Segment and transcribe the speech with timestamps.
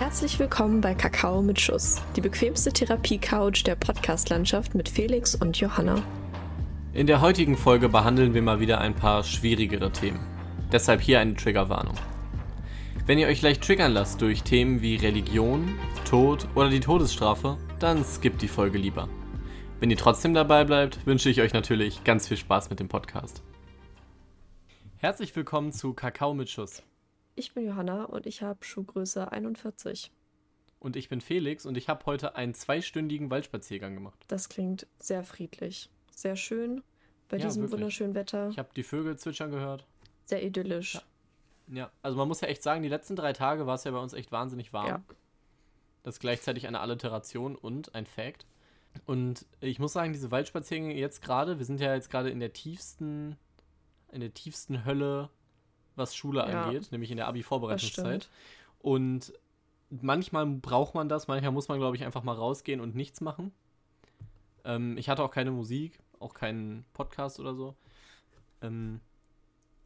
[0.00, 6.02] Herzlich willkommen bei Kakao mit Schuss, die bequemste Therapie-Couch der Podcast-Landschaft mit Felix und Johanna.
[6.94, 10.20] In der heutigen Folge behandeln wir mal wieder ein paar schwierigere Themen.
[10.72, 11.96] Deshalb hier eine Triggerwarnung.
[13.04, 15.74] Wenn ihr euch leicht triggern lasst durch Themen wie Religion,
[16.08, 19.06] Tod oder die Todesstrafe, dann skippt die Folge lieber.
[19.80, 23.42] Wenn ihr trotzdem dabei bleibt, wünsche ich euch natürlich ganz viel Spaß mit dem Podcast.
[24.96, 26.82] Herzlich willkommen zu Kakao mit Schuss.
[27.40, 30.12] Ich bin Johanna und ich habe Schuhgröße 41.
[30.78, 34.22] Und ich bin Felix und ich habe heute einen zweistündigen Waldspaziergang gemacht.
[34.28, 36.82] Das klingt sehr friedlich, sehr schön
[37.30, 37.72] bei Ja, diesem wirklich.
[37.80, 38.50] wunderschönen Wetter.
[38.50, 39.86] Ich habe die Vögel zwitschern gehört.
[40.26, 40.96] Sehr idyllisch.
[40.96, 41.02] Ja.
[41.72, 44.00] Ja, also man muss ja echt sagen, die letzten drei Tage war es ja bei
[44.00, 44.86] uns echt wahnsinnig warm.
[44.88, 45.02] Ja.
[46.02, 48.44] Das ist gleichzeitig eine Alliteration und ein Fact.
[49.06, 52.52] Und ich muss sagen, diese Waldspaziergänge jetzt gerade, wir sind ja jetzt gerade in der
[52.52, 53.38] tiefsten,
[54.12, 55.30] in der tiefsten Hölle,
[56.00, 56.64] was Schule Ja.
[56.64, 58.28] angeht, nämlich in der Abi-Vorbereitungszeit.
[58.80, 59.32] Und
[59.90, 63.52] manchmal braucht man das, manchmal muss man, glaube ich, einfach mal rausgehen und nichts machen.
[64.64, 67.74] Ähm, ich hatte auch keine Musik, auch keinen Podcast oder so.
[68.62, 69.00] Ähm,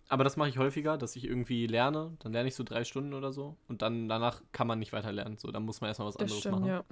[0.08, 2.12] aber das mache ich häufiger, dass ich irgendwie lerne.
[2.20, 3.56] Dann lerne ich so drei Stunden oder so.
[3.68, 5.38] Und dann danach kann man nicht weiter lernen.
[5.38, 6.68] So, dann muss man erstmal was Das anderes stimmt, machen.
[6.68, 6.84] ja.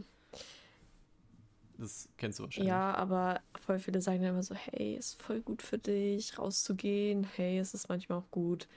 [1.79, 2.69] Das kennst du wahrscheinlich.
[2.69, 7.27] Ja, aber voll viele sagen dann immer so, hey, ist voll gut für dich, rauszugehen.
[7.37, 8.69] Hey, es ist manchmal auch gut,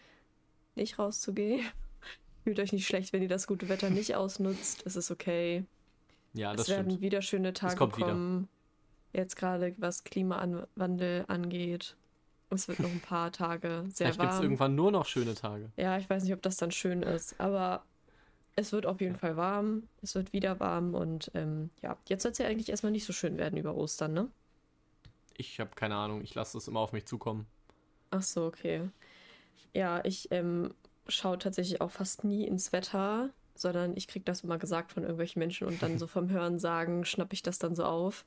[0.75, 1.65] nicht rauszugehen.
[2.43, 4.83] Fühlt euch nicht schlecht, wenn ihr das gute Wetter nicht ausnutzt.
[4.85, 5.65] Es ist okay.
[6.33, 7.01] Ja, es das werden stimmt.
[7.01, 8.07] wieder schöne Tage kommt wieder.
[8.07, 8.47] kommen.
[9.13, 11.95] Jetzt gerade was Klimawandel angeht.
[12.49, 14.43] Es wird noch ein paar Tage sehr Vielleicht gibt es warm.
[14.43, 15.71] irgendwann nur noch schöne Tage.
[15.77, 17.83] Ja, ich weiß nicht, ob das dann schön ist, aber
[18.55, 19.83] es wird auf jeden Fall warm.
[20.01, 23.13] Es wird wieder warm und ähm, ja, jetzt soll es ja eigentlich erstmal nicht so
[23.13, 24.29] schön werden über Ostern, ne?
[25.37, 26.21] Ich habe keine Ahnung.
[26.21, 27.45] Ich lasse es immer auf mich zukommen.
[28.11, 28.89] Ach so, okay.
[29.73, 30.73] Ja, ich ähm,
[31.07, 35.39] schaue tatsächlich auch fast nie ins Wetter, sondern ich kriege das immer gesagt von irgendwelchen
[35.39, 38.25] Menschen und dann so vom Hören sagen, schnappe ich das dann so auf.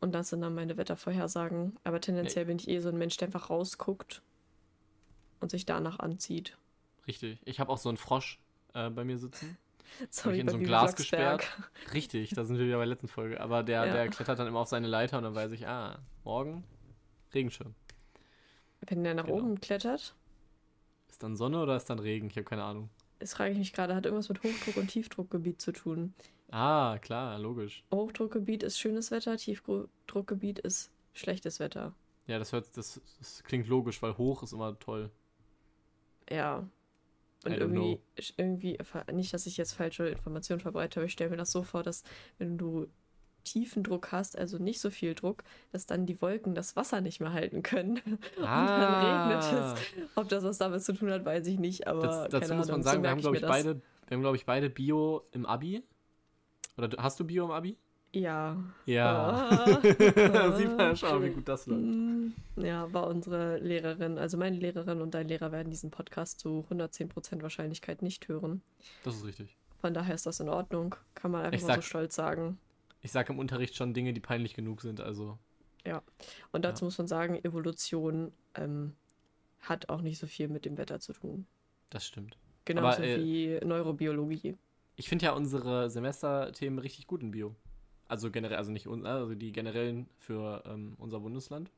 [0.00, 1.76] Und das sind dann meine Wettervorhersagen.
[1.82, 4.22] Aber tendenziell bin ich eh so ein Mensch, der einfach rausguckt
[5.40, 6.56] und sich danach anzieht.
[7.08, 7.40] Richtig.
[7.44, 8.38] Ich habe auch so einen Frosch
[8.74, 9.56] äh, bei mir sitzen.
[10.10, 11.48] So Hab ich in so ein Glas gesperrt.
[11.94, 13.40] Richtig, da sind wir wieder bei der letzten Folge.
[13.40, 13.92] Aber der, Ja.
[13.92, 16.62] der klettert dann immer auf seine Leiter und dann weiß ich, ah, morgen
[17.34, 17.74] Regenschirm.
[18.82, 19.38] Wenn der nach Genau.
[19.38, 20.14] oben klettert,
[21.08, 22.28] Ist dann Sonne oder ist dann Regen?
[22.28, 22.90] Ich habe keine Ahnung.
[23.18, 26.14] das frage ich mich gerade, hat irgendwas mit Hochdruck und Tiefdruckgebiet zu tun.
[26.50, 27.84] Ah, klar, logisch.
[27.92, 31.94] Hochdruckgebiet ist schönes Wetter, Tiefdruckgebiet ist schlechtes Wetter.
[32.26, 35.10] Ja, das, hört, das, das klingt logisch, weil hoch ist immer toll.
[36.30, 36.68] Ja.
[37.44, 38.00] Und irgendwie,
[38.36, 38.78] irgendwie,
[39.12, 42.02] nicht, dass ich jetzt falsche Informationen verbreite, aber ich stelle mir das so vor, dass
[42.38, 42.88] wenn du
[43.52, 45.42] tiefen Druck hast, also nicht so viel Druck,
[45.72, 47.96] dass dann die Wolken das Wasser nicht mehr halten können.
[48.36, 50.08] Und dann regnet es.
[50.14, 52.74] Ob das was damit zu tun hat, weiß ich nicht, aber Das, dazu muss man
[52.74, 55.46] Ahnung, sagen, so wir haben, glaube ich beide, wir haben, glaube ich, beide Bio im
[55.46, 55.82] Abi.
[56.76, 57.76] Oder hast du Bio im Abi?
[58.14, 58.56] Ja.
[58.86, 59.48] Ja.
[59.50, 59.80] Ah.
[60.56, 61.82] Sieht man ja schon, wie gut das läuft.
[61.82, 66.64] Mm, Ja, war unsere Lehrerin, also meine Lehrerin und dein Lehrer werden diesen Podcast zu
[66.70, 68.62] 110% Wahrscheinlichkeit nicht hören.
[69.04, 69.56] Das ist richtig.
[69.80, 70.94] Von daher ist das in Ordnung.
[71.14, 72.58] Kann man einfach Ich mal so stolz sagen.
[73.00, 75.38] Ich sage im Unterricht schon Dinge, die peinlich genug sind, also.
[76.52, 76.86] Und dazu Ja.
[76.86, 78.94] muss man sagen, Evolution ähm,
[79.60, 81.46] hat auch nicht so viel mit dem Wetter zu tun.
[81.90, 82.36] Das stimmt.
[82.64, 84.56] Genauso äh, wie Neurobiologie.
[84.96, 87.54] Ich finde ja unsere Semesterthemen richtig gut in Bio.
[88.08, 91.70] Also generell, also nicht also die generellen für ähm, unser Bundesland.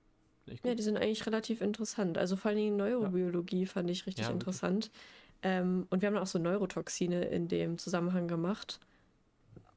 [0.64, 2.18] Ja, die sind eigentlich relativ interessant.
[2.18, 4.90] Also vor allen Dingen Neurobiologie fand ich richtig Ja, interessant.
[5.42, 8.80] Ähm, und wir haben auch so Neurotoxine in dem Zusammenhang gemacht.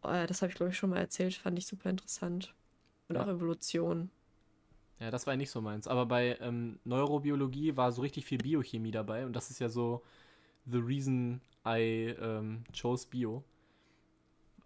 [0.05, 1.35] Äh, das habe ich, glaube ich, schon mal erzählt.
[1.35, 2.53] Fand ich super interessant.
[3.07, 3.23] Und Ja.
[3.23, 4.09] auch Evolution.
[4.99, 5.87] Ja, das war ja nicht so meins.
[5.87, 10.03] Aber bei ähm, Neurobiologie war so richtig viel Biochemie dabei und das ist ja so
[10.65, 13.43] the reason I ähm, chose Bio.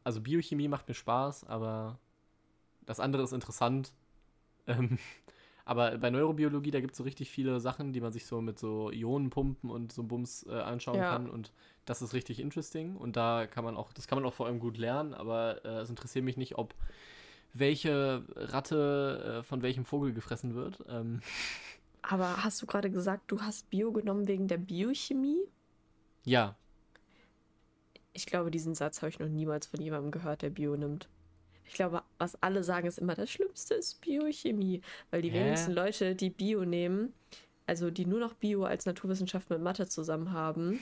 [0.03, 1.99] Also Biochemie macht mir Spaß, aber
[2.85, 3.93] das andere ist interessant.
[4.67, 4.97] Ähm,
[5.67, 8.59] aber bei Neurobiologie, da gibt es so richtig viele Sachen, die man sich so mit
[8.59, 11.09] so Ionenpumpen und so Bums äh, anschauen Ja.
[11.09, 11.51] kann und
[11.85, 14.59] das ist richtig interesting und da kann man auch, das kann man auch vor allem
[14.59, 16.73] gut lernen, aber äh, es interessiert mich nicht, ob
[17.53, 20.83] welche Ratte äh, von welchem Vogel gefressen wird.
[20.89, 21.21] Ähm,
[22.01, 25.43] Aber hast du gerade gesagt, du hast Bio genommen wegen der Biochemie?
[26.25, 26.55] ja,
[28.11, 31.07] Ich glaube, diesen Satz habe ich noch niemals von jemandem gehört, der Bio nimmt.
[31.67, 34.81] Ich glaube, was alle sagen, ist immer, das Schlimmste ist Biochemie.
[35.11, 35.39] Weil die Hä?
[35.43, 37.13] wenigsten Leute, die Bio nehmen,
[37.65, 40.79] also die nur noch Bio als Naturwissenschaft mit Mathe zusammen haben,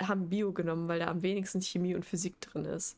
[0.00, 2.96] haben Bio genommen, weil da am wenigsten Chemie und Physik drin ist.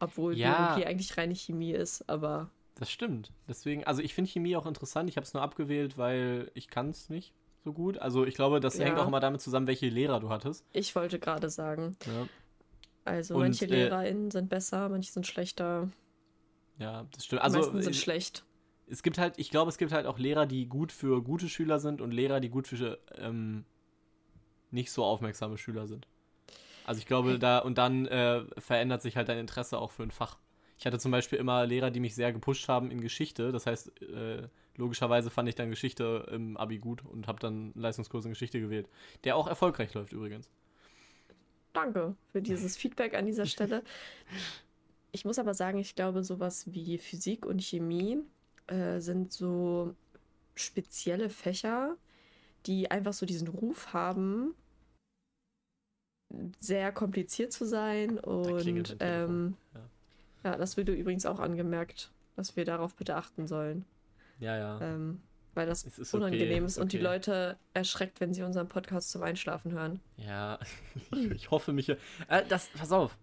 [0.00, 0.54] Obwohl Ja.
[0.74, 3.30] Biologie eigentlich reine Chemie ist, aber das stimmt.
[3.48, 5.08] Deswegen, also ich finde Chemie auch interessant.
[5.08, 7.32] Ich habe es nur abgewählt, weil ich kann es nicht
[7.62, 7.98] so gut.
[7.98, 8.86] Also ich glaube, das Ja.
[8.86, 10.64] hängt auch immer damit zusammen, welche Lehrer du hattest.
[10.72, 12.26] ich wollte gerade sagen, Ja.
[13.04, 15.88] Also Und, manche äh, LehrerInnen sind besser, manche sind schlechter.
[16.78, 17.42] Ja, das stimmt.
[17.44, 18.44] Die Also meisten sind äh, schlecht.
[18.86, 21.78] es gibt halt, ich glaube, es gibt halt auch Lehrer, die gut für gute Schüler
[21.80, 23.64] sind und Lehrer, die gut für ähm,
[24.70, 26.06] nicht so aufmerksame Schüler sind.
[26.84, 30.10] Also ich glaube, da und dann äh, verändert sich halt dein Interesse auch für ein
[30.10, 30.38] Fach.
[30.78, 33.52] Ich hatte zum Beispiel immer Lehrer, die mich sehr gepusht haben in Geschichte.
[33.52, 37.80] Das heißt, äh, logischerweise fand ich dann Geschichte im Abi gut und habe dann einen
[37.82, 38.88] Leistungskurs in Geschichte gewählt,
[39.24, 40.50] der auch erfolgreich läuft übrigens.
[41.72, 43.82] Danke für dieses Feedback an dieser Stelle.
[45.14, 48.18] Ich muss aber sagen, ich glaube, sowas wie Physik und Chemie
[48.66, 49.94] äh, sind so
[50.56, 51.96] spezielle Fächer,
[52.66, 54.56] die einfach so diesen Ruf haben,
[56.58, 58.18] sehr kompliziert zu sein.
[58.18, 58.96] Und Telefon.
[58.98, 60.50] ähm, Ja.
[60.50, 63.84] ja, das wurde übrigens auch angemerkt, dass wir darauf bitte achten sollen.
[64.40, 64.80] Ja, ja.
[64.80, 65.20] Ähm,
[65.54, 67.04] weil das ist okay, unangenehm ist ist und die okay.
[67.04, 70.00] Leute erschreckt, wenn sie unseren Podcast zum Einschlafen hören.
[70.16, 70.58] Ja,
[71.12, 71.88] ich, ich hoffe mich.
[71.88, 71.96] Äh,
[72.48, 73.16] das, pass auf.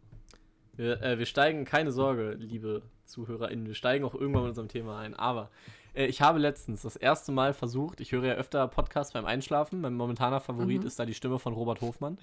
[0.82, 4.98] Wir, äh, wir steigen, keine Sorge, liebe ZuhörerInnen, wir steigen auch irgendwann mit unserem Thema
[4.98, 5.14] ein.
[5.14, 5.52] Aber
[5.94, 9.80] äh, ich habe letztens das erste Mal versucht, ich höre ja öfter Podcasts beim Einschlafen.
[9.82, 10.88] Mein momentaner Favorit Mhm.
[10.88, 12.18] ist da die Stimme von Robert Hofmann.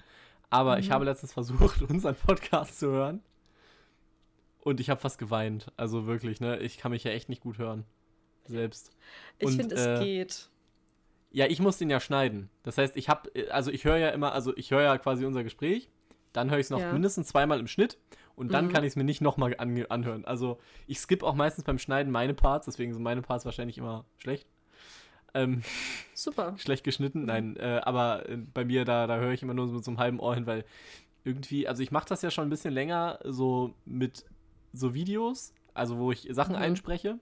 [0.49, 0.93] Aber ich Mhm.
[0.93, 3.21] habe letztens versucht, unseren Podcast zu hören.
[4.61, 5.71] Und ich habe fast geweint.
[5.77, 6.59] Also wirklich, ne?
[6.59, 7.85] Ich kann mich ja echt nicht gut hören.
[8.43, 8.91] Selbst.
[9.37, 10.49] Ich finde, es äh, geht.
[11.31, 12.49] Ja, ich muss den ja schneiden.
[12.63, 15.43] Das heißt, ich habe, also ich höre ja immer, also ich höre ja quasi unser
[15.45, 15.87] Gespräch,
[16.33, 16.91] dann höre ich es noch Ja.
[16.91, 17.97] mindestens zweimal im Schnitt
[18.39, 18.71] und dann Mhm.
[18.71, 20.25] kann ich es mir nicht nochmal ange anhören.
[20.25, 24.05] Also ich skippe auch meistens beim Schneiden meine Parts, deswegen sind meine Parts wahrscheinlich immer
[24.17, 24.47] schlecht.
[25.33, 25.61] Ähm,
[26.15, 26.55] Super.
[26.57, 29.73] schlecht geschnitten, nein, äh, aber äh, bei mir, da, da höre ich immer nur so
[29.75, 30.65] mit so einem halben Ohr hin, weil
[31.23, 34.25] irgendwie, also ich mache das ja schon ein bisschen länger, so mit
[34.73, 36.61] so Videos, also wo ich Sachen Mhm.
[36.61, 37.19] einspreche,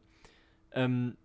[0.71, 1.17] ähm,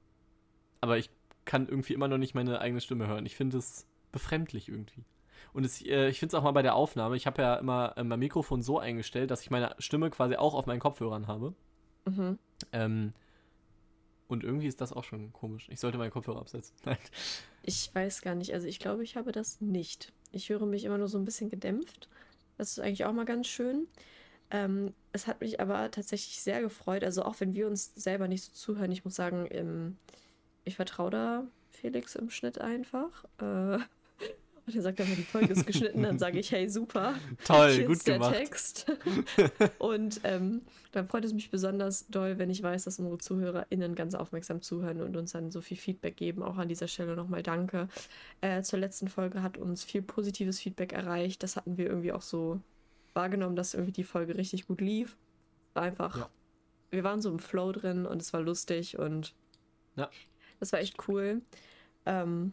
[0.81, 1.11] aber ich
[1.45, 3.27] kann irgendwie immer noch nicht meine eigene Stimme hören.
[3.27, 5.05] Ich finde es befremdlich irgendwie.
[5.53, 7.95] Und es, äh, ich finde es auch mal bei der Aufnahme, ich habe ja immer
[7.97, 11.55] äh, mein Mikrofon so eingestellt, dass ich meine Stimme quasi auch auf meinen Kopfhörern habe.
[12.05, 12.39] Mhm.
[12.73, 13.13] Ähm,
[14.29, 15.69] und irgendwie ist das auch schon komisch.
[15.71, 16.75] Ich sollte meinen Kopfhörer absetzen.
[16.85, 16.97] Nein.
[17.63, 18.55] Ich weiß gar nicht.
[18.55, 20.13] Also ich glaube, ich habe das nicht.
[20.31, 22.09] Ich höre mich immer nur so ein bisschen gedämpft.
[22.57, 23.89] Das ist eigentlich auch mal ganz schön.
[24.51, 27.05] Ähm, es hat mich aber tatsächlich sehr gefreut.
[27.05, 29.99] Also auch wenn wir uns selber nicht so zuhören, ich muss sagen, ähm,
[30.65, 33.25] ich vertraue da Felix im Schnitt einfach.
[33.39, 33.79] Äh,
[34.67, 37.15] und er sagt dann, die Folge ist geschnitten, dann sage ich, hey, super.
[37.45, 38.35] Toll, Hier gut ist der gemacht.
[38.35, 38.87] Text.
[39.79, 40.63] und ähm,
[40.93, 45.01] dann freut es mich besonders doll, wenn ich weiß, dass unsere ZuhörerInnen ganz aufmerksam zuhören
[45.01, 46.43] und uns dann so viel Feedback geben.
[46.43, 47.89] Auch an dieser Stelle nochmal danke.
[48.41, 51.43] Äh, zur letzten Folge hat uns viel positives Feedback erreicht.
[51.43, 52.61] Das hatten wir irgendwie auch so
[53.15, 55.17] wahrgenommen, dass irgendwie die Folge richtig gut lief.
[55.75, 56.29] War einfach, Ja.
[56.91, 59.35] wir waren so im Flow drin und es war lustig und
[59.97, 60.09] Ja.
[60.61, 61.43] das war echt cool.
[62.07, 62.53] Ähm,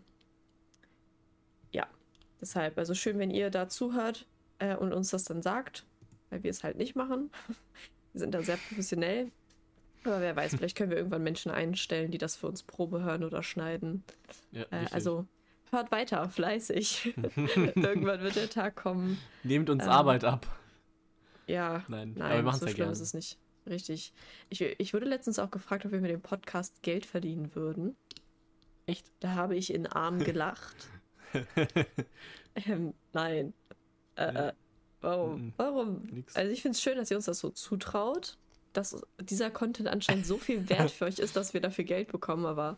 [2.42, 4.28] deshalb, also schön, wenn ihr da zuhört
[4.60, 5.86] äh, und uns das dann sagt,
[6.30, 7.32] weil wir es halt nicht machen.
[8.12, 9.32] Wir sind da sehr professionell.
[10.04, 13.24] Aber wer weiß, vielleicht können wir irgendwann Menschen einstellen, die das für uns Probe hören
[13.24, 14.04] oder schneiden.
[14.52, 15.28] Ja, Äh, also
[15.70, 17.14] hört weiter, fleißig.
[17.76, 19.20] Irgendwann wird der Tag kommen.
[19.44, 20.48] Nehmt uns ähm, Arbeit ab.
[21.46, 22.92] Ja, Nein, nein, aber wir machen es so ja schlimm gerne.
[22.94, 23.38] ist es nicht.
[23.68, 24.12] Richtig.
[24.50, 27.96] Ich, ich wurde letztens auch gefragt, ob wir mit dem Podcast Geld verdienen würden.
[28.88, 29.06] Echt?
[29.20, 30.90] Da habe ich in Arm gelacht.
[32.56, 33.54] ähm, nein.
[34.16, 34.50] Äh, Ja.
[34.50, 34.54] äh,
[35.02, 35.54] warum?
[35.58, 36.02] Warum?
[36.12, 36.36] Nix.
[36.36, 38.38] Also ich finde es schön, dass ihr uns das so zutraut,
[38.74, 42.46] dass dieser Content anscheinend so viel wert für euch ist, dass wir dafür Geld bekommen,
[42.46, 42.78] aber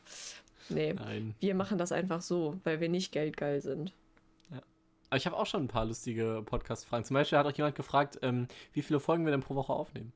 [0.69, 0.93] nee.
[0.93, 1.35] Nein.
[1.39, 3.93] Wir machen das einfach so, weil wir nicht geldgeil sind.
[5.09, 7.03] Aber ich habe auch schon ein paar lustige Podcast-Fragen.
[7.03, 10.13] Zum Beispiel hat auch jemand gefragt, ähm, wie viele Folgen wir denn pro Woche aufnehmen.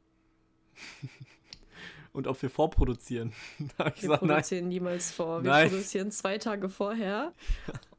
[2.13, 3.33] Und ob wir vorproduzieren.
[3.57, 4.29] Wir gesagt, nein.
[4.29, 5.43] produzieren niemals vor.
[5.43, 5.67] Wir Nein.
[5.69, 7.33] produzieren zwei Tage vorher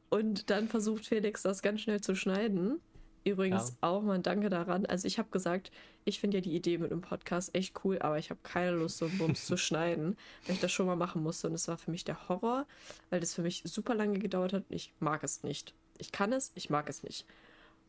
[0.09, 2.79] und dann versucht Felix das ganz schnell zu schneiden.
[3.23, 3.75] Übrigens Ja.
[3.89, 4.85] auch mal ein Danke daran.
[4.85, 5.69] Also ich habe gesagt,
[6.05, 8.99] ich finde ja die Idee mit einem Podcast echt cool, aber ich habe keine Lust,
[8.99, 11.47] so einen Bums zu schneiden, weil ich das schon mal machen musste.
[11.49, 12.65] Und es war für mich der Horror,
[13.09, 15.73] weil das für mich super lange gedauert hat und ich mag es nicht.
[15.97, 17.25] Ich kann es, ich mag es nicht.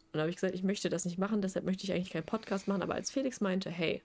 [0.07, 2.27] Und dann habe ich gesagt, ich möchte das nicht machen, deshalb möchte ich eigentlich keinen
[2.27, 2.83] Podcast machen.
[2.83, 4.03] Aber als Felix meinte, hey,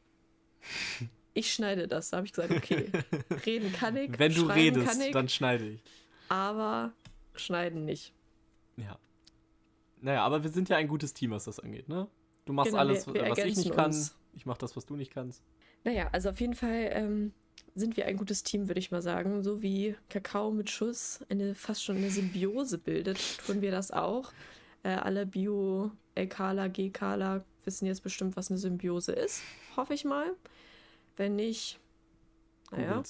[1.33, 2.91] ich schneide das, da habe ich gesagt, okay,
[3.47, 5.81] reden kann ich, Wenn du schreiben kann redest, ich, dann schneide ich.
[6.29, 6.93] aber
[7.35, 8.13] schneiden nicht.
[8.77, 8.97] Ja.
[10.01, 12.07] Naja, aber wir sind ja ein gutes Team, was das angeht, ne?
[12.45, 13.85] Du machst Genau, alles, wir- wir was ich nicht kann.
[13.85, 14.15] uns.
[14.33, 15.43] Ich mach das, was du nicht kannst.
[15.83, 17.33] Naja, also auf jeden Fall ähm,
[17.75, 19.43] sind wir ein gutes Team, würde ich mal sagen.
[19.43, 24.31] So wie Kakao mit Schuss eine fast schon eine Symbiose bildet, tun wir das auch.
[24.83, 29.41] Äh, alle Bio-LKler, GKler wissen jetzt bestimmt, was eine Symbiose ist.
[29.77, 30.33] Hoffe ich mal.
[31.15, 31.79] Wenn nicht,
[32.71, 33.03] naja,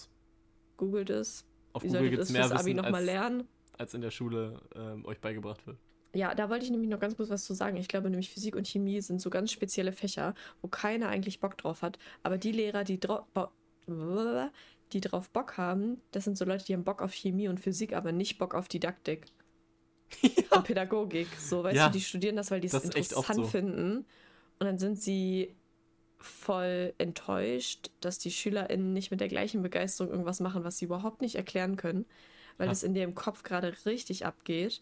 [0.77, 1.45] googelt es.
[1.71, 3.47] Auf Wie Google solltet gibt ihr es fürs Abi nochmal lernen?
[3.77, 5.77] Als in der Schule ähm, euch beigebracht wird.
[6.15, 7.77] Ja, da wollte ich nämlich noch ganz kurz was zu sagen.
[7.77, 11.57] Ich glaube nämlich Physik und Chemie sind so ganz spezielle Fächer, wo keiner eigentlich Bock
[11.57, 11.97] drauf hat.
[12.21, 17.01] Aber die Lehrer, die, die drauf Bock haben, das sind so Leute, die haben Bock
[17.01, 19.25] auf Chemie und Physik, aber nicht Bock auf Didaktik.
[20.21, 20.57] Ja.
[20.57, 21.27] Und Pädagogik.
[21.39, 21.87] So, weißt ja.
[21.87, 23.43] du, die studieren das, weil die es interessant so.
[23.45, 24.05] finden.
[24.59, 25.55] Und dann sind sie
[26.19, 31.21] voll enttäuscht, dass die SchülerInnen nicht mit der gleichen Begeisterung irgendwas machen, was sie überhaupt
[31.21, 32.05] nicht erklären können,
[32.57, 34.81] weil es in ihrem Kopf gerade richtig abgeht.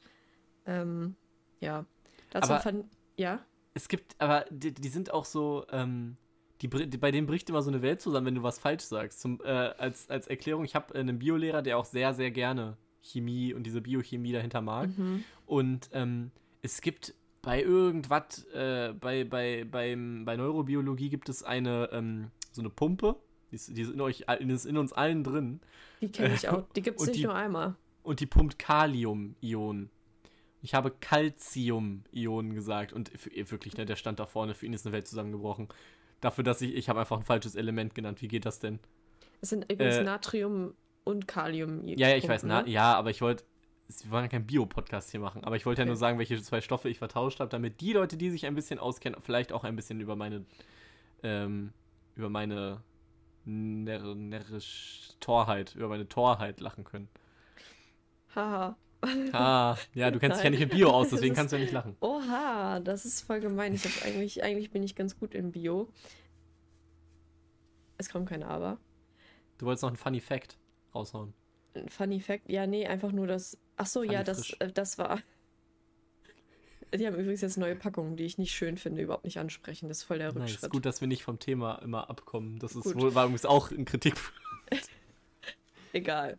[0.65, 1.15] Ähm,
[1.59, 1.85] ja.
[2.31, 2.85] Dazu aber fand,
[3.17, 3.39] ja.
[3.73, 6.17] Es gibt, aber die, die sind auch so, ähm,
[6.61, 9.21] die, die, bei denen bricht immer so eine Welt zusammen, wenn du was falsch sagst.
[9.21, 13.53] Zum, äh, als, als Erklärung, ich habe einen Biolehrer, der auch sehr, sehr gerne Chemie
[13.53, 14.95] und diese Biochemie dahinter mag.
[14.97, 15.23] Mhm.
[15.45, 21.89] Und ähm, es gibt bei irgendwas, äh, bei, bei, beim, bei Neurobiologie gibt es eine,
[21.91, 23.15] ähm, so eine Pumpe,
[23.51, 25.59] die ist, die ist, in, euch, die ist in uns allen drin.
[25.99, 27.75] Die kenne ich auch, die gibt es nicht die, nur einmal.
[28.03, 29.89] Und die pumpt Kalium-Ionen.
[30.61, 34.85] Ich habe Calcium-Ionen gesagt und für, wirklich, ne, der stand da vorne, für ihn ist
[34.85, 35.67] eine Welt zusammengebrochen.
[36.21, 38.21] Dafür, dass ich, ich habe einfach ein falsches Element genannt.
[38.21, 38.79] Wie geht das denn?
[39.41, 41.87] Es sind übrigens äh, Natrium und Kalium.
[41.87, 42.69] Ja, ja, ich weiß, na, ne?
[42.69, 43.43] ja, aber ich wollte,
[43.87, 46.61] wir wollen ja keinen Bio-Podcast hier machen, aber ich wollte ja nur sagen, welche zwei
[46.61, 49.75] Stoffe ich vertauscht habe, damit die Leute, die sich ein bisschen auskennen, vielleicht auch ein
[49.75, 50.45] bisschen über meine,
[51.23, 51.73] ähm,
[52.15, 52.81] über meine
[53.45, 57.09] närrisch Torheit, über meine Torheit lachen können.
[58.35, 58.77] Haha.
[59.33, 61.73] Ah, ja, du kennst dich ja nicht mit Bio aus, deswegen kannst du ja nicht
[61.73, 61.95] lachen.
[62.01, 63.73] Oha, das ist voll gemein.
[63.73, 65.89] Ich hab eigentlich, eigentlich bin ich ganz gut im Bio.
[67.97, 68.77] Es kommt kein Aber.
[69.57, 70.57] Du wolltest noch einen Funny Fact
[70.93, 71.33] raushauen.
[71.73, 72.49] Ein Funny Fact?
[72.49, 73.57] Ja, nee, einfach nur das.
[73.77, 75.19] Ach so, Funny ja, das, äh, das war.
[76.93, 79.87] Die haben übrigens jetzt neue Packungen, die ich nicht schön finde, überhaupt nicht ansprechen.
[79.87, 80.63] Das ist voll der Rückschritt.
[80.63, 82.59] Ist gut, dass wir nicht vom Thema immer abkommen.
[82.59, 84.15] Das ist wohl, war übrigens auch ein Kritik.
[85.93, 86.37] Egal.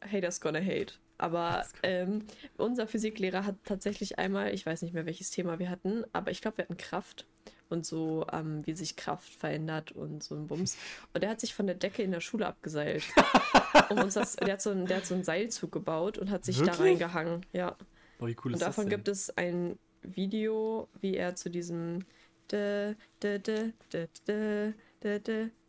[0.00, 0.94] Haters gonna hate.
[1.18, 2.24] Aber ähm,
[2.56, 6.40] unser Physiklehrer hat tatsächlich einmal, ich weiß nicht mehr, welches Thema wir hatten, aber ich
[6.40, 7.26] glaube, wir hatten Kraft
[7.68, 10.76] und so, ähm, wie sich Kraft verändert und so ein Bums.
[11.12, 13.02] Und der hat sich von der Decke in der Schule abgeseilt.
[13.90, 16.44] um uns das, der, hat so ein, der hat so ein Seilzug gebaut und hat
[16.44, 16.76] sich Wirklich?
[16.76, 17.46] da reingehangen.
[17.52, 17.76] Ja.
[18.20, 22.04] Oh, wie cool und davon gibt es ein Video, wie er zu diesem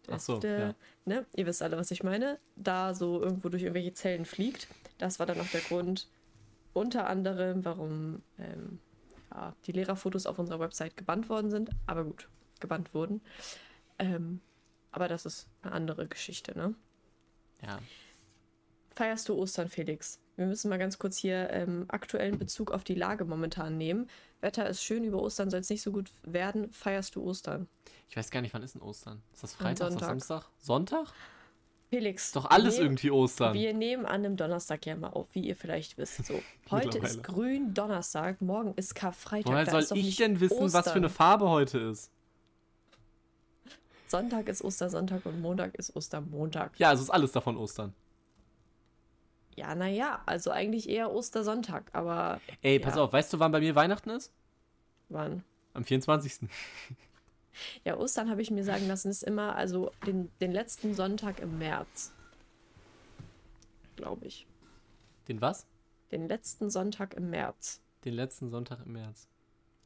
[0.08, 0.75] Ach so, ja.
[1.06, 1.25] ne?
[1.36, 2.39] Ihr wisst alle, was ich meine.
[2.56, 4.68] Da so irgendwo durch irgendwelche Zellen fliegt.
[4.98, 6.08] Das war dann auch der Grund,
[6.74, 8.79] unter anderem, warum ähm,
[9.32, 11.70] ja, die Lehrerfotos auf unserer Website gebannt worden sind.
[11.86, 12.29] Aber gut,
[12.60, 13.22] gebannt wurden.
[14.00, 14.41] Ähm,
[14.91, 16.74] aber das ist eine andere Geschichte, ne?
[17.62, 17.79] Ja.
[18.96, 20.20] Feierst du Ostern, Felix?
[20.39, 24.10] Wir müssen mal ganz kurz hier ähm, aktuellen Bezug auf die Lage momentan nehmen.
[24.39, 26.72] Wetter ist schön, über Ostern soll es nicht so gut werden.
[26.72, 27.67] Feierst du Ostern?
[28.08, 29.22] Ich weiß gar nicht, wann ist denn Ostern?
[29.34, 30.08] Ist das Freitag, Sonntag.
[30.08, 30.46] Samstag?
[30.58, 31.08] Sonntag?
[31.89, 32.27] Felix.
[32.27, 33.53] Ist doch alles nehmen, irgendwie Ostern.
[33.53, 36.25] Wir nehmen an einem Donnerstag ja mal auf, wie ihr vielleicht wisst.
[36.25, 36.41] So,
[36.72, 39.51] heute ist grün Donnerstag, morgen ist Karfreitag.
[39.51, 40.86] Woher soll ich denn wissen, Ostern.
[40.86, 42.12] was für eine Farbe heute ist?
[44.08, 46.79] Sonntag ist Ostersonntag und Montag ist Ostermontag.
[46.79, 47.93] Ja, also ist alles davon Ostern.
[49.59, 52.39] Ja, naja, also eigentlich eher Ostersonntag, aber.
[52.61, 53.01] Ey, pass ja.
[53.01, 54.31] auf, weißt du, wann bei mir Weihnachten ist?
[55.09, 55.43] Wann?
[55.73, 56.39] Am 24.
[57.83, 61.57] Ja, Ostern habe ich mir sagen lassen, ist immer, also den, den letzten Sonntag im
[61.57, 62.13] März.
[63.97, 64.47] Glaube ich.
[65.27, 65.67] Den was?
[66.09, 67.81] Den letzten Sonntag im März.
[68.05, 69.27] Den letzten Sonntag im März.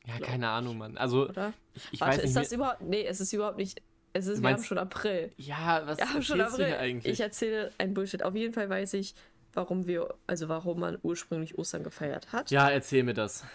[0.06, 0.98] Ja, Glaub keine Ahnung, Mann.
[0.98, 1.54] Also, Oder?
[1.74, 2.30] ich, ich Warte, weiß nicht.
[2.30, 2.82] Ist das überhaupt.
[2.82, 3.82] Nee, es ist überhaupt nicht.
[4.12, 5.32] Es ist, meinst, wir haben schon April.
[5.38, 6.68] Ja, was wir haben schon April.
[6.68, 7.14] hier eigentlich?
[7.14, 8.22] Ich erzähle ein Bullshit.
[8.22, 9.16] Auf jeden Fall weiß ich,
[9.54, 12.52] warum wir, also warum man ursprünglich Ostern gefeiert hat.
[12.52, 13.46] Ja, erzähl mir das.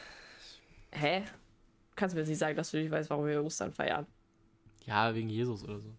[0.92, 1.24] Hä?
[1.98, 4.06] kannst mir jetzt nicht sagen, dass du nicht weißt, warum wir Ostern feiern.
[4.86, 5.90] Ja, wegen Jesus oder so.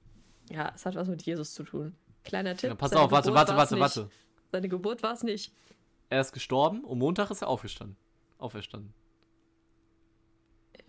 [0.50, 1.96] Ja, es hat was mit Jesus zu tun.
[2.24, 2.70] Kleiner Tipp.
[2.70, 4.10] Ja, pass auf, warte, warte, warte, warte.
[4.51, 5.53] Seine Geburt war es nicht.
[6.10, 7.98] Er ist gestorben und Montag ist er aufgestanden.
[8.39, 8.94] Auferstanden.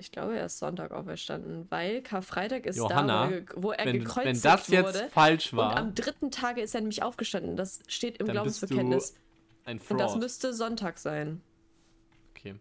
[0.00, 3.99] Ich glaube, er ist Sonntag auferstanden, weil Karfreitag ist Johanna, da, wo er, wo wenn,
[4.00, 5.09] gekreuzigt wenn das jetzt wurde.
[5.11, 5.71] falsch war.
[5.73, 7.57] Und am dritten Tage ist er nämlich aufgestanden.
[7.57, 9.14] Das steht im Glaubensbekenntnis.
[9.64, 9.90] ein Fraud.
[9.92, 11.40] Und das müsste Sonntag sein.
[12.30, 12.57] Okay.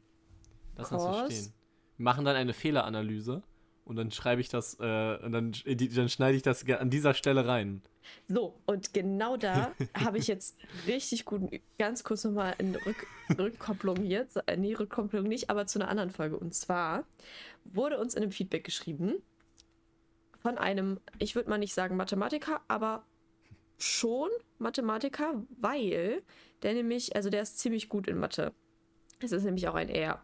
[0.78, 1.54] Lass so stehen
[2.00, 3.44] machen dann eine Fehleranalyse
[3.84, 7.46] und dann schreibe ich das, äh, und dann, dann schneide ich das an dieser Stelle
[7.46, 7.82] rein.
[8.28, 13.98] So, und genau da habe ich jetzt richtig gut, ganz kurz nochmal eine Rück, Rückkopplung
[13.98, 16.38] hier, äh, nee, Rückkopplung nicht, aber zu einer anderen Folge.
[16.38, 17.04] Und zwar
[17.66, 19.16] wurde uns in einem Feedback geschrieben
[20.42, 23.06] von einem, ich würde mal nicht sagen Mathematiker, aber
[23.78, 26.22] schon Mathematiker, weil
[26.64, 28.54] der nämlich, also der ist ziemlich gut in Mathe.
[29.22, 30.22] Es ist nämlich auch ein R.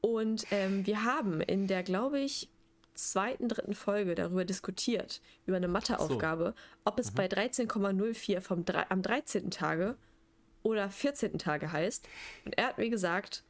[0.00, 2.50] Und ähm, wir haben in der, glaube ich,
[2.96, 6.62] zweiten, dritten Folge darüber diskutiert, über eine Matheaufgabe, so.
[6.84, 7.16] ob es mhm.
[7.16, 9.50] bei 13,04 vom am 13.
[9.50, 9.96] Tage
[10.62, 11.38] oder 14.
[11.38, 12.08] Tage heißt.
[12.44, 13.44] Und er hat mir gesagt,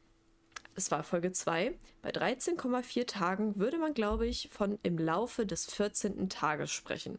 [0.75, 1.73] es war Folge 2,
[2.03, 6.29] bei 13,4 Tagen würde man, glaube ich, von im Laufe des 14.
[6.29, 7.17] Tages sprechen.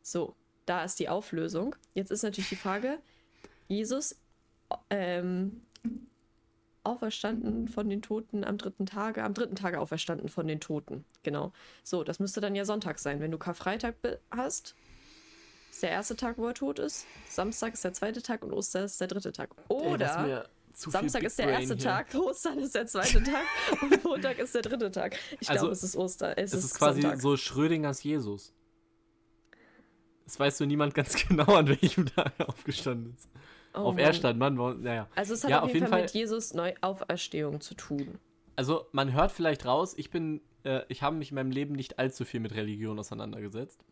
[0.00, 0.34] So,
[0.64, 1.76] da ist die Auflösung.
[1.92, 2.98] Jetzt ist natürlich die Frage,
[3.68, 4.16] Jesus
[4.88, 5.60] ähm,
[6.84, 11.04] auferstanden von den Toten am dritten Tage, am dritten Tage auferstanden von den Toten.
[11.22, 11.52] Genau.
[11.82, 13.20] So, das müsste dann ja Sonntag sein.
[13.20, 13.94] Wenn du Karfreitag
[14.30, 14.74] hast,
[15.70, 17.06] ist der erste Tag, wo er tot ist.
[17.28, 19.50] Samstag ist der zweite Tag und Ostern ist der dritte Tag.
[19.68, 20.42] Oder Ey,
[20.72, 21.84] Samstag ist der erste hier.
[21.84, 23.44] Tag, Ostern ist der zweite Tag
[23.82, 25.16] und Montag ist der dritte Tag.
[25.40, 26.34] Ich also, glaube, es ist Ostern.
[26.36, 27.20] Es, es ist, ist, quasi Sonntag.
[27.20, 28.52] so Schrödingers Jesus.
[30.24, 33.28] Das weißt du niemand ganz genau, an welchem Tag er aufgestanden ist.
[33.78, 34.54] Oh auf er stand, Mann.
[34.82, 35.08] Naja.
[35.14, 38.18] Also es hat ja, auf jeden, Fall, Fall mit Jesus Neuauferstehung zu tun.
[38.56, 41.98] Also man hört vielleicht raus, ich bin, äh, ich habe mich in meinem Leben nicht
[41.98, 43.84] allzu viel mit Religion auseinandergesetzt.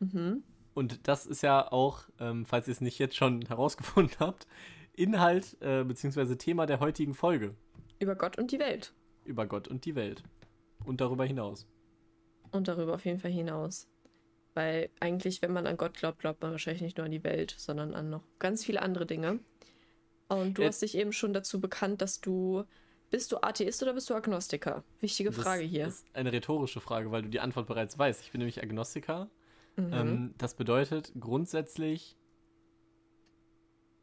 [0.00, 0.42] Mhm.
[0.74, 4.46] Und das ist ja auch, ähm, falls ihr es nicht jetzt schon herausgefunden habt,
[4.92, 6.36] Inhalt äh, bzw.
[6.36, 7.54] Thema der heutigen Folge.
[8.00, 8.92] Über Gott und die Welt.
[9.24, 10.22] Über Gott und die Welt.
[10.84, 11.66] Und darüber hinaus.
[12.50, 13.88] Und darüber auf jeden Fall hinaus.
[14.58, 17.54] Weil eigentlich, wenn man an Gott glaubt, glaubt man wahrscheinlich nicht nur an die Welt,
[17.56, 19.38] sondern an noch ganz viele andere Dinge.
[20.26, 22.64] Und du Jetzt, hast dich eben schon dazu bekannt, dass du.
[23.08, 24.82] Bist du Atheist oder bist du Agnostiker?
[25.00, 25.84] Wichtige Frage hier.
[25.84, 28.20] Das ist eine rhetorische Frage, weil du die Antwort bereits weißt.
[28.20, 29.30] Ich bin nämlich Agnostiker.
[29.76, 29.92] Mhm.
[29.92, 32.16] Ähm, das bedeutet grundsätzlich.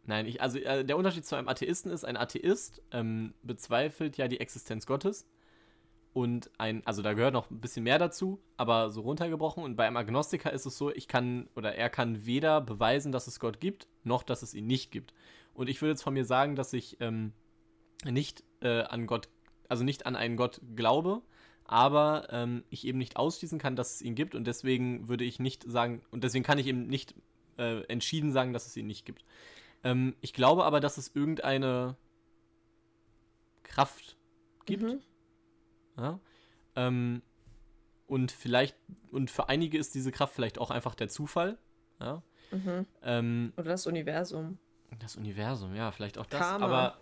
[0.06, 4.30] Nein, ich, also äh, der Unterschied zu einem Atheisten ist, ein Atheist ähm, bezweifelt ja
[4.30, 5.28] die Existenz Gottes
[6.16, 9.62] und ein, also da gehört noch ein bisschen mehr dazu, aber so runtergebrochen.
[9.62, 13.28] Und bei einem Agnostiker ist es so, ich kann oder er kann weder beweisen, dass
[13.28, 15.14] es Gott gibt, noch dass es ihn nicht gibt.
[15.54, 17.34] Und ich würde jetzt von mir sagen, dass ich ähm,
[18.06, 19.28] nicht äh, an Gott,
[19.68, 21.22] also nicht an einen Gott glaube,
[21.66, 24.36] aber ähm, ich eben nicht ausschließen kann, dass es ihn gibt.
[24.36, 27.14] Und deswegen würde ich nicht sagen, und deswegen kann ich eben nicht
[27.58, 29.26] äh, entschieden sagen, dass es ihn nicht gibt.
[29.84, 31.98] Ähm, ich glaube aber, dass es irgendeine
[33.64, 34.16] Kraft
[34.66, 34.84] gibt.
[34.84, 35.02] Mhm
[35.98, 36.20] ja?
[36.76, 37.22] Ähm,
[38.08, 38.76] und vielleicht,
[39.12, 41.58] und für einige ist diese Kraft vielleicht auch einfach der Zufall.
[42.00, 42.22] Ja?
[42.52, 42.86] Mhm.
[43.04, 44.58] Ähm, Oder das Universum.
[45.00, 46.40] Das Universum, ja, vielleicht auch das.
[46.40, 46.66] Karma.
[46.66, 46.98] Aber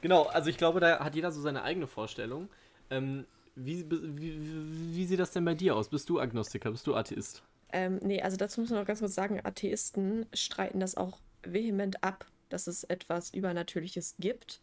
[0.00, 2.48] genau, also ich glaube, da hat jeder so seine eigene Vorstellung.
[2.90, 5.88] Ähm, wie, wie, wie, sieht das denn bei dir aus?
[5.88, 6.70] Bist du Agnostiker?
[6.70, 7.42] Bist du Atheist?
[7.72, 12.04] Ähm, nee, also dazu muss man noch ganz kurz sagen, Atheisten streiten das auch vehement
[12.04, 14.60] ab, dass es etwas Übernatürliches gibt.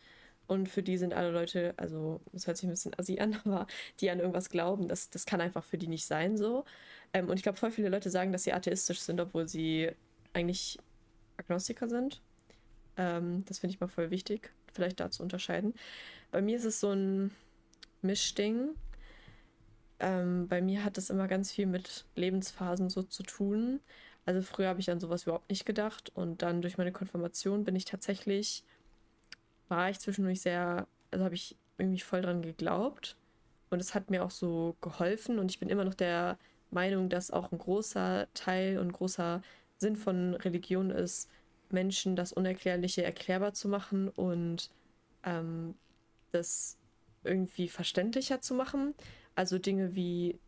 [0.47, 3.67] Und für die sind alle Leute, also das hört sich ein bisschen assi an, aber
[3.99, 6.65] die an irgendwas glauben, das, das kann einfach für die nicht sein so.
[7.13, 9.91] Ähm, und ich glaube, voll viele Leute sagen, dass sie atheistisch sind, obwohl sie
[10.33, 10.77] eigentlich
[11.37, 12.21] Agnostiker sind.
[12.97, 15.73] Ähm, das finde ich mal voll wichtig, vielleicht da zu unterscheiden.
[16.31, 17.31] Bei mir ist es so ein
[18.01, 18.69] Mischding.
[19.99, 23.79] Ähm, bei mir hat es immer ganz viel mit Lebensphasen so zu tun.
[24.25, 27.75] Also früher habe ich an sowas überhaupt nicht gedacht und dann durch meine Konfirmation bin
[27.75, 28.63] ich tatsächlich
[29.67, 33.17] war ich zwischendurch sehr, also habe ich irgendwie voll dran geglaubt.
[33.69, 35.39] Und es hat mir auch so geholfen.
[35.39, 36.37] Und ich bin immer noch der
[36.71, 39.41] Meinung, dass auch ein großer Teil und großer
[39.77, 41.29] Sinn von Religion ist,
[41.69, 44.69] Menschen das Unerklärliche erklärbar zu machen und
[45.23, 45.75] ähm,
[46.31, 46.77] das
[47.23, 48.93] irgendwie verständlicher zu machen.
[49.33, 50.39] Also Dinge wie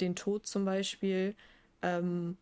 [0.00, 1.34] den Tod zum Beispiel,
[1.82, 2.36] ähm,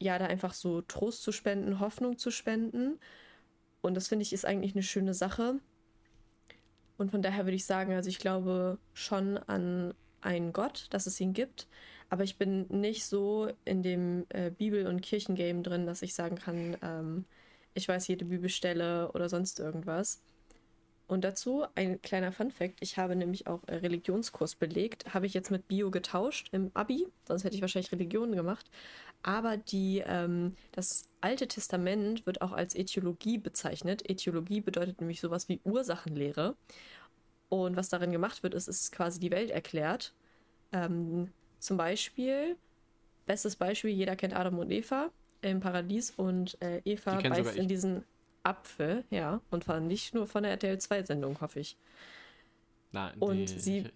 [0.00, 2.98] ja, da einfach so Trost zu spenden, Hoffnung zu spenden.
[3.82, 5.60] Und das finde ich ist eigentlich eine schöne Sache.
[6.96, 11.20] Und von daher würde ich sagen, also ich glaube schon an einen Gott, dass es
[11.20, 11.66] ihn gibt.
[12.08, 16.36] Aber ich bin nicht so in dem äh, Bibel- und Kirchengame drin, dass ich sagen
[16.36, 17.24] kann, ähm,
[17.74, 20.22] ich weiß jede Bibelstelle oder sonst irgendwas.
[21.12, 25.12] Und dazu ein kleiner Fun-Fact: Ich habe nämlich auch Religionskurs belegt.
[25.12, 28.70] Habe ich jetzt mit Bio getauscht im Abi, sonst hätte ich wahrscheinlich Religionen gemacht.
[29.22, 34.08] Aber die, ähm, das Alte Testament wird auch als Äthiologie bezeichnet.
[34.08, 36.56] Äthiologie bedeutet nämlich sowas wie Ursachenlehre.
[37.50, 40.14] Und was darin gemacht wird, ist, ist quasi die Welt erklärt.
[40.72, 42.56] Ähm, zum Beispiel,
[43.26, 45.10] bestes Beispiel, jeder kennt Adam und Eva
[45.42, 48.02] im Paradies und äh, Eva die beißt in diesen
[48.42, 51.76] Apfel, ja, und zwar nicht nur von der RTL 2-Sendung, hoffe ich.
[52.90, 53.90] Nein, und die, sie, ja.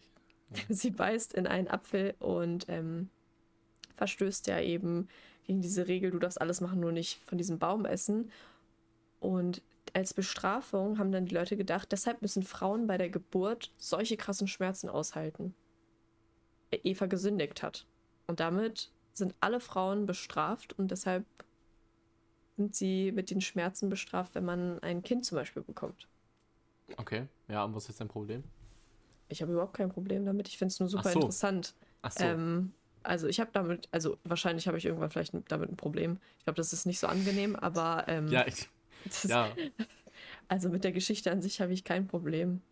[0.69, 3.11] sie beißt in einen Apfel und ähm,
[3.97, 5.09] verstößt ja eben
[5.47, 8.31] gegen diese Regel, du darfst alles machen, nur nicht von diesem Baum essen.
[9.21, 9.63] Und
[9.95, 14.49] als Bestrafung haben dann die Leute gedacht, deshalb müssen Frauen bei der Geburt solche krassen
[14.49, 15.55] Schmerzen aushalten.
[16.71, 17.87] Eva gesündigt hat.
[18.27, 21.25] Und damit sind alle Frauen bestraft und deshalb
[22.57, 26.09] sind sie mit den Schmerzen bestraft, wenn man ein Kind zum Beispiel bekommt.
[26.97, 28.45] Okay, ja, und was ist dein Problem?
[29.29, 30.49] Ich habe überhaupt kein Problem damit.
[30.49, 31.21] Ich finde es nur super Ach so.
[31.21, 31.75] interessant.
[32.03, 32.25] Ach so.
[32.25, 36.19] Ähm, also ich habe damit, also wahrscheinlich habe ich irgendwann vielleicht damit ein Problem.
[36.39, 38.69] Ich glaube, das ist nicht so angenehm, aber ähm, ja, ich,
[39.25, 39.49] ja.
[40.49, 42.63] also mit der Geschichte an sich habe ich kein Problem.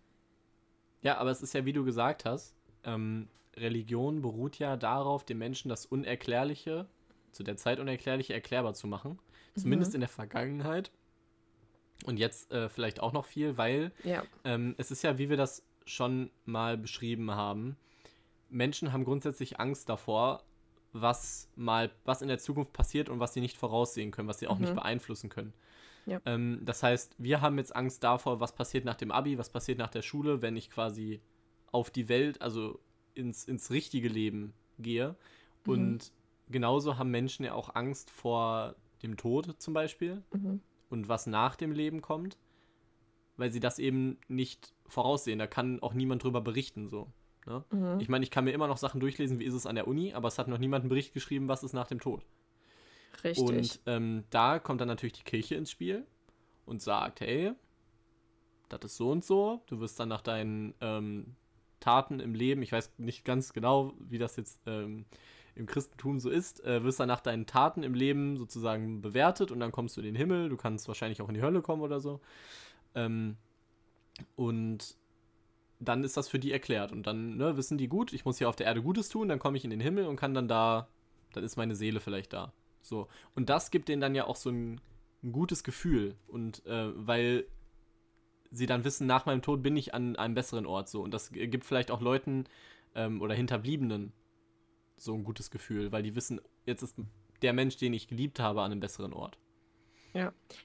[1.02, 5.38] Ja, aber es ist ja, wie du gesagt hast, ähm, Religion beruht ja darauf, den
[5.38, 6.86] Menschen das Unerklärliche,
[7.30, 9.18] zu der Zeit Unerklärliche, erklärbar zu machen.
[9.54, 9.96] Zumindest Mhm.
[9.96, 10.90] in der Vergangenheit.
[12.06, 14.24] Und jetzt äh, vielleicht auch noch viel, weil Ja.
[14.44, 17.76] ähm, es ist ja, wie wir das schon mal beschrieben haben,
[18.50, 20.42] Menschen haben grundsätzlich Angst davor,
[20.92, 24.46] was mal, was in der Zukunft passiert und was sie nicht voraussehen können, was sie
[24.48, 24.76] auch nicht Mhm.
[24.76, 25.52] beeinflussen können.
[26.06, 26.20] Ja.
[26.26, 29.78] Ähm, das heißt, wir haben jetzt Angst davor, was passiert nach dem Abi, was passiert
[29.78, 31.20] nach der Schule, wenn ich quasi
[31.72, 32.78] auf die Welt, also
[33.14, 35.16] ins, ins richtige Leben gehe.
[35.64, 35.72] Mhm.
[35.72, 36.12] Und
[36.48, 40.60] genauso haben Menschen ja auch Angst vor dem Tod zum Beispiel Mhm.
[40.90, 42.36] und was nach dem Leben kommt,
[43.36, 45.38] weil sie das eben nicht voraussehen.
[45.38, 47.08] Da kann auch niemand drüber berichten so.
[47.46, 47.64] Ne?
[47.70, 48.00] Mhm.
[48.00, 50.14] Ich meine, ich kann mir immer noch Sachen durchlesen, wie ist es an der Uni,
[50.14, 52.24] aber es hat noch niemand einen Bericht geschrieben, was ist nach dem Tod.
[53.22, 53.44] Richtig.
[53.44, 56.06] Und ähm, da kommt dann natürlich die Kirche ins Spiel
[56.66, 57.52] und sagt, hey,
[58.68, 61.36] das ist so und so, du wirst dann nach deinen ähm,
[61.80, 65.04] Taten im Leben, ich weiß nicht ganz genau, wie das jetzt ähm,
[65.54, 69.60] im Christentum so ist, äh, wirst dann nach deinen Taten im Leben sozusagen bewertet und
[69.60, 72.00] dann kommst du in den Himmel, du kannst wahrscheinlich auch in die Hölle kommen oder
[72.00, 72.20] so.
[72.94, 73.36] Ähm,
[74.36, 74.96] und
[75.80, 78.48] dann ist das für die erklärt und dann ne, wissen die gut, ich muss hier
[78.48, 80.88] auf der Erde Gutes tun, dann komme ich in den Himmel und kann dann da,
[81.32, 82.52] dann ist meine Seele vielleicht da.
[82.82, 83.08] So.
[83.34, 84.80] Und das gibt denen dann ja auch so ein,
[85.22, 86.14] ein gutes Gefühl.
[86.28, 87.46] Und äh, weil
[88.50, 91.02] sie dann wissen, nach meinem Tod bin ich an einem besseren Ort so.
[91.02, 92.44] Und das gibt vielleicht auch Leuten
[92.94, 94.12] ähm, oder Hinterbliebenen
[94.96, 96.96] so ein gutes Gefühl, weil die wissen, jetzt ist
[97.42, 99.38] der Mensch, den ich geliebt habe, an einem besseren Ort.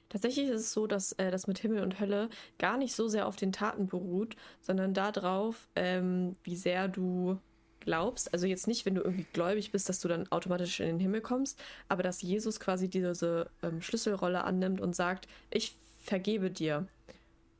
[0.08, 3.26] Tatsächlich ist es so, dass äh, das mit Himmel und Hölle gar nicht so sehr
[3.26, 7.38] auf den Taten beruht, sondern darauf, ähm, wie sehr du
[7.80, 8.32] glaubst.
[8.32, 11.20] Also jetzt nicht, wenn du irgendwie gläubig bist, dass du dann automatisch in den Himmel
[11.20, 16.86] kommst, aber dass Jesus quasi diese ähm, Schlüsselrolle annimmt und sagt, ich vergebe dir.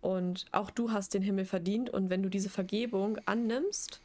[0.00, 1.90] Und auch du hast den Himmel verdient.
[1.90, 4.00] Und wenn du diese Vergebung annimmst,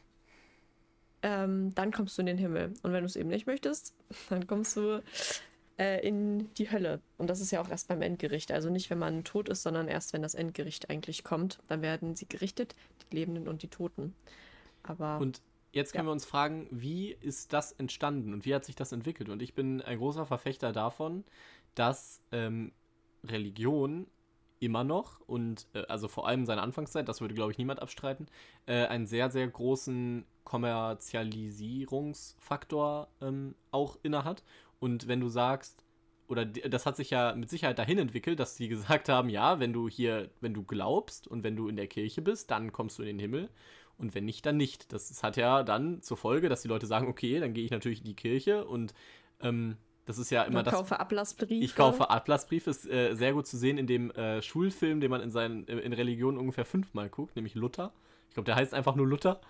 [1.26, 2.72] ähm, dann kommst du in den Himmel.
[2.84, 3.94] Und wenn du es eben nicht möchtest,
[4.30, 5.02] dann kommst du
[5.76, 7.00] äh, in die Hölle.
[7.18, 8.52] Und das ist ja auch erst beim Endgericht.
[8.52, 11.58] Also nicht, wenn man tot ist, sondern erst, wenn das Endgericht eigentlich kommt.
[11.66, 12.76] Dann werden sie gerichtet,
[13.10, 14.14] die Lebenden und die Toten.
[14.84, 16.10] Aber Und jetzt können Ja.
[16.10, 19.28] wir uns fragen, wie ist das entstanden und wie hat sich das entwickelt?
[19.28, 21.24] Und ich bin ein großer Verfechter davon,
[21.74, 22.70] dass ähm,
[23.24, 24.06] Religion
[24.60, 28.26] immer noch und äh, also vor allem seine Anfangszeit, das würde glaube ich niemand abstreiten,
[28.66, 34.42] äh, einen sehr, sehr großen Kommerzialisierungsfaktor ähm, auch innehat.
[34.78, 35.84] Und wenn du sagst,
[36.28, 39.72] oder das hat sich ja mit Sicherheit dahin entwickelt, dass sie gesagt haben, ja, wenn
[39.72, 43.02] du hier, wenn du glaubst und wenn du in der Kirche bist, dann kommst du
[43.02, 43.50] in den Himmel.
[43.98, 44.92] Und wenn nicht, dann nicht.
[44.92, 47.70] Das, das hat ja dann zur Folge, dass die Leute sagen, okay, dann gehe ich
[47.70, 48.92] natürlich in die Kirche und
[49.40, 50.74] ähm, das ist ja immer man das.
[50.74, 51.62] kaufe Ablassbriefe.
[51.64, 55.20] Ich kaufe Atlasbrief, ist äh, sehr gut zu sehen in dem äh, Schulfilm, den man
[55.20, 57.92] in, seinen, äh, in Religion ungefähr fünfmal guckt, nämlich Luther.
[58.28, 59.40] Ich glaube, der heißt einfach nur Luther.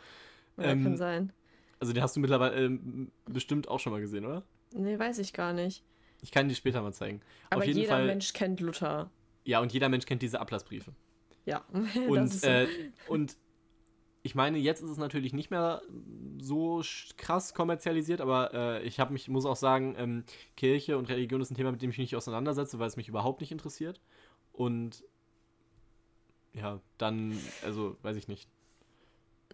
[0.57, 1.33] Ja, ähm, kann sein.
[1.79, 4.42] Also den hast du mittlerweile ähm, bestimmt auch schon mal gesehen, oder?
[4.73, 5.85] Nee, weiß ich gar nicht.
[6.23, 7.21] Ich kann dir später mal zeigen.
[7.51, 9.11] Aber Auf jeden jeder Fall, Mensch kennt Luther.
[9.45, 10.92] ja, und jeder Mensch kennt diese Ablassbriefe.
[11.45, 11.64] Ja.
[11.73, 12.49] das Und, ist so.
[12.49, 12.69] äh,
[13.09, 13.37] und
[14.27, 15.83] ich meine, jetzt ist es natürlich nicht mehr
[16.39, 16.83] so
[17.17, 20.25] krass kommerzialisiert, aber äh, ich mich, muss auch sagen, ähm,
[20.57, 23.09] Kirche und Religion ist ein Thema, mit dem ich mich nicht auseinandersetze, weil es mich
[23.09, 24.01] überhaupt nicht interessiert.
[24.53, 25.05] Und
[26.53, 28.49] ja, dann, also weiß ich nicht.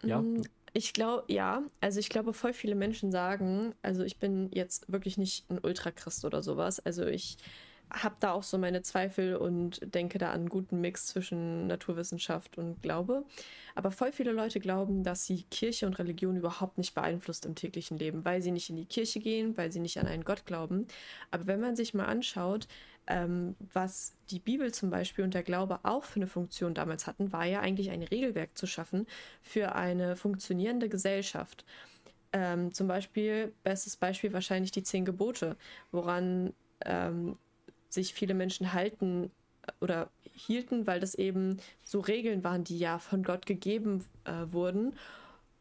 [0.03, 0.23] Ja.
[0.23, 1.63] Mm, Ich glaube, ja.
[1.81, 6.25] Also ich glaube, voll viele Menschen sagen, also ich bin jetzt wirklich nicht ein Ultrachrist
[6.25, 6.81] oder sowas.
[6.81, 7.37] Also ich
[7.93, 12.59] habe da auch so meine Zweifel und denke da an einen guten Mix zwischen Naturwissenschaft
[12.59, 13.25] und Glaube.
[13.75, 17.99] Aber voll viele Leute glauben, dass sie Kirche und Religion überhaupt nicht beeinflusst im täglichen
[17.99, 20.87] Leben, weil sie nicht in die Kirche gehen, weil sie nicht an einen Gott glauben.
[21.31, 22.67] Aber wenn man sich mal anschaut,
[23.07, 27.33] ähm, was die Bibel zum Beispiel und der Glaube auch für eine Funktion damals hatten,
[27.33, 29.07] war ja eigentlich ein Regelwerk zu schaffen
[29.43, 31.65] für eine funktionierende Gesellschaft.
[32.33, 35.57] Ähm, zum Beispiel, bestes Beispiel wahrscheinlich die zehn Gebote,
[35.91, 37.37] woran ähm,
[37.93, 39.31] sich viele Menschen halten
[39.67, 44.53] äh, oder hielten, weil das eben so Regeln waren, die ja von Gott gegeben äh,
[44.53, 44.95] wurden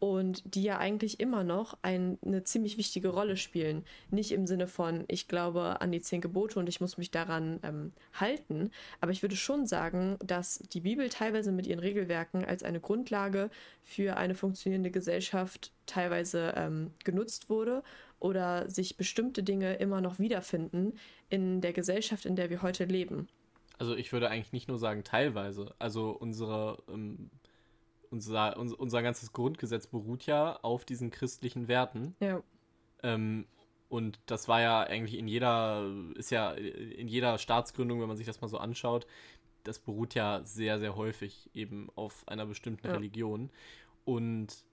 [0.02, 3.86] und die ja eigentlich immer noch ein, eine ziemlich wichtige Rolle spielen.
[4.10, 7.60] Nicht im Sinne von, ich glaube an die zehn Gebote und ich muss mich daran
[7.62, 12.63] ähm, halten, aber ich würde schon sagen, dass die Bibel teilweise mit ihren Regelwerken als
[12.63, 13.52] eine Grundlage
[13.84, 17.84] für eine funktionierende Gesellschaft teilweise ähm, genutzt wurde
[18.21, 20.93] oder sich bestimmte Dinge immer noch wiederfinden
[21.29, 23.27] in der Gesellschaft, in der wir heute leben.
[23.79, 25.73] Also ich würde eigentlich nicht nur sagen teilweise.
[25.79, 27.31] Also unsere, ähm,
[28.12, 32.15] unser, unser, unser ganzes Grundgesetz beruht ja auf diesen christlichen Werten.
[32.19, 32.43] Ja.
[33.01, 33.47] Ähm,
[33.89, 38.27] und das war ja eigentlich in jeder, ist ja in jeder Staatsgründung, wenn man sich
[38.27, 39.07] das mal so anschaut,
[39.63, 42.93] das beruht ja sehr, sehr häufig eben auf einer bestimmten Ja.
[42.93, 43.49] Religion.
[44.05, 44.63] Und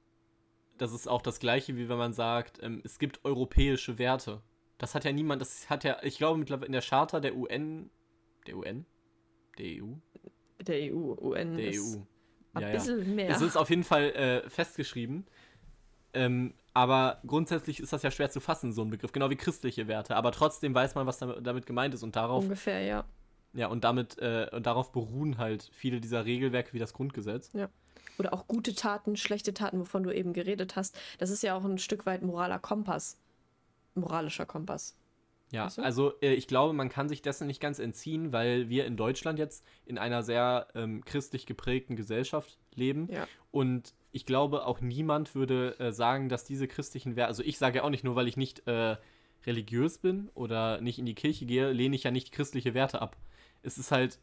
[0.78, 4.40] das ist auch das gleiche, wie wenn man sagt, ähm, es gibt europäische Werte.
[4.78, 7.90] Das hat ja niemand, das hat ja, ich glaube mittlerweile in der Charta der UN,
[8.46, 8.86] der UN?
[9.58, 9.94] Der EU?
[10.60, 11.96] Der EU, UN Der EU.
[12.54, 12.72] ein Ja, ja.
[12.74, 13.28] bisschen mehr.
[13.30, 15.26] Es ist auf jeden Fall äh, festgeschrieben.
[16.14, 19.88] Ähm, aber grundsätzlich ist das ja schwer zu fassen, so ein Begriff, genau wie christliche
[19.88, 20.16] Werte.
[20.16, 23.04] Aber trotzdem weiß man, was damit, gemeint ist und darauf, Ungefähr, ja.
[23.52, 27.52] ja, und damit, äh, und darauf beruhen halt viele dieser Regelwerke wie das Grundgesetz.
[28.18, 30.98] Oder auch gute Taten, schlechte Taten, wovon du eben geredet hast.
[31.18, 33.16] Das ist ja auch ein Stück weit moraler Kompass.
[33.94, 34.96] Moralischer Kompass.
[35.50, 35.82] Ja, Ach so.
[35.82, 39.38] also äh, ich glaube, man kann sich dessen nicht ganz entziehen, weil wir in Deutschland
[39.38, 43.08] jetzt in einer sehr ähm, christlich geprägten Gesellschaft leben.
[43.10, 43.26] Ja.
[43.50, 47.78] Und ich glaube, auch niemand würde äh, sagen, dass diese christlichen Werte, also ich sage
[47.78, 48.96] ja auch nicht nur, weil ich nicht äh,
[49.46, 53.16] religiös bin oder nicht in die Kirche gehe, lehne ich ja nicht christliche Werte ab.
[53.62, 54.18] Es ist halt,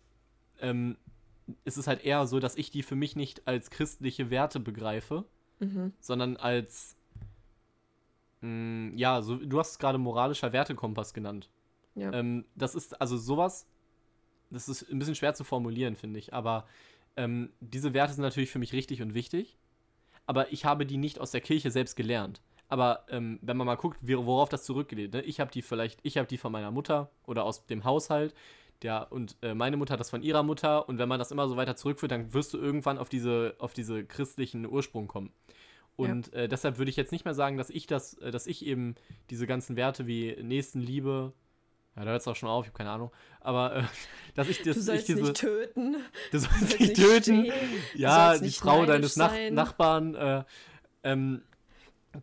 [0.61, 0.97] ähm,
[1.63, 5.25] es ist halt eher so, dass ich die für mich nicht als christliche Werte begreife,
[5.59, 5.93] Mhm.
[6.01, 6.97] sondern als,
[8.41, 11.49] mh, ja, so, du hast es gerade moralischer Wertekompass genannt.
[11.95, 12.11] Ja.
[12.13, 13.67] Ähm, das ist also sowas,
[14.49, 16.33] das ist ein bisschen schwer zu formulieren, finde ich.
[16.33, 16.65] Aber
[17.15, 19.57] ähm, diese Werte sind natürlich für mich richtig und wichtig.
[20.25, 22.41] Aber ich habe die nicht aus der Kirche selbst gelernt.
[22.67, 25.21] Aber ähm, wenn man mal guckt, worauf das zurückgeht, ne?
[25.21, 28.33] ich habe die vielleicht, ich habe die von meiner Mutter oder aus dem Haushalt.
[28.85, 30.87] Der, und äh, meine Mutter hat das von ihrer Mutter.
[30.87, 33.73] Und wenn man das immer so weiter zurückführt, dann wirst du irgendwann auf diese, auf
[33.73, 35.33] diese christlichen Ursprung kommen.
[35.95, 38.63] Und äh, deshalb würde ich jetzt nicht mehr sagen, dass ich das, äh, dass ich
[38.63, 38.93] eben
[39.31, 41.33] diese ganzen Werte wie Nächstenliebe,
[41.95, 43.83] ja, da hört es auch schon auf, ich habe keine Ahnung, aber äh,
[44.35, 45.93] dass ich das, Du sollst ich diese, nicht töten.
[46.31, 47.53] du Du sollst sollst nicht töten, stehlen,
[47.95, 49.33] ja, sollst die Frau deines Nach.
[49.49, 50.43] Nachbarn, äh,
[51.01, 51.41] ähm,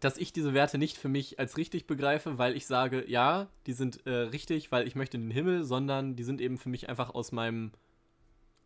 [0.00, 3.72] dass ich diese Werte nicht für mich als richtig begreife, weil ich sage, ja, die
[3.72, 6.88] sind äh, richtig, weil ich möchte in den Himmel, sondern die sind eben für mich
[6.88, 7.72] einfach aus meinem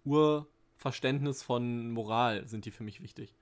[0.04, 3.34] Urverständnis von Moral sind die für mich wichtig.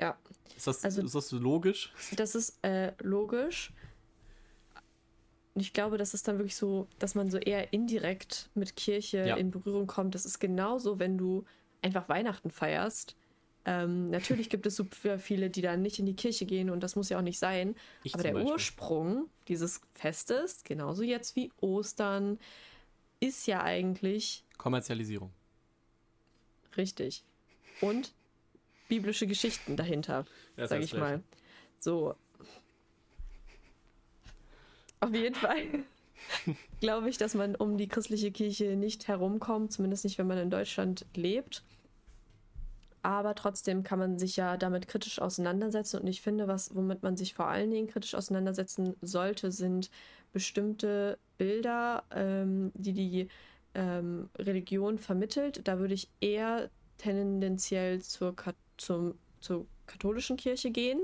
[0.00, 0.16] Ja,
[0.56, 1.92] Ist das, Also- ist das so logisch?
[2.16, 3.72] das ist äh, logisch.
[5.54, 9.26] Und ich glaube, das ist dann wirklich so, dass man so eher indirekt mit Kirche
[9.26, 9.36] Ja.
[9.36, 10.14] in Berührung kommt.
[10.14, 11.44] Das ist genauso, wenn du
[11.82, 13.16] einfach Weihnachten feierst.
[13.70, 16.96] Ähm, natürlich gibt es super viele, die dann nicht in die Kirche gehen und das
[16.96, 17.76] muss ja auch nicht sein.
[18.02, 18.50] Ich Aber der Beispiel.
[18.50, 22.38] Ursprung dieses Festes, genauso jetzt wie Ostern,
[23.20, 25.30] ist ja eigentlich Kommerzialisierung.
[26.78, 27.24] richtig.
[27.82, 28.14] Und
[28.88, 30.24] biblische Geschichten dahinter.
[30.56, 31.22] Das sag ich mal.
[31.78, 32.14] So.
[35.00, 35.84] Auf jeden Fall
[36.80, 40.48] glaube ich, dass man um die christliche Kirche nicht herumkommt, zumindest nicht, wenn man in
[40.48, 41.62] Deutschland lebt.
[43.02, 46.00] Aber trotzdem kann man sich ja damit kritisch auseinandersetzen.
[46.00, 49.90] Und ich finde, was, womit man sich vor allen Dingen kritisch auseinandersetzen sollte, sind
[50.32, 53.28] bestimmte Bilder, ähm, die die
[53.74, 55.66] ähm, Religion vermittelt.
[55.66, 58.34] Da würde ich eher tendenziell zur,
[58.76, 61.00] zum, zur katholischen Kirche gehen,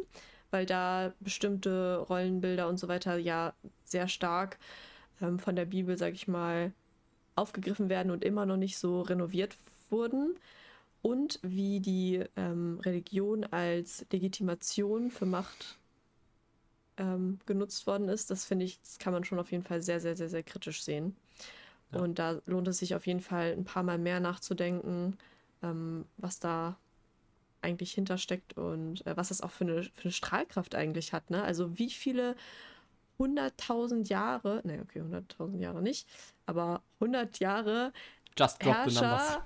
[0.50, 3.54] weil da bestimmte Rollenbilder und so weiter ja
[3.84, 4.58] sehr stark
[5.20, 6.72] ähm, von der Bibel, sag ich mal,
[7.36, 9.56] aufgegriffen werden und immer noch nicht so renoviert
[9.90, 10.36] wurden.
[11.04, 15.78] Und wie die ähm, Religion als Legitimation für Macht
[16.96, 20.00] ähm, genutzt worden ist, das finde ich, das kann man schon auf jeden Fall sehr,
[20.00, 21.14] sehr, sehr, sehr kritisch sehen.
[21.92, 22.00] Ja.
[22.00, 25.18] Und da lohnt es sich auf jeden Fall ein paar Mal mehr nachzudenken,
[25.62, 26.78] ähm, was da
[27.60, 31.28] eigentlich hintersteckt und äh, was das auch für eine, für eine Strahlkraft eigentlich hat.
[31.28, 31.42] Ne?
[31.44, 32.34] Also wie viele
[33.18, 36.08] hunderttausend Jahre, ne, okay, hunderttausend Jahre nicht,
[36.46, 37.92] aber hundert Jahre
[38.38, 39.02] Just drop numbers.
[39.02, 39.44] Herrscher,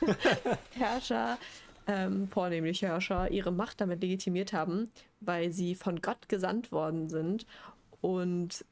[0.72, 1.38] Herrscher
[1.86, 7.46] ähm, vornehmlich Herrscher, ihre Macht damit legitimiert haben, weil sie von Gott gesandt worden sind.
[8.00, 8.64] Und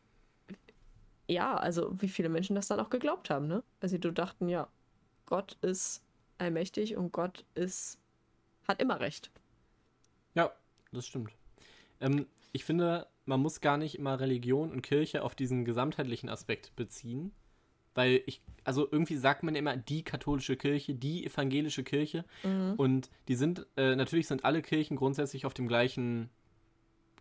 [1.28, 3.62] ja, also wie viele Menschen das dann auch geglaubt haben, ne?
[3.80, 4.68] Also die dachten, ja,
[5.26, 6.02] Gott ist
[6.38, 7.98] allmächtig und Gott ist,
[8.66, 9.30] hat immer recht.
[10.34, 10.52] Ja,
[10.92, 11.32] das stimmt.
[12.00, 16.74] Ähm, ich finde, man muss gar nicht immer Religion und Kirche auf diesen gesamtheitlichen Aspekt
[16.76, 17.32] beziehen,
[17.94, 22.24] weil ich, also irgendwie sagt man immer die katholische Kirche, die evangelische Kirche
[22.76, 26.30] und die sind, äh, natürlich sind alle Kirchen grundsätzlich auf dem gleichen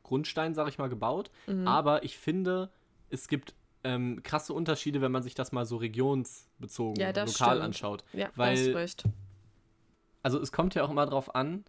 [0.04, 1.68] Grundstein, sag ich mal, gebaut, Mhm.
[1.68, 2.70] aber ich finde,
[3.10, 3.54] es gibt
[3.84, 7.62] ähm, krasse Unterschiede, wenn man sich das mal so regionsbezogen, Ja, lokal stimmt.
[7.62, 8.04] anschaut.
[8.14, 9.06] Ja, weil- recht.
[10.22, 11.66] also es kommt ja auch immer drauf an,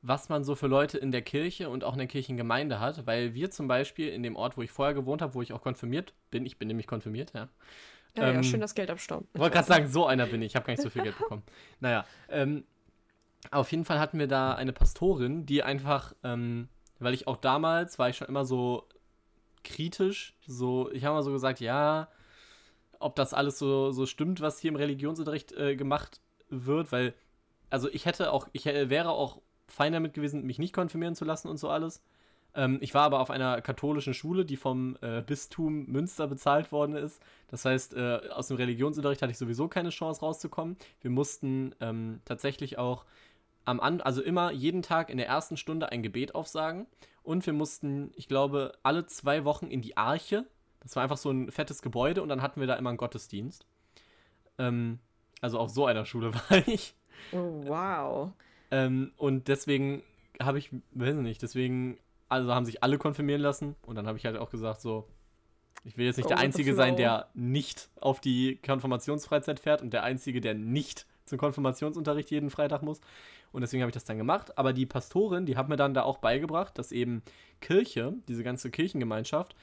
[0.00, 3.34] was man so für Leute in der Kirche und auch in der Kirchengemeinde hat, weil
[3.34, 6.14] wir zum Beispiel in dem Ort, wo ich vorher gewohnt habe, wo ich auch konfirmiert
[6.30, 7.50] bin, ich bin nämlich konfirmiert, ja.
[8.16, 9.28] Ja, ja, ähm, schön das Geld abstauben.
[9.32, 11.18] Ich wollte gerade sagen, so einer bin ich, ich habe gar nicht so viel Geld
[11.18, 11.42] bekommen.
[11.80, 12.64] Naja, ähm,
[13.50, 16.68] auf jeden Fall hatten wir da eine Pastorin, die einfach, ähm,
[16.98, 18.86] weil ich auch damals war ich schon immer so
[19.64, 22.08] kritisch, so, ich habe mal so gesagt, ja,
[22.98, 27.14] ob das alles so, so stimmt, was hier im Religionsunterricht äh, gemacht wird, weil,
[27.70, 31.24] also ich hätte auch, ich äh, wäre auch fein damit gewesen, mich nicht konfirmieren zu
[31.24, 32.02] lassen und so alles.
[32.54, 36.96] Ähm, ich war aber auf einer katholischen Schule, die vom äh, Bistum Münster bezahlt worden
[36.96, 37.22] ist.
[37.48, 40.76] Das heißt, äh, aus dem Religionsunterricht hatte ich sowieso keine Chance rauszukommen.
[41.00, 43.04] Wir mussten ähm, tatsächlich auch
[43.64, 46.86] am An also immer jeden Tag in der ersten Stunde ein Gebet aufsagen.
[47.22, 50.46] Und wir mussten, ich glaube, alle zwei Wochen in die Arche.
[50.80, 53.66] Das war einfach so ein fettes Gebäude und dann hatten wir da immer einen Gottesdienst.
[54.58, 54.98] Ähm,
[55.40, 56.94] also auf so einer Schule war ich.
[57.32, 58.32] Oh, wow.
[58.70, 60.02] Ähm, und deswegen
[60.40, 61.98] habe ich, weiß nicht, deswegen,
[62.30, 65.06] also haben sich alle konfirmieren lassen und dann habe ich halt auch gesagt, so,
[65.84, 69.92] ich will jetzt nicht Go der Einzige sein, der nicht auf die Konfirmationsfreizeit fährt und
[69.92, 73.00] der Einzige, der nicht zum Konfirmationsunterricht jeden Freitag muss.
[73.52, 74.58] Und deswegen habe ich das dann gemacht.
[74.58, 77.22] Aber die Pastorin, die hat mir dann da auch beigebracht, dass eben
[77.60, 79.56] Kirche, diese ganze Kirchengemeinschaft,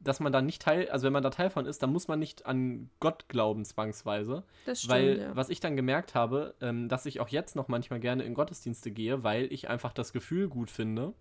[0.00, 2.18] dass man da nicht Teil, also wenn man da Teil von ist, dann muss man
[2.18, 4.44] nicht an Gott glauben zwangsweise.
[4.64, 5.36] Das stimmt, Weil, ja.
[5.36, 8.90] was ich dann gemerkt habe, ähm, dass ich auch jetzt noch manchmal gerne in Gottesdienste
[8.90, 11.14] gehe, weil ich einfach das Gefühl gut finde,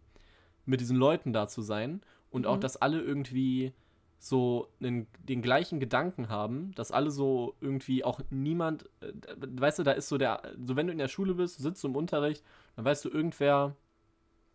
[0.65, 2.61] mit diesen Leuten da zu sein und auch, Mhm.
[2.61, 3.73] dass alle irgendwie
[4.19, 9.83] so einen, den gleichen Gedanken haben, dass alle so irgendwie auch niemand, äh, weißt du,
[9.83, 12.43] da ist so der, so wenn du in der Schule bist, du sitzt im Unterricht,
[12.75, 13.75] dann weißt du, irgendwer,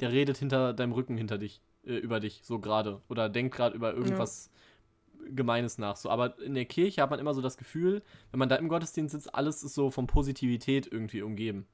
[0.01, 3.75] der redet hinter deinem Rücken hinter dich, äh, über dich, so gerade, oder denkt gerade
[3.75, 4.51] über irgendwas
[5.31, 5.97] Gemeines nach.
[5.97, 8.69] So, aber in der Kirche hat man immer so das Gefühl, wenn man da im
[8.69, 11.67] Gottesdienst sitzt, alles ist so von Positivität irgendwie umgeben.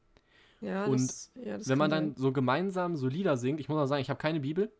[0.63, 3.79] Ja, und das, ja, das wenn man dann so gemeinsam so Lieder singt, ich muss
[3.79, 4.73] auch sagen, ich habe keine Bibel,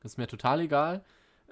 [0.00, 1.02] das ist mir total egal.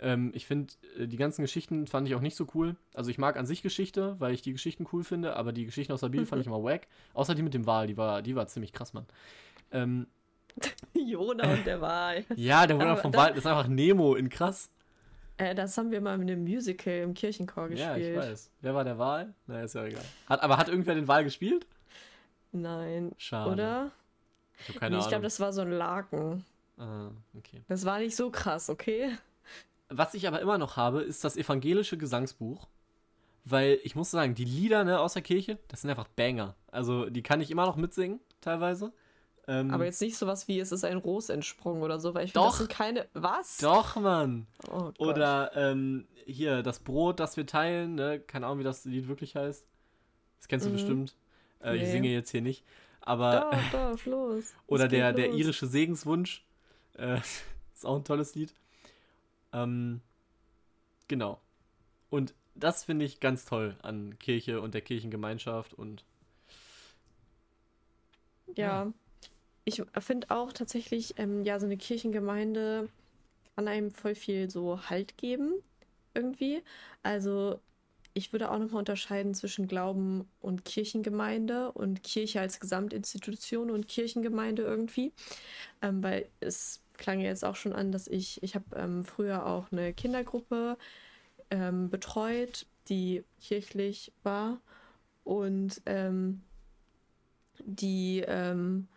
[0.01, 2.77] Ähm, ich finde, äh, die ganzen Geschichten fand ich auch nicht so cool.
[2.95, 5.93] Also ich mag an sich Geschichte, weil ich die Geschichten cool finde, aber die Geschichten
[5.93, 6.87] aus der Bibel fand ich immer wack.
[7.15, 9.07] Außer die mit dem Wal, die war, die war ziemlich krass, Mann.
[9.73, 10.07] Ähm.
[10.95, 12.25] Jona und der Wal.
[12.37, 14.71] ja, der Wunder Aber vom Wal ist einfach Nemo in krass.
[15.39, 18.19] Äh, das haben wir mal in einem Musical im Kirchenchor Ja, ich gespielt.
[18.19, 18.51] weiß.
[18.61, 19.35] Wer war der Wal?
[19.47, 20.05] Na, ist ja egal.
[20.27, 21.67] Hat, aber hat irgendwer den Wal gespielt?
[22.53, 23.13] Nein.
[23.19, 23.51] Schade.
[23.53, 23.91] Oder?
[24.61, 25.09] Ich habe keine nee, ich Ahnung.
[25.11, 26.45] glaube, das war so ein Laken.
[26.79, 27.63] ah, okay.
[27.69, 29.17] Das war nicht so krass, okay?
[29.89, 32.67] Was ich aber immer noch habe, ist das evangelische Gesangsbuch.
[33.45, 36.55] Weil ich muss sagen, die Lieder ne, aus der Kirche, das sind einfach Banger.
[36.71, 38.93] Also die kann ich immer noch mitsingen, teilweise.
[39.47, 42.33] Ähm, Aber jetzt nicht sowas wie, es ist ein Ros entsprungen oder so, weil ich
[42.33, 42.51] finde, Doch.
[42.51, 43.07] das sind keine.
[43.15, 43.57] Was?
[43.59, 44.47] Doch, Mann.
[44.71, 44.91] Oh.
[44.99, 48.21] Oder ähm, hier, das Brot, das wir teilen, ne?
[48.21, 49.65] Keine Ahnung, wie das Lied wirklich heißt.
[50.39, 50.75] Das kennst du Mhm.
[50.75, 51.17] bestimmt.
[51.63, 51.91] Äh, Ich Nee.
[51.93, 52.65] singe jetzt hier nicht.
[53.01, 53.51] Aber.
[53.51, 54.55] Doch, doch, los.
[54.67, 55.37] Oder der, der los.
[55.39, 56.45] irische Segenswunsch.
[56.95, 57.21] Äh,
[57.75, 58.55] ist auch ein tolles Lied.
[59.53, 60.01] Ähm,
[61.09, 61.41] genau.
[62.11, 66.05] Und das finde ich ganz toll an Kirche und der Kirchengemeinschaft und
[68.57, 68.93] Ja.
[69.65, 72.89] Ich finde auch tatsächlich, ähm, ja, so eine Kirchengemeinde
[73.57, 75.55] kann einem voll viel so Halt geben,
[76.15, 76.63] irgendwie.
[77.03, 77.61] Also,
[78.19, 84.63] ich würde auch nochmal unterscheiden zwischen Glauben und Kirchengemeinde und Kirche als Gesamtinstitution und Kirchengemeinde
[84.63, 85.13] irgendwie.
[85.81, 89.47] Ähm, weil es klang ja jetzt auch schon an, dass ich, ich habe ähm, früher
[89.47, 90.77] auch eine Kindergruppe
[91.51, 94.61] ähm, betreut, die kirchlich war.
[95.25, 96.43] Und ähm,
[97.65, 98.89] die, ähm,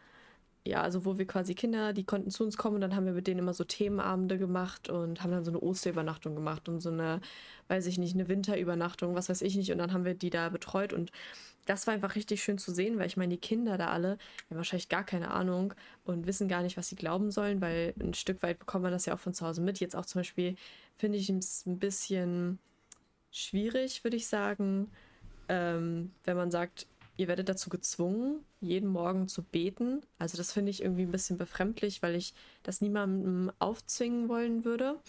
[0.64, 3.14] ja, also wo wir quasi Kinder, die konnten zu uns kommen und dann haben wir
[3.14, 6.92] mit denen immer so Themenabende gemacht und haben dann so eine Osterübernachtung gemacht und so
[6.92, 7.20] eine,
[7.68, 9.72] weiß ich nicht, eine Winterübernachtung, was weiß ich nicht.
[9.72, 11.12] Und dann haben wir die da betreut und
[11.66, 14.18] das war einfach richtig schön zu sehen, weil ich meine, die Kinder da alle
[14.50, 15.74] haben wahrscheinlich gar keine Ahnung
[16.06, 19.06] und wissen gar nicht, was sie glauben sollen, weil ein Stück weit bekommt man das
[19.06, 19.80] ja auch von zu Hause mit.
[19.80, 20.56] Jetzt auch zum Beispiel
[20.98, 22.60] finde ich es ein bisschen
[23.32, 24.92] schwierig, würde ich sagen,
[25.50, 26.88] ähm, wenn man sagt,
[27.22, 30.02] ihr werdet dazu gezwungen, jeden Morgen zu beten.
[30.18, 35.00] Also das finde ich irgendwie ein bisschen befremdlich, weil ich das niemandem aufzwingen wollen würde.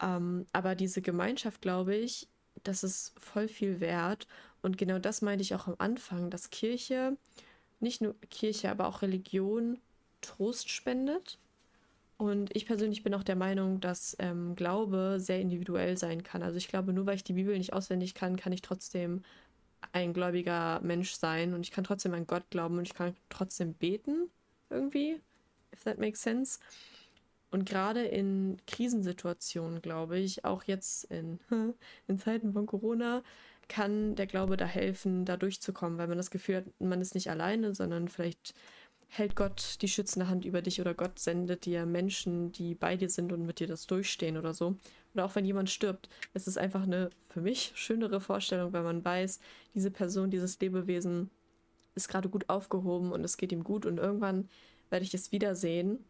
[0.00, 2.26] Ähm, aber diese Gemeinschaft, glaube ich,
[2.62, 4.26] das ist voll viel wert.
[4.62, 7.18] Und genau das meinte ich auch am Anfang, dass Kirche,
[7.80, 9.78] nicht nur Kirche, aber auch Religion
[10.22, 11.38] Trost spendet.
[12.16, 16.42] Und ich persönlich bin auch der Meinung, dass ähm, Glaube sehr individuell sein kann.
[16.42, 19.22] Also ich glaube, nur weil ich die Bibel nicht auswendig kann, kann ich trotzdem
[19.92, 23.74] ein gläubiger Mensch sein und ich kann trotzdem an Gott glauben und ich kann trotzdem
[23.74, 24.30] beten,
[24.68, 25.20] irgendwie,
[25.72, 26.58] if that makes sense.
[27.50, 31.40] Und gerade in Krisensituationen, glaube ich, auch jetzt in,
[32.06, 33.22] in Zeiten von Corona,
[33.68, 37.30] kann der Glaube da helfen, da durchzukommen, weil man das Gefühl hat, man ist nicht
[37.30, 38.54] alleine, sondern vielleicht
[39.10, 43.10] hält Gott die schützende Hand über dich oder Gott sendet dir Menschen, die bei dir
[43.10, 44.76] sind und mit dir das durchstehen oder so.
[45.14, 49.04] Oder auch wenn jemand stirbt, es ist einfach eine für mich schönere Vorstellung, weil man
[49.04, 49.40] weiß,
[49.74, 51.30] diese Person, dieses Lebewesen
[51.96, 54.48] ist gerade gut aufgehoben und es geht ihm gut und irgendwann
[54.90, 56.04] werde ich es wiedersehen,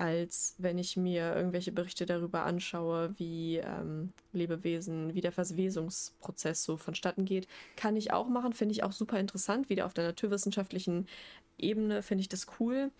[0.00, 6.78] als wenn ich mir irgendwelche Berichte darüber anschaue, wie ähm, Lebewesen, wie der Verwesungsprozess so
[6.78, 7.46] vonstatten geht.
[7.76, 11.06] Kann ich auch machen, finde ich auch super interessant, wieder auf der naturwissenschaftlichen
[11.58, 12.90] Ebene finde ich das cool.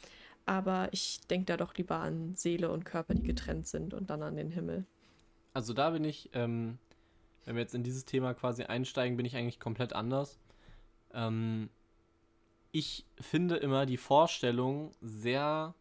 [0.44, 4.22] Aber ich denke da doch lieber an Seele und Körper, die getrennt sind und dann
[4.22, 4.84] an den Himmel.
[5.54, 6.76] Also da bin ich, ähm,
[7.46, 10.38] wenn wir jetzt in dieses Thema quasi einsteigen, bin ich eigentlich komplett anders.
[11.14, 11.70] Ähm,
[12.72, 15.74] ich finde immer die Vorstellung sehr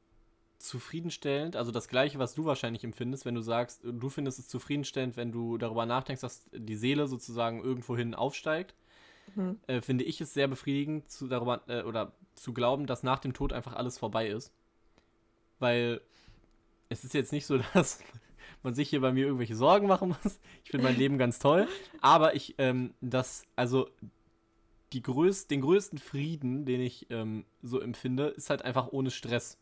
[0.60, 5.16] zufriedenstellend, also das gleiche, was du wahrscheinlich empfindest, wenn du sagst, du findest es zufriedenstellend,
[5.18, 8.76] wenn du darüber nachdenkst, dass die Seele sozusagen irgendwohin aufsteigt,
[9.36, 9.58] mhm.
[9.68, 13.34] äh, finde ich es sehr befriedigend, zu, darüber, äh, oder zu glauben, dass nach dem
[13.34, 14.52] Tod einfach alles vorbei ist.
[15.60, 16.02] Weil
[16.90, 18.04] es ist jetzt nicht so, dass
[18.62, 20.40] man sich hier bei mir irgendwelche Sorgen machen muss.
[20.66, 21.68] Ich finde mein Leben ganz toll.
[22.02, 23.90] Aber ich, ähm, das, also
[24.92, 29.58] die größ den größten Frieden, den ich ähm, so empfinde, ist halt einfach ohne Stress.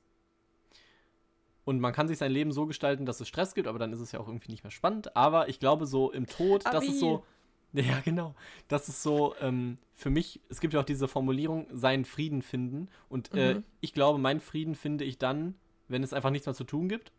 [1.68, 4.00] Und man kann sich sein Leben so gestalten, dass es Stress gibt, aber dann ist
[4.00, 5.18] es ja auch irgendwie nicht mehr spannend.
[5.18, 6.92] Aber ich glaube, so im Tod, aber das wie?
[6.92, 7.26] ist so.
[7.74, 8.36] Ja, genau.
[8.70, 12.88] Das ist so, ähm, für mich, es gibt ja auch diese Formulierung, seinen Frieden finden.
[13.10, 13.64] Und äh, mhm.
[13.82, 15.56] ich glaube, meinen Frieden finde ich dann,
[15.90, 17.12] wenn es einfach nichts mehr zu tun gibt.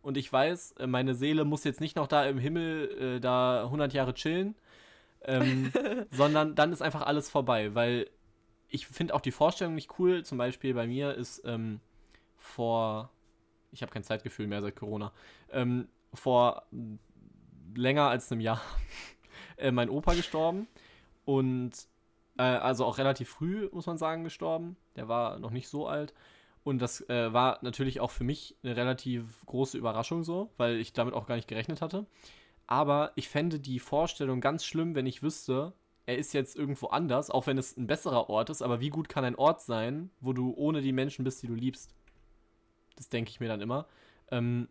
[0.00, 3.64] Und ich weiß, äh, meine Seele muss jetzt nicht noch da im Himmel äh, da
[3.64, 4.54] 100 Jahre chillen,
[5.26, 5.70] ähm,
[6.10, 7.74] sondern dann ist einfach alles vorbei.
[7.74, 8.08] Weil
[8.70, 10.24] ich finde auch die Vorstellung nicht cool.
[10.24, 11.80] Zum Beispiel bei mir ist ähm,
[12.38, 13.10] vor
[13.74, 15.12] ich habe kein Zeitgefühl mehr seit Corona,
[15.52, 16.66] ähm, vor
[17.74, 18.60] länger als einem Jahr
[19.56, 20.66] äh, mein Opa gestorben
[21.24, 21.72] und
[22.38, 24.76] äh, also auch relativ früh, muss man sagen, gestorben.
[24.96, 26.14] Der war noch nicht so alt.
[26.62, 30.92] Und das äh, war natürlich auch für mich eine relativ große Überraschung so, weil ich
[30.94, 32.06] damit auch gar nicht gerechnet hatte.
[32.66, 35.74] Aber ich fände die Vorstellung ganz schlimm, wenn ich wüsste,
[36.06, 38.62] er ist jetzt irgendwo anders, auch wenn es ein besserer Ort ist.
[38.62, 41.54] Aber wie gut kann ein Ort sein, wo du ohne die Menschen bist, die du
[41.54, 41.94] liebst?
[42.96, 43.86] Das denke ich mir dann immer.
[44.30, 44.68] Ähm,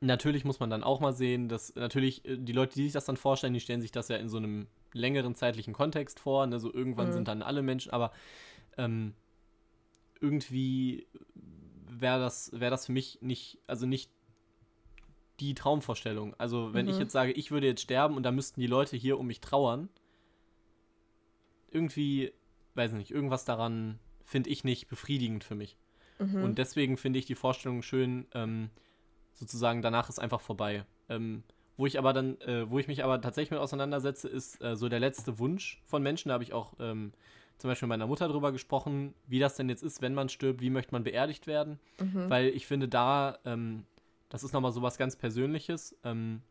[0.00, 3.04] natürlich muss man dann auch mal sehen, dass natürlich äh, die Leute, die sich das
[3.04, 6.46] dann vorstellen, die stellen sich das ja in so einem längeren zeitlichen Kontext vor.
[6.46, 6.60] Ne?
[6.60, 7.12] So irgendwann mhm.
[7.12, 8.12] sind dann alle Menschen, aber
[8.76, 9.14] ähm,
[10.20, 11.06] irgendwie
[11.86, 14.10] wäre das, wär das für mich nicht, also nicht
[15.40, 16.34] die Traumvorstellung.
[16.38, 16.92] Also wenn mhm.
[16.92, 19.40] ich jetzt sage, ich würde jetzt sterben und da müssten die Leute hier um mich
[19.40, 19.88] trauern,
[21.70, 22.32] irgendwie,
[22.74, 25.76] weiß nicht, irgendwas daran finde ich nicht befriedigend für mich.
[26.18, 26.42] Mhm.
[26.42, 28.70] Und deswegen finde ich die Vorstellung schön, ähm,
[29.34, 30.84] sozusagen danach ist einfach vorbei.
[31.08, 31.42] Ähm,
[31.76, 34.88] wo ich aber dann, äh, wo ich mich aber tatsächlich mit auseinandersetze, ist äh, so
[34.88, 36.28] der letzte Wunsch von Menschen.
[36.28, 37.12] Da habe ich auch ähm,
[37.56, 40.60] zum Beispiel mit meiner Mutter drüber gesprochen, wie das denn jetzt ist, wenn man stirbt,
[40.60, 41.78] wie möchte man beerdigt werden.
[42.00, 42.28] Mhm.
[42.28, 43.84] Weil ich finde, da, ähm,
[44.28, 45.96] das ist nochmal so was ganz Persönliches.
[46.02, 46.42] Ähm,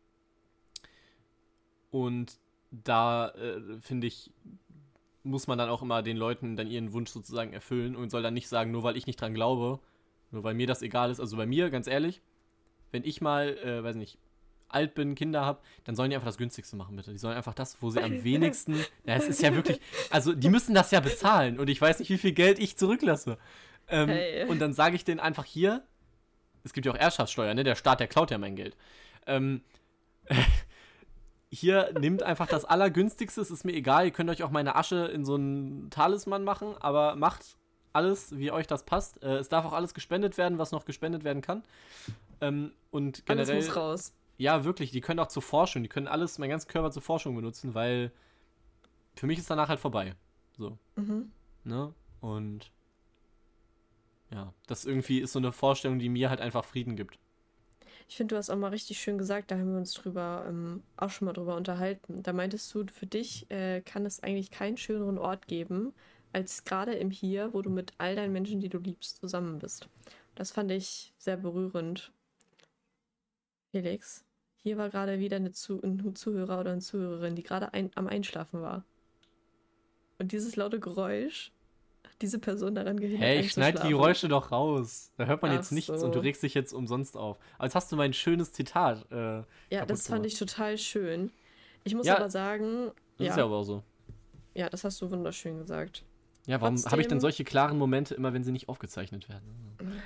[1.90, 2.38] und
[2.70, 4.30] da äh, finde ich,
[5.28, 8.34] muss man dann auch immer den Leuten dann ihren Wunsch sozusagen erfüllen und soll dann
[8.34, 9.80] nicht sagen, nur weil ich nicht dran glaube,
[10.30, 11.20] nur weil mir das egal ist.
[11.20, 12.20] Also bei mir, ganz ehrlich,
[12.90, 14.18] wenn ich mal, äh, weiß nicht,
[14.68, 17.10] alt bin, Kinder habe, dann sollen die einfach das günstigste machen, bitte.
[17.10, 18.74] Die sollen einfach das, wo sie am wenigsten.
[19.04, 19.80] Ja, es ist ja wirklich.
[20.10, 23.38] Also, die müssen das ja bezahlen und ich weiß nicht, wie viel Geld ich zurücklasse.
[23.88, 24.46] Ähm, hey.
[24.46, 25.82] Und dann sage ich denen einfach hier:
[26.64, 27.64] Es gibt ja auch Erbschaftssteuer, ne?
[27.64, 28.76] Der Staat, der klaut ja mein Geld.
[29.26, 29.62] Ähm,
[31.50, 35.06] hier nimmt einfach das Allergünstigste, es ist mir egal, ihr könnt euch auch meine Asche
[35.06, 37.56] in so einen Talisman machen, aber macht
[37.92, 39.22] alles, wie euch das passt.
[39.22, 41.62] Äh, es darf auch alles gespendet werden, was noch gespendet werden kann.
[42.40, 43.54] Ähm, und generell.
[43.54, 44.14] Alles muss raus.
[44.36, 47.34] Ja, wirklich, die können auch zur Forschung, die können alles, mein ganzen Körper zur Forschung
[47.34, 48.12] benutzen, weil
[49.16, 50.14] für mich ist danach halt vorbei.
[50.56, 50.78] So.
[50.94, 51.32] Mhm.
[51.64, 51.92] Ne?
[52.20, 52.70] Und
[54.30, 57.18] ja, das irgendwie ist so eine Vorstellung, die mir halt einfach Frieden gibt.
[58.08, 60.82] Ich finde, du hast auch mal richtig schön gesagt, da haben wir uns drüber ähm,
[60.96, 62.22] auch schon mal drüber unterhalten.
[62.22, 65.92] Da meintest du, für dich äh, kann es eigentlich keinen schöneren Ort geben,
[66.32, 69.90] als gerade im Hier, wo du mit all deinen Menschen, die du liebst, zusammen bist.
[70.34, 72.10] Das fand ich sehr berührend.
[73.72, 74.24] Felix,
[74.56, 78.06] hier war gerade wieder eine Zu ein Zuhörer oder eine Zuhörerin, die gerade ein am
[78.06, 78.84] Einschlafen war.
[80.18, 81.52] Und dieses laute Geräusch
[82.20, 85.12] diese Person daran gehindert Hey, ich schneide die Geräusche doch raus.
[85.16, 86.06] Da hört man Ach jetzt nichts so.
[86.06, 87.38] und du regst dich jetzt umsonst auf.
[87.56, 89.10] Aber jetzt hast du mein schönes Zitat.
[89.10, 91.30] Äh, ja, das fand ich total schön.
[91.84, 92.90] Ich muss ja, aber sagen.
[93.18, 93.82] Das ja, ist ja aber auch so.
[94.54, 96.04] Ja, das hast du wunderschön gesagt.
[96.46, 100.00] Ja, warum habe ich denn solche klaren Momente immer, wenn sie nicht aufgezeichnet werden?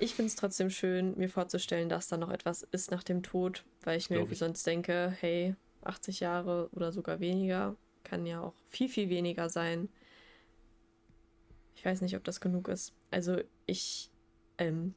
[0.00, 3.64] ich finde es trotzdem schön, mir vorzustellen, dass da noch etwas ist nach dem Tod,
[3.84, 8.54] weil ich mir irgendwie sonst denke, hey, 80 Jahre oder sogar weniger kann ja auch
[8.68, 9.88] viel, viel weniger sein.
[11.80, 12.92] Ich weiß nicht, ob das genug ist.
[13.10, 14.10] Also ich
[14.58, 14.94] ähm,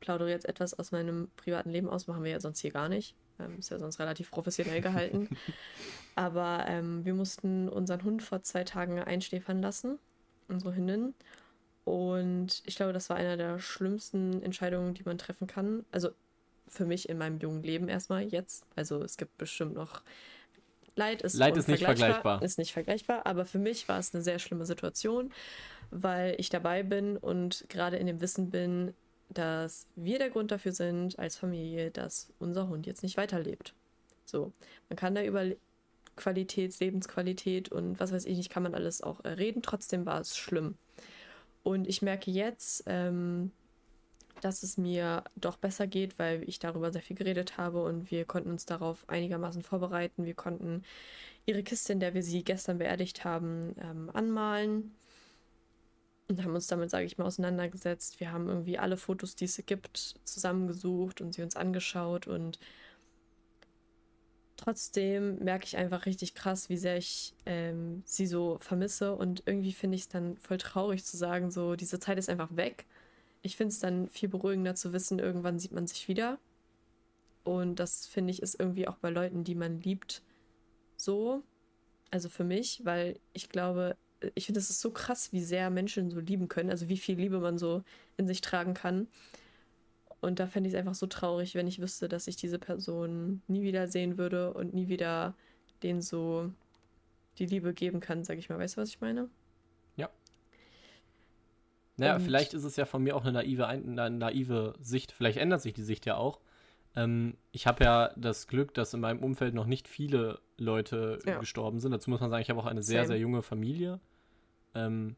[0.00, 3.14] plaudere jetzt etwas aus meinem privaten Leben aus, machen wir ja sonst hier gar nicht.
[3.38, 5.28] Ähm, ist ja sonst relativ professionell gehalten.
[6.16, 10.00] Aber ähm, wir mussten unseren Hund vor zwei Tagen einschläfern lassen,
[10.48, 11.14] unsere Hündin.
[11.84, 15.84] Und ich glaube, das war eine der schlimmsten Entscheidungen, die man treffen kann.
[15.92, 16.10] Also
[16.66, 18.66] für mich in meinem jungen Leben erstmal jetzt.
[18.74, 20.02] Also es gibt bestimmt noch
[20.96, 22.42] Leid ist, Leid ist nicht vergleichbar.
[22.42, 25.32] Ist nicht vergleichbar, aber für mich war es eine sehr schlimme Situation,
[25.90, 28.94] weil ich dabei bin und gerade in dem Wissen bin,
[29.28, 33.74] dass wir der Grund dafür sind, als Familie, dass unser Hund jetzt nicht weiterlebt.
[34.24, 34.52] So,
[34.88, 35.44] man kann da über
[36.16, 39.62] Qualität, Lebensqualität und was weiß ich nicht, kann man alles auch reden.
[39.62, 40.76] Trotzdem war es schlimm.
[41.62, 43.52] Und ich merke jetzt, ähm,
[44.40, 48.24] dass es mir doch besser geht, weil ich darüber sehr viel geredet habe und wir
[48.24, 50.24] konnten uns darauf einigermaßen vorbereiten.
[50.24, 50.82] Wir konnten
[51.46, 54.94] ihre Kiste, in der wir sie gestern beerdigt haben, ähm, anmalen
[56.28, 58.20] und haben uns damit, sage ich mal, auseinandergesetzt.
[58.20, 62.58] Wir haben irgendwie alle Fotos, die es gibt, zusammengesucht und sie uns angeschaut und
[64.56, 69.72] trotzdem merke ich einfach richtig krass, wie sehr ich ähm, sie so vermisse und irgendwie
[69.72, 72.86] finde ich es dann voll traurig zu sagen, so diese Zeit ist einfach weg.
[73.42, 76.38] Ich finde es dann viel beruhigender zu wissen, irgendwann sieht man sich wieder.
[77.44, 80.22] Und das finde ich ist irgendwie auch bei Leuten, die man liebt,
[80.96, 81.42] so.
[82.10, 83.96] Also für mich, weil ich glaube,
[84.34, 87.16] ich finde, es ist so krass, wie sehr Menschen so lieben können, also wie viel
[87.16, 87.82] Liebe man so
[88.16, 89.08] in sich tragen kann.
[90.20, 93.42] Und da fände ich es einfach so traurig, wenn ich wüsste, dass ich diese Person
[93.48, 95.34] nie wieder sehen würde und nie wieder
[95.82, 96.52] denen so
[97.38, 98.58] die Liebe geben kann, sag ich mal.
[98.58, 99.30] Weißt du, was ich meine?
[102.00, 102.06] Ja.
[102.06, 105.12] Naja, und vielleicht ist es ja von mir auch eine naive, eine naive Sicht.
[105.12, 106.40] Vielleicht ändert sich die Sicht ja auch.
[106.96, 111.38] Ähm, ich habe ja das Glück, dass in meinem Umfeld noch nicht viele Leute ja.
[111.38, 111.92] gestorben sind.
[111.92, 113.08] Dazu muss man sagen, ich habe auch eine sehr, Same.
[113.08, 114.00] sehr junge Familie.
[114.74, 115.16] Ähm,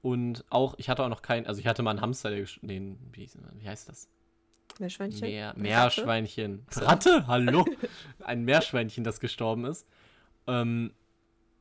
[0.00, 2.98] und auch, ich hatte auch noch keinen, also ich hatte mal einen Hamster, der, den,
[3.12, 3.28] wie,
[3.58, 4.08] wie heißt das?
[4.78, 5.28] Meerschweinchen?
[5.28, 6.64] Meer, Meerschweinchen.
[6.70, 6.86] Ratte?
[6.86, 7.26] Ratte?
[7.26, 7.66] Hallo?
[8.20, 9.86] Ein Meerschweinchen, das gestorben ist.
[10.46, 10.92] Ähm,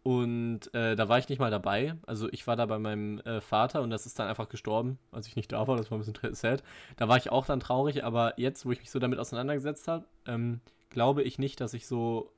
[0.04, 1.95] und äh, da war ich nicht mal dabei.
[2.06, 5.28] Also ich war da bei meinem äh, Vater und das ist dann einfach gestorben, als
[5.28, 5.76] ich nicht da war.
[5.76, 6.64] Das war ein bisschen sad.
[6.95, 10.06] Da war ich auch dann traurig, aber jetzt, wo ich mich so damit auseinandergesetzt habe,
[10.26, 12.32] ähm, glaube ich nicht, dass ich so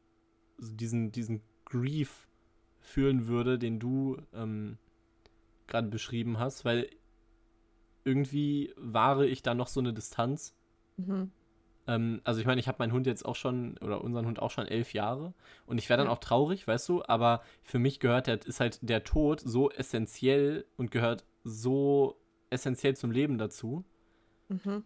[0.59, 2.27] diesen, diesen Grief
[2.79, 4.77] fühlen würde, den du ähm,
[5.67, 6.89] gerade beschrieben hast, weil
[8.03, 10.55] irgendwie wahre ich da noch so eine Distanz.
[10.97, 11.31] Mhm.
[11.91, 14.51] Ähm, also ich meine, ich habe meinen Hund jetzt auch schon, oder unseren Hund auch
[14.51, 15.33] schon elf Jahre
[15.65, 16.13] und ich wäre dann ja.
[16.13, 20.65] auch traurig, weißt du, aber für mich gehört der, ist halt der Tod so essentiell
[20.77, 22.17] und gehört so
[22.49, 23.83] essentiell zum Leben dazu,
[24.47, 24.83] mhm.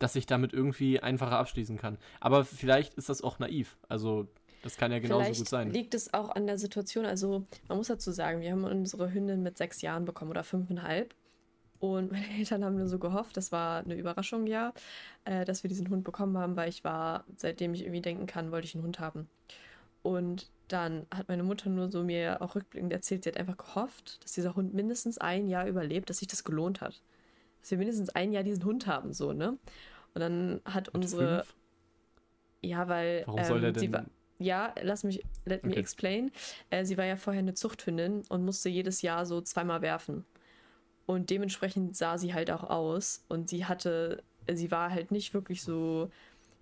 [0.00, 1.98] dass ich damit irgendwie einfacher abschließen kann.
[2.18, 3.76] Aber vielleicht ist das auch naiv.
[3.88, 4.26] Also
[4.62, 5.70] das kann ja genauso Vielleicht gut sein.
[5.70, 9.44] Liegt es auch an der Situation, also man muss dazu sagen, wir haben unsere Hündin
[9.44, 11.14] mit sechs Jahren bekommen oder fünfeinhalb.
[11.80, 14.72] Und meine Eltern haben nur so gehofft, das war eine Überraschung, ja,
[15.24, 18.50] äh, dass wir diesen Hund bekommen haben, weil ich war, seitdem ich irgendwie denken kann,
[18.52, 19.28] wollte ich einen Hund haben.
[20.02, 24.22] Und dann hat meine Mutter nur so mir auch rückblickend erzählt, sie hat einfach gehofft,
[24.22, 27.02] dass dieser Hund mindestens ein Jahr überlebt, dass sich das gelohnt hat.
[27.60, 29.58] Dass wir mindestens ein Jahr diesen Hund haben, so, ne?
[30.14, 31.38] Und dann hat Mit unsere.
[31.38, 31.54] Fünf?
[32.62, 33.22] Ja, weil.
[33.26, 33.92] Warum ähm, soll der denn?
[33.92, 34.06] War,
[34.38, 35.68] ja, lass mich, let okay.
[35.68, 36.30] me explain.
[36.70, 40.24] Äh, sie war ja vorher eine Zuchthündin und musste jedes Jahr so zweimal werfen.
[41.08, 43.24] Und dementsprechend sah sie halt auch aus.
[43.28, 46.10] Und sie hatte, sie war halt nicht wirklich so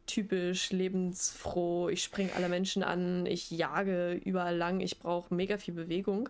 [0.07, 1.89] typisch lebensfroh.
[1.89, 6.29] Ich springe alle Menschen an, ich jage überall lang, ich brauche mega viel Bewegung.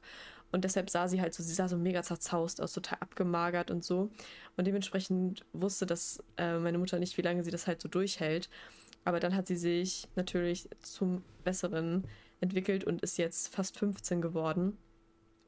[0.51, 3.85] Und deshalb sah sie halt so, sie sah so mega zerzaust aus, total abgemagert und
[3.85, 4.09] so.
[4.57, 8.49] Und dementsprechend wusste das äh, meine Mutter nicht, wie lange sie das halt so durchhält.
[9.05, 12.05] Aber dann hat sie sich natürlich zum Besseren
[12.41, 14.79] entwickelt und ist jetzt fast 15 geworden.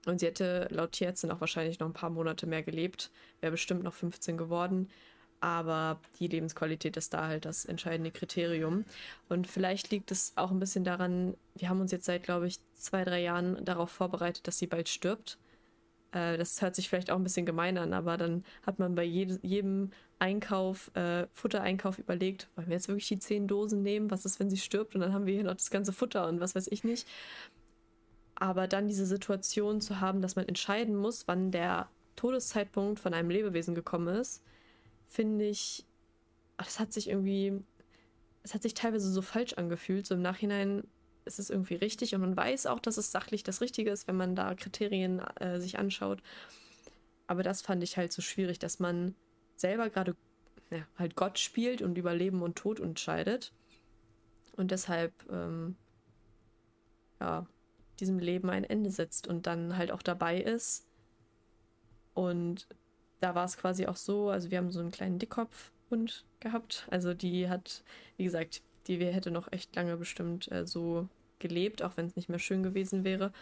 [0.06, 3.82] Und sie hätte laut Tierärztin auch wahrscheinlich noch ein paar Monate mehr gelebt, wäre bestimmt
[3.82, 4.88] noch 15 geworden.
[5.40, 8.84] Aber die Lebensqualität ist da halt das entscheidende Kriterium.
[9.28, 12.58] Und vielleicht liegt es auch ein bisschen daran, wir haben uns jetzt seit, glaube ich,
[12.74, 15.38] zwei, drei Jahren darauf vorbereitet, dass sie bald stirbt.
[16.12, 19.04] Äh, das hört sich vielleicht auch ein bisschen gemein an, aber dann hat man bei
[19.04, 24.10] jedem Einkauf, äh, Futtereinkauf überlegt, wollen wir jetzt wirklich die zehn Dosen nehmen?
[24.10, 24.94] Was ist, wenn sie stirbt?
[24.94, 27.06] Und dann haben wir hier noch das ganze Futter und was weiß ich nicht.
[28.40, 33.30] Aber dann diese Situation zu haben, dass man entscheiden muss, wann der Todeszeitpunkt von einem
[33.30, 34.44] Lebewesen gekommen ist,
[35.08, 35.84] finde ich,
[36.56, 37.60] das hat sich irgendwie,
[38.44, 40.06] es hat sich teilweise so falsch angefühlt.
[40.06, 40.84] So im Nachhinein
[41.24, 44.16] ist es irgendwie richtig und man weiß auch, dass es sachlich das Richtige ist, wenn
[44.16, 46.22] man da Kriterien äh, sich anschaut.
[47.26, 49.16] Aber das fand ich halt so schwierig, dass man
[49.56, 50.14] selber gerade
[50.70, 53.52] ja, halt Gott spielt und über Leben und Tod entscheidet.
[54.56, 55.76] Und deshalb, ähm,
[57.20, 57.46] ja,
[58.00, 60.86] diesem Leben ein Ende setzt und dann halt auch dabei ist.
[62.14, 62.66] Und
[63.20, 66.86] da war es quasi auch so, also wir haben so einen kleinen Dickkopfhund gehabt.
[66.90, 67.82] Also die hat,
[68.16, 72.28] wie gesagt, die hätte noch echt lange bestimmt äh, so gelebt, auch wenn es nicht
[72.28, 73.32] mehr schön gewesen wäre.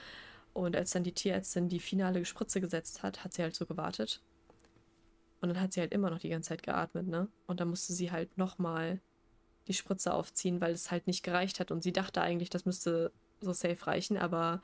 [0.52, 4.22] Und als dann die Tierärztin die finale Spritze gesetzt hat, hat sie halt so gewartet.
[5.40, 7.28] Und dann hat sie halt immer noch die ganze Zeit geatmet, ne?
[7.46, 9.00] Und dann musste sie halt nochmal
[9.68, 11.70] die Spritze aufziehen, weil es halt nicht gereicht hat.
[11.70, 14.62] Und sie dachte eigentlich, das müsste so safe reichen, aber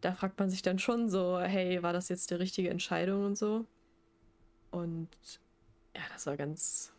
[0.00, 3.36] da fragt man sich dann schon so, hey, war das jetzt die richtige Entscheidung und
[3.36, 3.64] so?
[4.70, 5.08] Und
[5.94, 6.92] ja, das war ganz,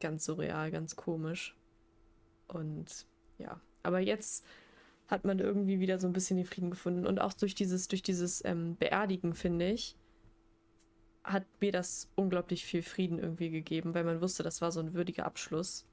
[0.00, 1.56] ganz surreal, ganz komisch.
[2.48, 3.06] Und
[3.38, 4.44] ja, aber jetzt
[5.08, 7.06] hat man irgendwie wieder so ein bisschen den Frieden gefunden.
[7.06, 9.96] Und auch durch dieses, durch dieses ähm, Beerdigen, finde ich,
[11.22, 14.94] hat mir das unglaublich viel Frieden irgendwie gegeben, weil man wusste, das war so ein
[14.94, 15.86] würdiger Abschluss.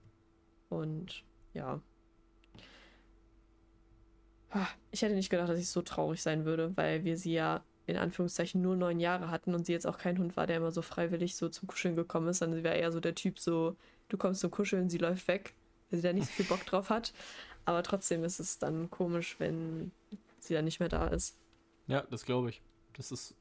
[0.70, 1.82] Und ja.
[4.92, 7.98] Ich hätte nicht gedacht, dass ich so traurig sein würde, weil wir sie ja in
[7.98, 10.82] Anführungszeichen nur neun Jahre hatten und sie jetzt auch kein Hund war, der immer so
[10.82, 13.76] freiwillig so zum Kuscheln gekommen ist, sondern sie war eher so der Typ so,
[14.10, 15.54] du kommst zum Kuscheln, sie läuft weg,
[15.90, 17.14] weil sie da nicht so viel Bock drauf hat.
[17.66, 19.92] Aber trotzdem ist es dann komisch, wenn
[20.40, 21.38] sie dann nicht mehr da ist.
[21.88, 22.62] Ja, das glaube ich.
[22.94, 23.36] Das ist,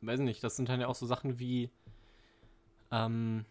[0.00, 1.70] weiß nicht, das sind dann ja auch so Sachen wie,
[2.90, 3.44] ähm,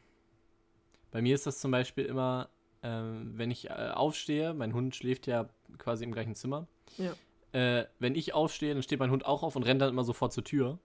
[1.11, 2.49] bei mir ist das zum Beispiel immer,
[2.81, 6.67] ähm, wenn ich äh, aufstehe, mein Hund schläft ja quasi im gleichen Zimmer.
[6.97, 7.13] Ja.
[7.51, 10.33] Äh, wenn ich aufstehe, dann steht mein Hund auch auf und rennt dann immer sofort
[10.33, 10.79] zur Tür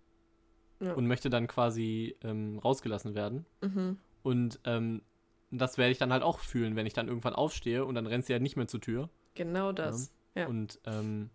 [0.81, 0.93] Ja.
[0.95, 3.47] und möchte dann quasi ähm, rausgelassen werden.
[3.63, 3.99] Mhm.
[4.23, 5.03] Und ähm,
[5.51, 8.27] das werde ich dann halt auch fühlen, wenn ich dann irgendwann aufstehe und dann rennt
[8.27, 9.09] sie halt nicht mehr zur Tür.
[9.35, 10.13] Genau das.
[10.35, 10.47] Ja.
[10.47, 11.31] Und ähm,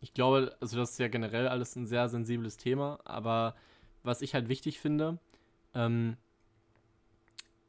[0.00, 3.56] ich glaube, also das ist ja generell alles ein sehr sensibles Thema, aber
[4.04, 5.18] was ich halt wichtig finde,
[5.74, 6.16] ähm,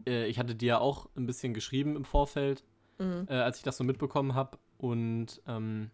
[0.06, 2.64] äh, ich hatte dir ja auch ein bisschen geschrieben im Vorfeld,
[3.00, 3.26] Mhm.
[3.30, 4.58] äh, als ich das so mitbekommen habe.
[4.78, 5.90] Und ähm,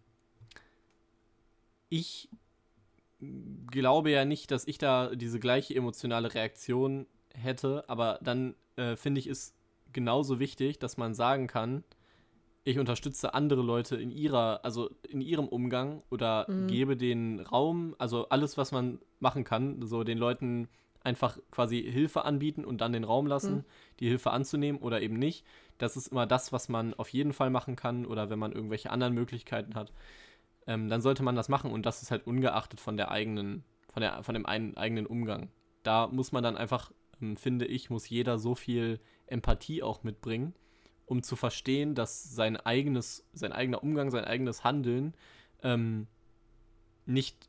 [1.88, 2.28] ich
[3.70, 9.20] glaube ja nicht, dass ich da diese gleiche emotionale Reaktion hätte, aber dann äh, finde
[9.20, 9.54] ich es
[9.92, 11.84] genauso wichtig, dass man sagen kann,
[12.64, 16.66] ich unterstütze andere Leute in ihrer, also in ihrem Umgang oder Mhm.
[16.66, 20.68] gebe den Raum, also alles, was man machen kann, so den Leuten
[21.04, 23.64] einfach quasi Hilfe anbieten und dann den Raum lassen, Mhm.
[23.98, 25.44] die Hilfe anzunehmen oder eben nicht.
[25.78, 28.90] Das ist immer das, was man auf jeden Fall machen kann oder wenn man irgendwelche
[28.90, 29.92] anderen Möglichkeiten hat,
[30.66, 34.00] ähm, dann sollte man das machen und das ist halt ungeachtet von der eigenen, von
[34.00, 35.48] der, von dem einen, eigenen Umgang.
[35.82, 40.54] Da muss man dann einfach, ähm, finde ich, muss jeder so viel Empathie auch mitbringen,
[41.06, 45.14] um zu verstehen, dass sein eigenes, sein eigener Umgang, sein eigenes Handeln
[45.62, 46.06] ähm,
[47.06, 47.48] nicht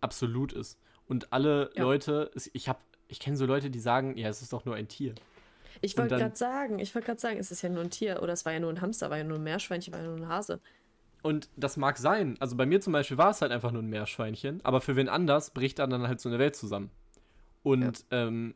[0.00, 0.78] absolut ist.
[1.06, 1.82] Und alle Ja.
[1.82, 4.88] Leute, ich habe, ich kenne so Leute, die sagen, ja, es ist doch nur ein
[4.88, 5.14] Tier.
[5.80, 8.32] Ich wollte gerade sagen, ich wollte gerade sagen, es ist ja nur ein Tier oder
[8.32, 10.28] es war ja nur ein Hamster, war ja nur ein Meerschweinchen, war ja nur ein
[10.28, 10.60] Hase.
[11.22, 12.36] Und das mag sein.
[12.38, 15.08] Also bei mir zum Beispiel war es halt einfach nur ein Meerschweinchen, aber für wen
[15.08, 16.90] anders bricht dann, dann halt so eine Welt zusammen.
[17.62, 18.54] Und ähm,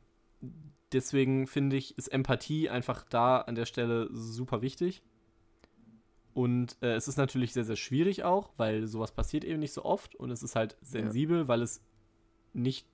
[0.93, 5.03] deswegen finde ich, ist Empathie einfach da an der Stelle super wichtig.
[6.35, 9.85] Und äh, es ist natürlich sehr, sehr schwierig auch, weil sowas passiert eben nicht so
[9.85, 11.83] oft und es ist halt sensibel, weil es
[12.53, 12.87] nicht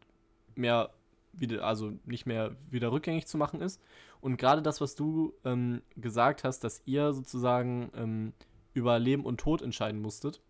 [0.54, 0.94] mehr
[1.40, 3.80] wieder, also nicht mehr wieder rückgängig zu machen ist.
[4.20, 8.32] Und gerade das, was du ähm, gesagt hast, dass ihr sozusagen ähm,
[8.72, 10.40] über Leben und Tod entscheiden musstet,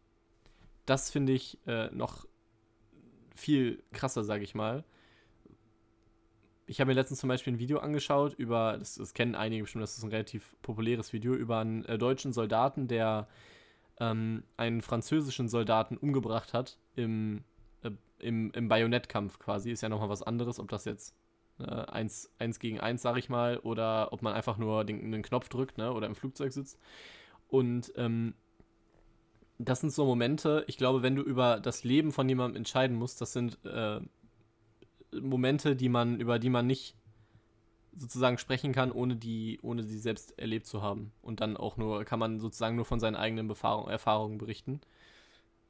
[0.86, 2.26] das finde ich äh, noch
[3.34, 4.84] viel krasser, sage ich mal.
[6.66, 9.82] Ich habe mir letztens zum Beispiel ein Video angeschaut über, das, das kennen einige bestimmt,
[9.82, 13.28] das ist ein relativ populäres Video, über einen äh, deutschen Soldaten, der
[13.98, 17.44] ähm, einen französischen Soldaten umgebracht hat im,
[18.24, 19.70] im, im Bajonettkampf quasi.
[19.70, 21.14] Ist ja nochmal was anderes, ob das jetzt
[21.58, 25.22] äh, eins, eins gegen eins, sag ich mal, oder ob man einfach nur den, den
[25.22, 26.78] Knopf drückt ne, oder im Flugzeug sitzt.
[27.48, 28.34] Und ähm,
[29.58, 33.20] das sind so Momente, ich glaube, wenn du über das Leben von jemandem entscheiden musst,
[33.20, 34.00] das sind äh,
[35.20, 36.96] Momente, die man, über die man nicht
[37.96, 41.12] sozusagen sprechen kann, ohne die, ohne sie selbst erlebt zu haben.
[41.22, 44.80] Und dann auch nur, kann man sozusagen nur von seinen eigenen Befahrung, Erfahrungen berichten.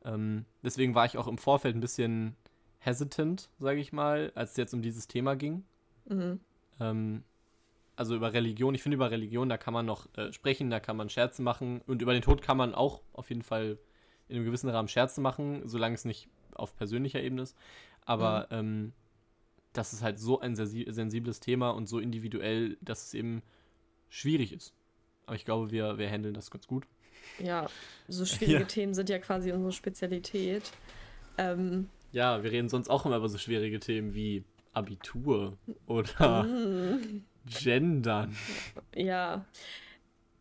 [0.05, 2.37] Ähm, deswegen war ich auch im Vorfeld ein bisschen
[2.85, 5.65] hesitant, sage ich mal, als es jetzt um dieses Thema ging.
[6.09, 6.41] Mhm.
[6.81, 7.25] Ähm,
[7.97, 10.97] also über Religion, ich finde über Religion, da kann man noch äh, sprechen, da kann
[10.97, 13.79] man Scherze machen und über den Tod kann man auch auf jeden Fall
[14.29, 17.57] in einem gewissen Rahmen Scherze machen, solange es nicht auf persönlicher Ebene ist.
[18.05, 18.93] Aber ähm,
[19.73, 23.43] das ist halt so ein sensi- sensibles Thema und so individuell, dass es eben
[24.09, 24.73] schwierig ist.
[25.27, 26.87] Aber ich glaube, wir, wir handeln das ganz gut.
[27.39, 27.67] Ja,
[28.09, 28.65] so schwierige Ja.
[28.65, 30.71] Themen sind ja quasi unsere Spezialität.
[31.39, 35.59] Ähm, Ja, wir reden sonst auch immer über so schwierige Themen wie Abitur
[35.89, 38.37] oder mm, Gendern.
[38.95, 39.45] ja,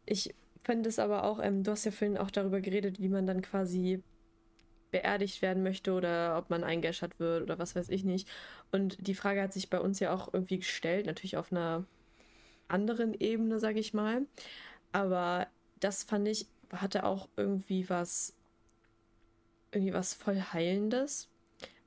[0.05, 3.25] ich finde es aber auch, ähm, du hast ja vorhin auch darüber geredet, wie man
[3.25, 4.03] dann quasi
[4.91, 8.29] beerdigt werden möchte oder ob man eingeschert wird oder was weiß ich nicht.
[8.71, 11.85] Und die Frage hat sich bei uns ja auch irgendwie gestellt, natürlich auf einer
[12.67, 14.27] anderen Ebene, sage ich mal.
[14.91, 15.47] Aber
[15.79, 18.35] das fand ich, hatte auch irgendwie was,
[19.71, 21.32] irgendwie was voll Heilendes.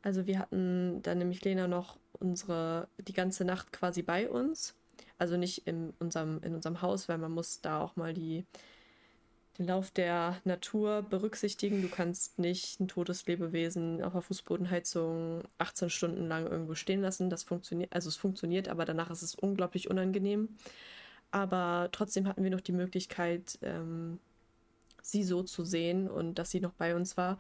[0.07, 4.76] Also wir hatten dann nämlich Lena noch unsere, die ganze Nacht quasi bei uns.
[5.18, 8.44] Also nicht in unserem, in unserem Haus, weil man muss da auch mal die,
[9.59, 11.82] den Lauf der Natur berücksichtigen.
[11.82, 17.28] Du kannst nicht ein totes Lebewesen auf der Fußbodenheizung 18 Stunden lang irgendwo stehen lassen.
[17.28, 20.50] Das funktioniert, also es funktioniert, aber danach ist es unglaublich unangenehm.
[21.32, 24.20] Aber trotzdem hatten wir noch die Möglichkeit, ähm,
[25.02, 27.38] sie so zu sehen und dass sie noch bei uns war.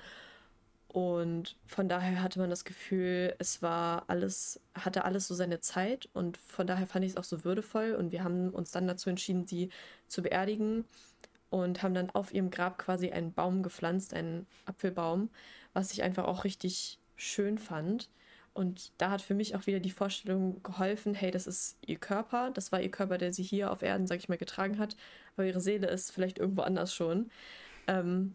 [0.96, 6.08] Und von daher hatte man das Gefühl, es war alles, hatte alles so seine Zeit
[6.14, 9.10] und von daher fand ich es auch so würdevoll und wir haben uns dann dazu
[9.10, 9.68] entschieden, sie
[10.08, 10.86] zu beerdigen
[11.50, 15.28] und haben dann auf ihrem Grab quasi einen Baum gepflanzt, einen Apfelbaum,
[15.74, 18.08] was ich einfach auch richtig schön fand.
[18.54, 22.50] Und da hat für mich auch wieder die Vorstellung geholfen, hey, das ist ihr Körper,
[22.52, 24.96] das war ihr Körper, der sie hier auf Erden, sag ich mal, getragen hat,
[25.36, 27.30] aber ihre Seele ist vielleicht irgendwo anders schon.
[27.86, 28.34] Ähm,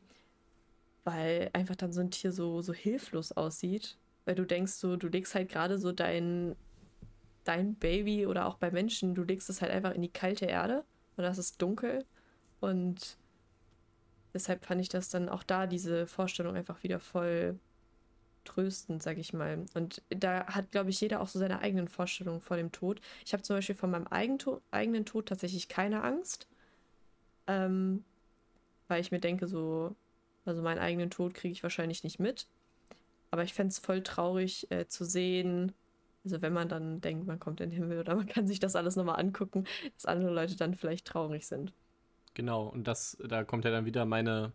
[1.03, 5.07] weil einfach dann so ein Tier so, so hilflos aussieht, weil du denkst so, du
[5.07, 6.55] legst halt gerade so dein,
[7.43, 10.83] dein Baby oder auch bei Menschen, du legst es halt einfach in die kalte Erde
[11.17, 12.05] und das ist dunkel
[12.59, 13.17] und
[14.33, 17.59] deshalb fand ich das dann auch da, diese Vorstellung einfach wieder voll
[18.43, 19.65] tröstend, sag ich mal.
[19.73, 23.01] Und da hat, glaube ich, jeder auch so seine eigenen Vorstellungen vor dem Tod.
[23.25, 26.47] Ich habe zum Beispiel von meinem eigenen Tod tatsächlich keine Angst,
[27.47, 28.03] ähm,
[28.87, 29.95] weil ich mir denke, so,
[30.51, 32.47] also meinen eigenen Tod kriege ich wahrscheinlich nicht mit.
[33.31, 35.73] Aber ich fände es voll traurig äh, zu sehen,
[36.23, 38.75] also wenn man dann denkt, man kommt in den Himmel oder man kann sich das
[38.75, 41.73] alles nochmal angucken, dass andere Leute dann vielleicht traurig sind.
[42.33, 44.51] Genau, und das, da kommt ja dann wieder meine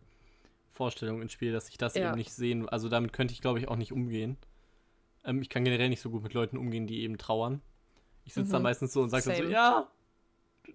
[0.73, 2.09] Vorstellung ins Spiel, dass ich das ja.
[2.09, 4.37] eben nicht sehen, also damit könnte ich glaube ich auch nicht umgehen.
[5.25, 7.63] Ähm, ich kann generell nicht so gut mit Leuten umgehen, die eben trauern.
[8.25, 8.53] Ich sitze mhm.
[8.53, 9.89] da meistens so und sage dann so, ja,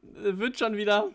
[0.02, 1.10] wird schon wieder.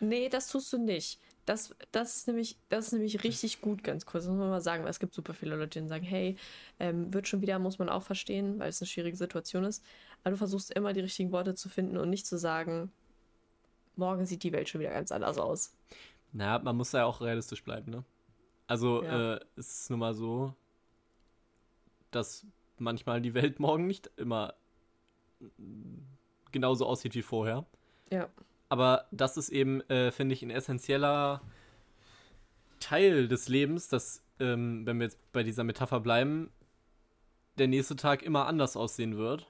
[0.00, 1.20] Nee, das tust du nicht.
[1.46, 4.60] Das, das, ist nämlich, das ist nämlich richtig gut, ganz kurz, das muss man mal
[4.60, 6.36] sagen, weil es gibt super viele Leute, die sagen, hey,
[6.80, 9.82] ähm, wird schon wieder, muss man auch verstehen, weil es eine schwierige Situation ist.
[10.24, 12.90] Aber du versuchst immer die richtigen Worte zu finden und nicht zu sagen,
[13.94, 15.72] morgen sieht die Welt schon wieder ganz anders aus.
[16.32, 18.04] Na, man muss ja auch realistisch bleiben, ne?
[18.66, 19.36] Also, ja.
[19.36, 20.52] äh, es ist nun mal so,
[22.10, 22.44] dass
[22.78, 24.54] manchmal die Welt morgen nicht immer
[26.50, 27.64] genauso aussieht wie vorher.
[28.10, 28.28] Ja.
[28.68, 31.40] Aber das ist eben, äh, finde ich, ein essentieller
[32.80, 36.50] Teil des Lebens, dass, ähm, wenn wir jetzt bei dieser Metapher bleiben,
[37.58, 39.46] der nächste Tag immer anders aussehen wird.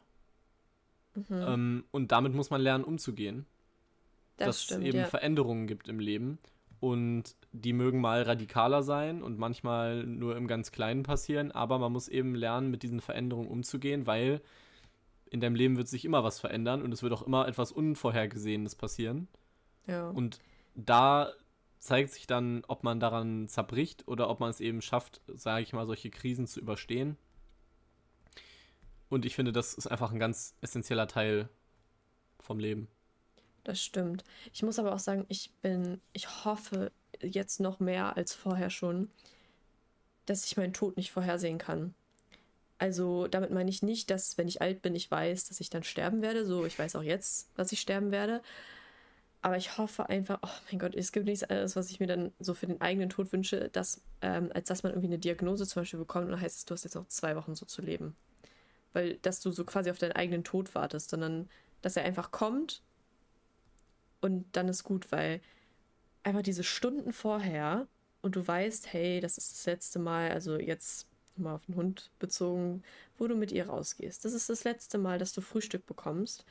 [1.14, 1.24] Mhm.
[1.30, 3.46] Ähm, und damit muss man lernen, umzugehen.
[4.36, 5.06] Das dass stimmt, es eben ja.
[5.06, 6.38] Veränderungen gibt im Leben.
[6.78, 11.90] Und die mögen mal radikaler sein und manchmal nur im ganz Kleinen passieren, aber man
[11.90, 14.42] muss eben lernen, mit diesen Veränderungen umzugehen, weil
[15.30, 18.74] in deinem Leben wird sich immer was verändern und es wird auch immer etwas Unvorhergesehenes
[18.74, 19.28] passieren.
[19.86, 20.08] Ja.
[20.10, 20.40] Und
[20.74, 21.32] da
[21.78, 25.72] zeigt sich dann, ob man daran zerbricht oder ob man es eben schafft, sage ich
[25.72, 27.16] mal, solche Krisen zu überstehen.
[29.08, 31.48] Und ich finde, das ist einfach ein ganz essentieller Teil
[32.40, 32.88] vom Leben.
[33.62, 34.24] Das stimmt.
[34.52, 39.10] Ich muss aber auch sagen, ich bin, ich hoffe jetzt noch mehr als vorher schon,
[40.26, 41.94] dass ich meinen Tod nicht vorhersehen kann.
[42.78, 45.82] Also damit meine ich nicht, dass wenn ich alt bin, ich weiß, dass ich dann
[45.82, 46.44] sterben werde.
[46.44, 48.42] So, ich weiß auch jetzt, dass ich sterben werde.
[49.40, 52.32] Aber ich hoffe einfach, oh mein Gott, es gibt nichts anderes, was ich mir dann
[52.40, 55.82] so für den eigenen Tod wünsche, dass, ähm, als dass man irgendwie eine Diagnose zum
[55.82, 58.16] Beispiel bekommt und dann heißt es, du hast jetzt noch zwei Wochen so zu leben.
[58.92, 61.48] Weil, dass du so quasi auf deinen eigenen Tod wartest, sondern
[61.80, 62.82] dass er einfach kommt
[64.20, 65.40] und dann ist gut, weil
[66.24, 67.86] einfach diese Stunden vorher
[68.22, 71.06] und du weißt, hey, das ist das letzte Mal, also jetzt
[71.38, 72.82] mal auf den Hund bezogen,
[73.18, 74.24] wo du mit ihr rausgehst.
[74.24, 76.44] Das ist das letzte Mal, dass du Frühstück bekommst.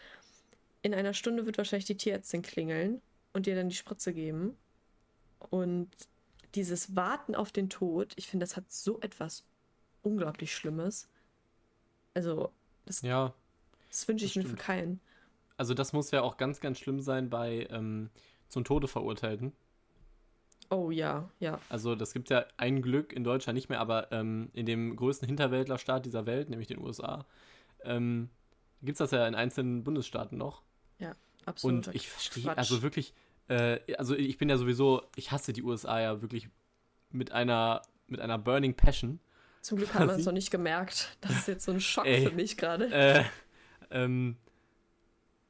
[0.82, 3.02] In einer Stunde wird wahrscheinlich die Tierärztin klingeln
[3.34, 4.56] und dir dann die Spritze geben.
[5.50, 5.90] Und
[6.56, 9.46] dieses Warten auf den Tod, ich finde, das hat so etwas
[10.02, 11.08] unglaublich Schlimmes.
[12.14, 12.52] Also,
[12.86, 13.34] das, ja,
[13.90, 15.02] das wünsche ich das mir für keinen.
[15.58, 18.10] Also, das muss ja auch ganz, ganz schlimm sein bei ähm,
[18.48, 19.54] zum Tode Verurteilten.
[20.70, 21.60] Oh ja, ja.
[21.70, 25.28] Also das gibt ja ein Glück in Deutschland nicht mehr, aber ähm, in dem größten
[25.28, 27.26] Hinterwäldlerstaat dieser Welt, nämlich den USA,
[27.84, 28.30] ähm,
[28.82, 30.64] gibt es das ja in einzelnen Bundesstaaten noch.
[31.00, 31.88] Ja, absolut.
[31.88, 33.14] Und ich verstehe, also wirklich,
[33.48, 36.50] äh, also ich bin ja sowieso, ich hasse die USA ja wirklich
[37.12, 39.20] mit einer, mit einer Burning Passion.
[39.62, 41.18] Zum Glück hat man es noch nicht gemerkt.
[41.22, 42.92] Das ist jetzt so ein Schock Ey, für mich gerade.
[42.92, 43.24] Äh,
[43.92, 44.38] ähm,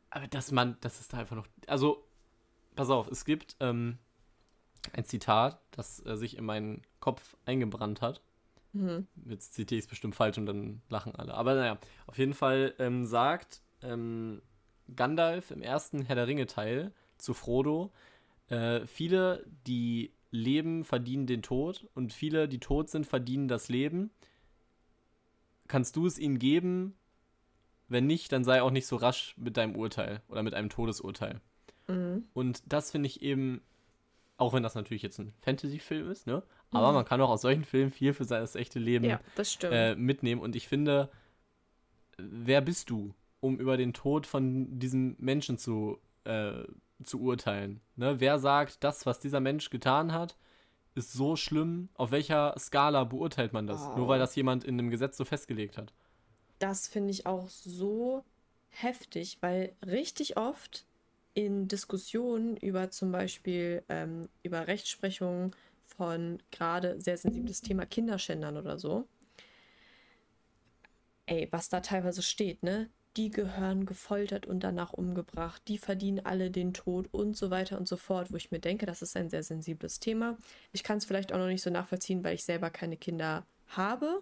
[0.09, 2.07] aber dass man, das ist da einfach noch, also,
[2.75, 3.97] pass auf, es gibt, ähm,
[4.93, 8.21] ein Zitat, das äh, sich in meinen Kopf eingebrannt hat.
[8.73, 9.07] Mhm.
[9.27, 11.33] Jetzt zitiere ich es bestimmt falsch und dann lachen alle.
[11.33, 11.77] Aber naja,
[12.07, 14.41] auf jeden Fall ähm, sagt ähm,
[14.95, 17.91] Gandalf im ersten Herr der Ringe-Teil zu Frodo,
[18.49, 24.11] äh, viele, die leben, verdienen den Tod und viele, die tot sind, verdienen das Leben.
[25.67, 26.95] Kannst du es ihnen geben?
[27.87, 31.39] Wenn nicht, dann sei auch nicht so rasch mit deinem Urteil oder mit einem Todesurteil.
[31.87, 32.25] Mhm.
[32.33, 33.61] Und das finde ich eben
[34.37, 36.43] Auch wenn das natürlich jetzt ein Fantasy-Film ist, ne?
[36.71, 36.95] Aber mhm.
[36.95, 39.19] man kann auch aus solchen Filmen viel für sein echte Leben ja,
[39.63, 40.41] äh, mitnehmen.
[40.41, 41.09] Und ich finde,
[42.17, 46.63] wer bist du, um über den Tod von diesem Menschen zu, äh,
[47.03, 47.79] zu urteilen?
[47.95, 48.19] Ne?
[48.19, 50.35] Wer sagt, das, was dieser Mensch getan hat,
[50.95, 51.89] ist so schlimm?
[51.93, 53.81] Auf welcher Skala beurteilt man das?
[53.81, 53.97] Oh.
[53.97, 55.93] Nur weil das jemand in einem Gesetz so festgelegt hat.
[56.59, 58.23] Das finde ich auch so
[58.69, 60.85] heftig, weil richtig oft
[61.35, 65.55] in Diskussionen über zum Beispiel ähm, über Rechtsprechung
[65.85, 69.07] von gerade sehr sensibles Thema Kinderschändern oder so,
[71.27, 72.89] ey, was da teilweise steht, ne?
[73.17, 77.87] Die gehören gefoltert und danach umgebracht, die verdienen alle den Tod und so weiter und
[77.87, 80.37] so fort, wo ich mir denke, das ist ein sehr sensibles Thema.
[80.73, 84.21] Ich kann es vielleicht auch noch nicht so nachvollziehen, weil ich selber keine Kinder habe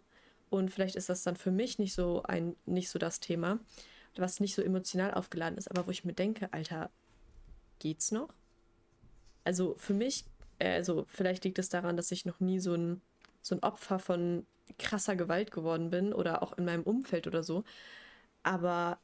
[0.49, 3.59] und vielleicht ist das dann für mich nicht so ein nicht so das Thema,
[4.15, 6.91] was nicht so emotional aufgeladen ist, aber wo ich mir denke, Alter,
[7.83, 8.29] geht's noch?
[9.43, 10.23] Also für mich,
[10.59, 13.01] also vielleicht liegt es daran, dass ich noch nie so ein
[13.43, 14.47] so ein Opfer von
[14.79, 17.63] krasser Gewalt geworden bin oder auch in meinem Umfeld oder so.
[18.41, 18.97] Aber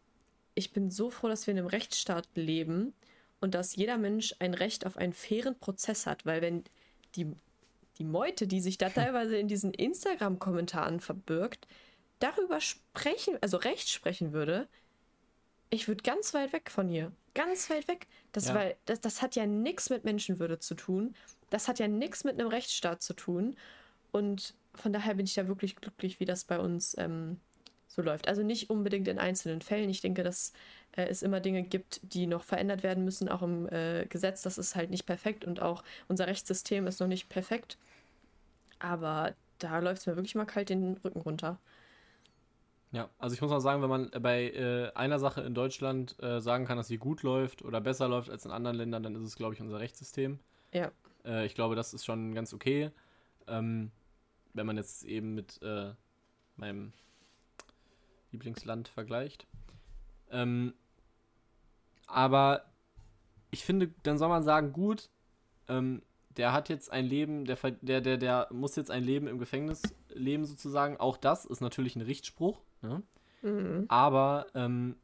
[0.56, 2.94] ich bin so froh, dass wir in einem Rechtsstaat leben
[3.42, 6.64] und dass jeder Mensch ein Recht auf einen fairen Prozess hat, weil wenn
[7.16, 7.28] die,
[7.98, 11.68] die Meute, die sich da teilweise in diesen Instagram-Kommentaren verbirgt,
[12.20, 14.68] darüber sprechen, also Recht sprechen würde,
[15.70, 17.12] ich würde ganz weit weg von hier.
[17.34, 18.08] Ganz weit weg.
[18.32, 18.56] Das, ja.
[18.56, 21.16] weil, das, das hat ja nichts mit Menschenwürde zu tun.
[21.50, 23.56] Das hat ja nichts mit einem Rechtsstaat zu tun.
[24.12, 27.40] Und von daher bin ich da wirklich glücklich, wie das bei uns ähm,
[27.88, 28.28] so läuft.
[28.28, 29.90] Also nicht unbedingt in einzelnen Fällen.
[29.90, 30.54] Ich denke, dass
[30.94, 34.42] äh, es immer Dinge gibt, die noch verändert werden müssen, auch im äh, Gesetz.
[34.42, 37.78] Das ist halt nicht perfekt und auch unser Rechtssystem ist noch nicht perfekt.
[38.80, 41.60] Aber da läuft es mir wirklich mal kalt den Rücken runter.
[42.92, 46.42] Ja, also ich muss mal sagen, wenn man bei äh, einer Sache in Deutschland äh,
[46.42, 49.22] sagen kann, dass sie gut läuft oder besser läuft als in anderen Ländern, dann ist
[49.22, 50.40] es, glaube ich, unser Rechtssystem.
[50.74, 50.92] Ja.
[51.24, 52.92] Äh, ich glaube, das ist schon ganz okay.
[53.48, 53.92] Ähm,
[54.54, 55.94] wenn man jetzt eben mit äh,
[56.56, 56.94] meinem
[58.32, 59.46] Lieblingsland vergleicht.
[60.32, 60.74] Ähm,
[62.08, 62.66] aber
[63.52, 65.10] ich finde, dann soll man sagen, gut,
[65.68, 66.02] ähm,
[66.38, 69.82] der hat jetzt ein Leben, der, der, der, der muss jetzt ein Leben im Gefängnis
[70.10, 70.98] leben sozusagen.
[70.98, 72.62] Auch das ist natürlich ein Richtspruch.
[72.82, 73.04] Ne?
[73.42, 73.86] Mhm.
[73.88, 74.96] Aber ähm,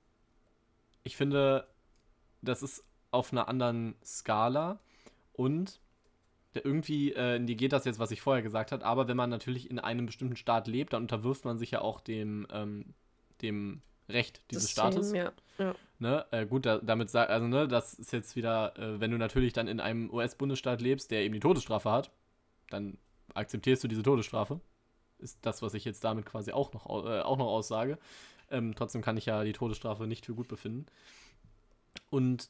[1.03, 1.67] ich finde,
[2.41, 4.79] das ist auf einer anderen Skala
[5.33, 5.79] und
[6.53, 9.79] irgendwie äh, negiert das jetzt, was ich vorher gesagt habe, aber wenn man natürlich in
[9.79, 12.93] einem bestimmten Staat lebt, dann unterwirft man sich ja auch dem, ähm,
[13.41, 15.11] dem Recht dieses System, Staates.
[15.11, 15.31] Ja.
[15.57, 15.75] Ja.
[15.99, 16.25] Ne?
[16.31, 19.53] Äh, gut, da, damit sagt, also ne, das ist jetzt wieder, äh, wenn du natürlich
[19.53, 22.11] dann in einem US-Bundesstaat lebst, der eben die Todesstrafe hat,
[22.69, 22.97] dann
[23.33, 24.59] akzeptierst du diese Todesstrafe.
[25.19, 27.97] Ist das, was ich jetzt damit quasi auch noch, äh, auch noch aussage.
[28.51, 30.85] Ähm, trotzdem kann ich ja die Todesstrafe nicht für gut befinden.
[32.09, 32.49] Und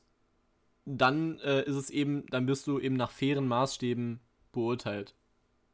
[0.85, 4.19] dann äh, ist es eben, dann wirst du eben nach fairen Maßstäben
[4.51, 5.13] beurteilt.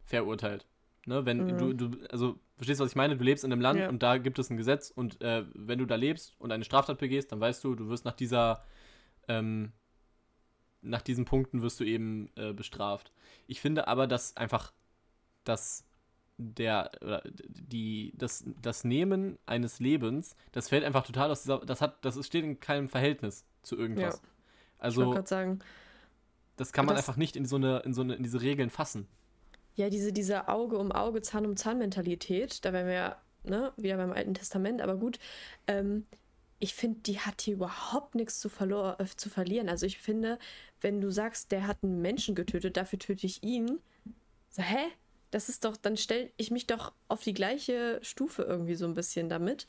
[0.05, 0.65] Verurteilt.
[1.06, 1.58] Ne, wenn mhm.
[1.58, 3.18] du, du, also, verstehst du, was ich meine?
[3.18, 3.89] Du lebst in einem Land ja.
[3.89, 6.99] und da gibt es ein Gesetz und äh, wenn du da lebst und eine Straftat
[6.99, 8.64] begehst, dann weißt du, du wirst nach dieser,
[9.28, 9.72] ähm,
[10.82, 13.12] nach diesen Punkten wirst du eben äh, bestraft.
[13.47, 14.74] Ich finde aber, dass einfach
[15.43, 15.88] das
[16.38, 16.91] der
[17.47, 22.24] die das das Nehmen eines Lebens, das fällt einfach total aus dieser das hat das
[22.26, 24.22] steht in keinem Verhältnis zu irgendwas.
[24.24, 24.30] Ja.
[24.80, 25.60] Also, ich sagen,
[26.58, 28.70] das kann man das, einfach nicht in so eine, in so eine, in diese Regeln
[28.70, 29.08] fassen.
[29.76, 33.74] Ja, diese, diese Auge um Auge, Zahn um Zahn Mentalität, da wären wir ja ne,
[33.78, 35.19] wieder beim Alten Testament, aber gut,
[35.67, 36.05] ähm,
[36.59, 39.67] ich finde, die hat hier überhaupt nichts zu, äh, zu verlieren.
[39.67, 40.38] Also ich finde,
[40.80, 43.80] wenn du sagst, der hat einen Menschen getötet, dafür töte ich ihn,
[44.49, 44.91] so, hä?
[45.32, 48.93] Das ist doch, dann stelle ich mich doch auf die gleiche Stufe irgendwie so ein
[48.93, 49.65] bisschen damit.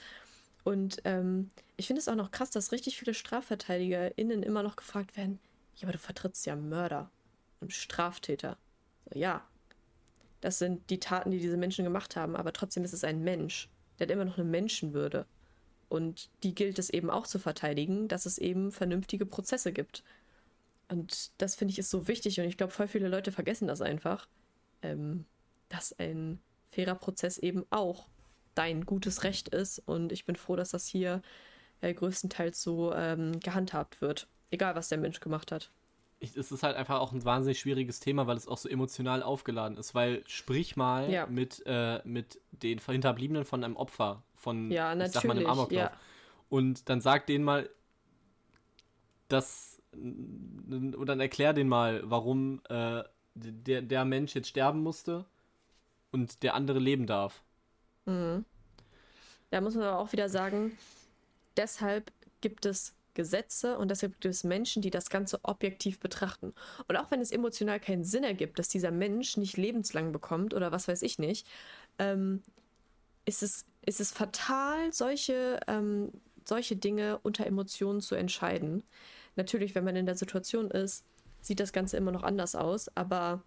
[0.64, 5.16] Und ähm, ich finde es auch noch krass, dass richtig viele StrafverteidigerInnen immer noch gefragt
[5.16, 5.38] werden:
[5.76, 7.10] Ja, aber du vertrittst ja Mörder
[7.60, 8.58] und Straftäter.
[9.04, 9.46] So, ja,
[10.42, 13.70] das sind die Taten, die diese Menschen gemacht haben, aber trotzdem ist es ein Mensch.
[13.98, 15.24] Der hat immer noch eine Menschenwürde.
[15.88, 20.02] Und die gilt es eben auch zu verteidigen, dass es eben vernünftige Prozesse gibt.
[20.88, 23.80] Und das finde ich ist so wichtig und ich glaube, voll viele Leute vergessen das
[23.80, 24.28] einfach,
[24.82, 25.26] ähm,
[25.68, 26.40] dass ein
[26.70, 28.08] fairer Prozess eben auch
[28.54, 29.78] dein gutes Recht ist.
[29.78, 31.22] Und ich bin froh, dass das hier
[31.82, 34.26] äh, größtenteils so ähm, gehandhabt wird.
[34.50, 35.70] Egal, was der Mensch gemacht hat.
[36.22, 39.22] Ich, es ist halt einfach auch ein wahnsinnig schwieriges Thema, weil es auch so emotional
[39.24, 39.94] aufgeladen ist.
[39.94, 41.26] Weil sprich mal ja.
[41.26, 45.90] mit, äh, mit den Hinterbliebenen von einem Opfer, von, ja, ich sag mal, einem Amoklauf.
[45.90, 45.92] Ja.
[46.48, 47.68] Und dann sag denen mal,
[49.28, 53.02] dass, und dann erklär denen mal, warum äh,
[53.34, 55.24] der, der Mensch jetzt sterben musste
[56.12, 57.42] und der andere leben darf.
[58.04, 58.44] Mhm.
[59.50, 60.78] Da muss man aber auch wieder sagen,
[61.56, 66.54] deshalb gibt es Gesetze und deshalb gibt es Menschen, die das Ganze objektiv betrachten.
[66.88, 70.72] Und auch wenn es emotional keinen Sinn ergibt, dass dieser Mensch nicht lebenslang bekommt oder
[70.72, 71.46] was weiß ich nicht,
[71.98, 72.42] ähm,
[73.24, 76.12] ist, es, ist es fatal, solche, ähm,
[76.44, 78.82] solche Dinge unter Emotionen zu entscheiden.
[79.36, 81.04] Natürlich, wenn man in der Situation ist,
[81.40, 83.42] sieht das Ganze immer noch anders aus, aber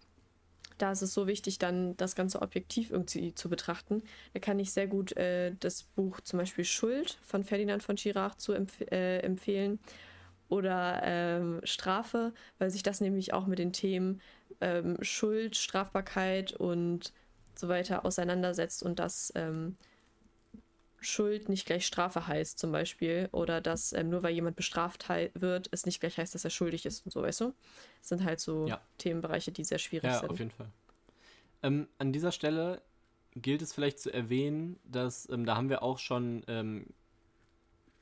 [0.78, 4.02] da ist es so wichtig, dann das Ganze objektiv irgendwie zu betrachten.
[4.34, 8.34] Da kann ich sehr gut äh, das Buch zum Beispiel Schuld von Ferdinand von Schirach
[8.36, 9.78] zu empf äh, empfehlen
[10.48, 14.20] oder ähm, Strafe, weil sich das nämlich auch mit den Themen
[14.60, 17.12] ähm, Schuld, Strafbarkeit und
[17.54, 19.76] so weiter auseinandersetzt und das ähm,
[21.06, 25.68] Schuld nicht gleich Strafe heißt, zum Beispiel, oder dass ähm, nur weil jemand bestraft wird,
[25.70, 27.54] es nicht gleich heißt, dass er schuldig ist und so, weißt du?
[28.00, 28.80] Das sind halt so ja.
[28.98, 30.24] Themenbereiche, die sehr schwierig ja, sind.
[30.24, 30.68] Ja, auf jeden Fall.
[31.62, 32.82] Ähm, an dieser Stelle
[33.36, 36.86] gilt es vielleicht zu erwähnen, dass ähm, da haben wir auch schon, ähm,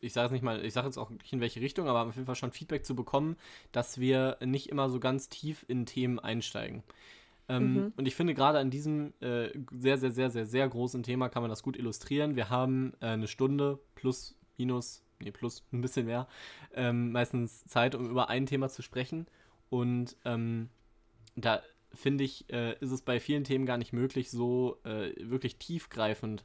[0.00, 2.14] ich sage jetzt nicht mal, ich sage jetzt auch nicht in welche Richtung, aber auf
[2.14, 3.36] jeden Fall schon Feedback zu bekommen,
[3.70, 6.82] dass wir nicht immer so ganz tief in Themen einsteigen.
[7.48, 7.92] Ähm, mhm.
[7.96, 11.42] Und ich finde, gerade an diesem äh, sehr, sehr, sehr, sehr, sehr großen Thema kann
[11.42, 12.36] man das gut illustrieren.
[12.36, 16.26] Wir haben äh, eine Stunde plus, minus, nee, plus ein bisschen mehr,
[16.74, 19.26] ähm, meistens Zeit, um über ein Thema zu sprechen.
[19.68, 20.70] Und ähm,
[21.36, 25.58] da finde ich, äh, ist es bei vielen Themen gar nicht möglich, so äh, wirklich
[25.58, 26.44] tiefgreifend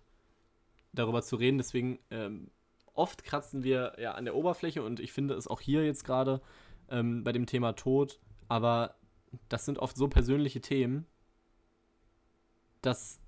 [0.94, 1.58] darüber zu reden.
[1.58, 2.52] Deswegen ähm,
[2.94, 6.42] oft kratzen wir ja an der Oberfläche und ich finde es auch hier jetzt gerade
[6.90, 8.96] ähm, bei dem Thema Tod, aber
[9.48, 11.06] das sind oft so persönliche Themen,
[12.82, 13.20] dass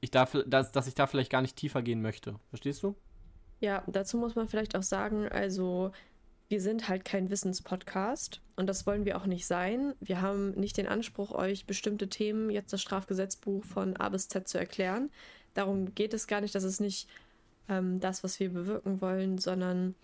[0.00, 2.36] ich da, dass, dass ich da vielleicht gar nicht tiefer gehen möchte.
[2.48, 2.94] Verstehst du?
[3.60, 5.92] Ja, dazu muss man vielleicht auch sagen, also
[6.48, 9.94] wir sind halt kein Wissenspodcast und das wollen wir auch nicht sein.
[10.00, 14.48] Wir haben nicht den Anspruch, euch bestimmte Themen, jetzt das Strafgesetzbuch von A bis Z
[14.48, 15.10] zu erklären.
[15.54, 17.08] Darum geht es gar nicht, das ist nicht
[17.68, 19.94] ähm, das, was wir bewirken wollen, sondern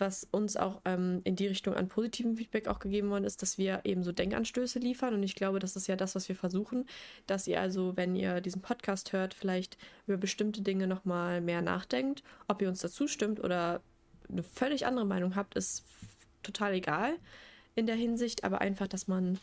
[0.00, 3.58] was uns auch ähm, in die Richtung an positivem Feedback auch gegeben worden ist, dass
[3.58, 5.14] wir eben so Denkanstöße liefern.
[5.14, 6.86] Und ich glaube, das ist ja das, was wir versuchen,
[7.26, 9.76] dass ihr also, wenn ihr diesen Podcast hört, vielleicht
[10.06, 12.22] über bestimmte Dinge nochmal mehr nachdenkt.
[12.48, 13.80] Ob ihr uns dazu stimmt oder
[14.28, 15.84] eine völlig andere Meinung habt, ist
[16.42, 17.14] total egal
[17.74, 19.38] in der Hinsicht, aber einfach, dass man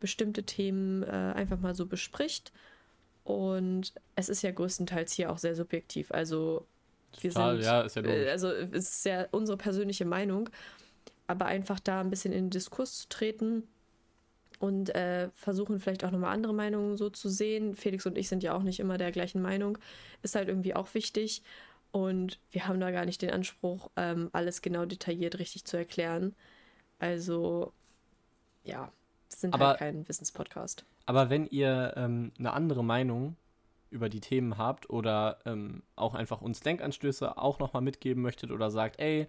[0.00, 2.52] bestimmte Themen äh, einfach mal so bespricht.
[3.24, 6.10] Und es ist ja größtenteils hier auch sehr subjektiv.
[6.10, 6.66] Also
[7.20, 8.28] wir Total, sind, ja, ist ja logisch.
[8.28, 10.48] Also es ist ja unsere persönliche Meinung,
[11.26, 13.64] aber einfach da ein bisschen in den Diskurs zu treten
[14.58, 17.74] und äh, versuchen vielleicht auch nochmal andere Meinungen so zu sehen.
[17.74, 19.78] Felix und ich sind ja auch nicht immer der gleichen Meinung,
[20.22, 21.42] ist halt irgendwie auch wichtig.
[21.92, 26.36] Und wir haben da gar nicht den Anspruch, ähm, alles genau detailliert richtig zu erklären.
[26.98, 27.72] Also,
[28.62, 28.92] ja,
[29.28, 30.84] sind aber, halt kein Wissenspodcast.
[31.06, 33.36] Aber wenn ihr ähm, eine andere Meinung
[33.90, 38.70] über die Themen habt oder ähm, auch einfach uns Denkanstöße auch nochmal mitgeben möchtet oder
[38.70, 39.26] sagt, ey,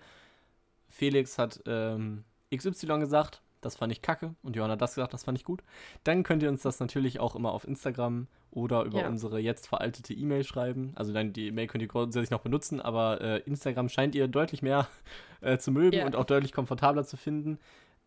[0.90, 2.24] Felix hat ähm,
[2.56, 5.64] XY gesagt, das fand ich kacke und Johanna hat das gesagt, das fand ich gut,
[6.04, 9.08] dann könnt ihr uns das natürlich auch immer auf Instagram oder über ja.
[9.08, 10.92] unsere jetzt veraltete E-Mail schreiben.
[10.96, 14.62] Also dann die E-Mail könnt ihr grundsätzlich noch benutzen, aber äh, Instagram scheint ihr deutlich
[14.62, 14.88] mehr
[15.42, 16.06] äh, zu mögen ja.
[16.06, 17.60] und auch deutlich komfortabler zu finden.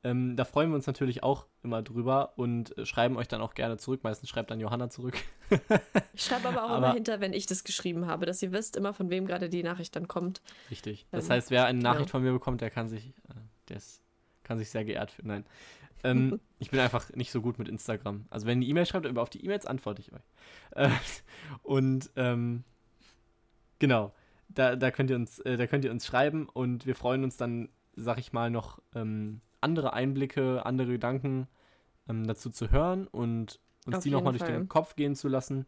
[0.05, 3.55] Ähm, da freuen wir uns natürlich auch immer drüber und äh, schreiben euch dann auch
[3.55, 4.05] gerne zurück.
[4.05, 5.17] Meistens schreibt dann Johanna zurück.
[6.13, 8.77] ich schreibe aber auch aber, immer hinter, wenn ich das geschrieben habe, dass ihr wisst
[8.77, 10.43] immer, von wem gerade die Nachricht dann kommt.
[10.71, 11.07] Richtig.
[11.11, 12.13] Das ähm, heißt, wer eine Nachricht ja.
[12.13, 13.35] von mir bekommt, der kann sich, äh,
[13.71, 14.03] der ist,
[14.43, 15.29] kann sich sehr geehrt fühlen.
[15.29, 15.45] Nein.
[16.05, 18.27] Ähm, ich bin einfach nicht so gut mit Instagram.
[18.29, 20.29] Also wenn ihr E-Mail schreibt, auf die E-Mails antworte ich euch.
[20.73, 20.91] Äh,
[21.63, 22.65] und ähm,
[23.79, 24.13] genau,
[24.49, 27.39] da, da, könnt ihr uns, äh, da könnt ihr uns schreiben und wir freuen uns
[27.39, 31.49] dann, sag ich mal, noch ähm, andere Einblicke, andere Gedanken
[32.09, 35.67] ähm, dazu zu hören und uns Auf die nochmal durch den Kopf gehen zu lassen.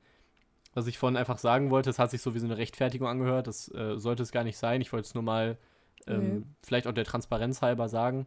[0.75, 3.47] Was ich vorhin einfach sagen wollte, es hat sich so wie so eine Rechtfertigung angehört.
[3.47, 4.81] Das äh, sollte es gar nicht sein.
[4.81, 5.59] Ich wollte es nur mal
[6.07, 6.45] ähm, mhm.
[6.63, 8.27] vielleicht auch der Transparenz halber sagen,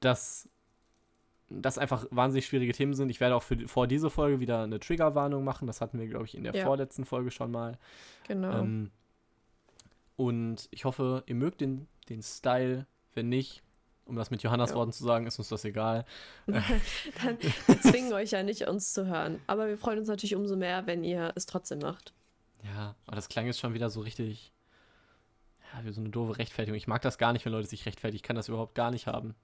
[0.00, 0.48] dass
[1.48, 3.10] das einfach wahnsinnig schwierige Themen sind.
[3.10, 5.66] Ich werde auch für, vor dieser Folge wieder eine Triggerwarnung machen.
[5.66, 6.64] Das hatten wir, glaube ich, in der ja.
[6.64, 7.78] vorletzten Folge schon mal.
[8.26, 8.58] Genau.
[8.58, 8.90] Ähm,
[10.16, 12.86] und ich hoffe, ihr mögt den, den Style.
[13.14, 13.62] Wenn nicht,
[14.06, 14.76] um das mit Johannas ja.
[14.76, 16.04] Worten zu sagen, ist uns das egal.
[16.46, 19.40] Dann, wir zwingen euch ja nicht, uns zu hören.
[19.46, 22.12] Aber wir freuen uns natürlich umso mehr, wenn ihr es trotzdem macht.
[22.64, 24.52] Ja, aber das klang jetzt schon wieder so richtig.
[25.72, 26.76] Ja, wie so eine doofe Rechtfertigung.
[26.76, 28.16] Ich mag das gar nicht, wenn Leute sich rechtfertigen.
[28.16, 29.34] Ich kann das überhaupt gar nicht haben.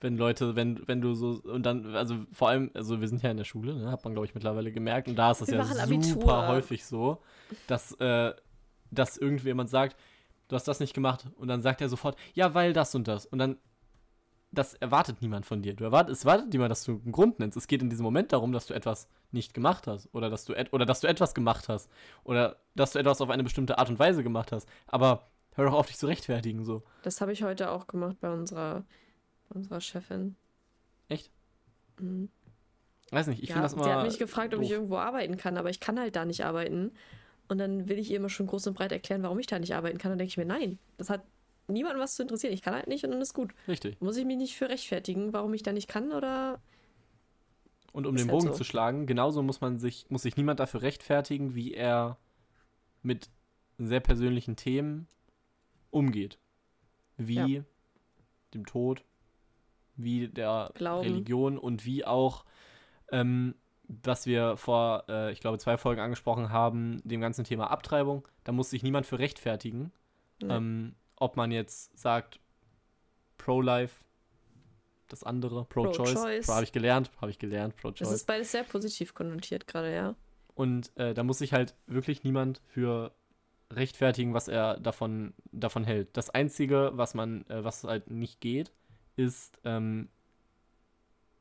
[0.00, 3.30] Wenn Leute, wenn, wenn du so, und dann, also vor allem, also wir sind ja
[3.30, 5.56] in der Schule, ne, hat man, glaube ich, mittlerweile gemerkt, und da ist das wir
[5.56, 6.48] ja super Abitur.
[6.48, 7.22] häufig so,
[7.66, 8.34] dass, äh,
[8.90, 9.96] dass irgendjemand sagt,
[10.48, 13.24] du hast das nicht gemacht, und dann sagt er sofort, ja, weil das und das.
[13.24, 13.56] Und dann
[14.56, 15.74] das erwartet niemand von dir.
[15.74, 17.56] Du erwart, es erwartet niemand, dass du einen Grund nennst.
[17.56, 20.54] Es geht in diesem Moment darum, dass du etwas nicht gemacht hast oder dass du,
[20.72, 21.90] oder dass du etwas gemacht hast
[22.24, 24.68] oder dass du etwas auf eine bestimmte Art und Weise gemacht hast.
[24.86, 26.82] Aber Hör doch auf, dich zu rechtfertigen, so.
[27.02, 28.84] Das habe ich heute auch gemacht bei unserer,
[29.48, 30.36] bei unserer Chefin.
[31.08, 31.30] Echt?
[31.98, 32.28] Mhm.
[33.10, 33.84] Weiß nicht, ich ja, finde das immer.
[33.84, 36.44] sie hat mich gefragt, ob ich irgendwo arbeiten kann, aber ich kann halt da nicht
[36.44, 36.92] arbeiten.
[37.48, 39.74] Und dann will ich ihr immer schon groß und breit erklären, warum ich da nicht
[39.74, 40.12] arbeiten kann.
[40.12, 41.22] Und denke ich mir, nein, das hat
[41.68, 42.52] niemandem was zu interessieren.
[42.52, 43.52] Ich kann halt nicht und dann ist gut.
[43.68, 44.00] Richtig.
[44.00, 46.60] Muss ich mich nicht für rechtfertigen, warum ich da nicht kann oder.
[47.92, 48.54] Und um den halt Bogen so.
[48.54, 52.18] zu schlagen, genauso muss man sich, muss sich niemand dafür rechtfertigen, wie er
[53.02, 53.30] mit
[53.78, 55.08] sehr persönlichen Themen
[55.90, 56.38] umgeht.
[57.16, 57.64] Wie Ja.
[58.52, 59.04] dem Tod,
[59.96, 61.08] wie der Glauben.
[61.08, 62.44] Religion und wie auch,
[63.10, 63.54] ähm,
[63.88, 68.26] was wir vor, äh, ich glaube, zwei Folgen angesprochen haben, dem ganzen Thema Abtreibung.
[68.44, 69.92] Da muss sich niemand für rechtfertigen.
[70.42, 70.52] Nee.
[70.52, 72.40] Ähm, ob man jetzt sagt,
[73.38, 74.04] Pro-Life,
[75.08, 76.14] das andere, Pro-Choice.
[76.14, 76.46] Pro-Choice.
[76.46, 78.12] Pro habe ich gelernt, habe ich gelernt, Das Pro-Choice.
[78.12, 80.14] ist beides sehr positiv konnotiert gerade, ja.
[80.54, 83.14] Und äh, da muss sich halt wirklich niemand für
[83.70, 86.16] rechtfertigen, was er davon, davon hält.
[86.16, 88.72] Das Einzige, was man, äh, was halt nicht geht,
[89.16, 90.08] ist ähm,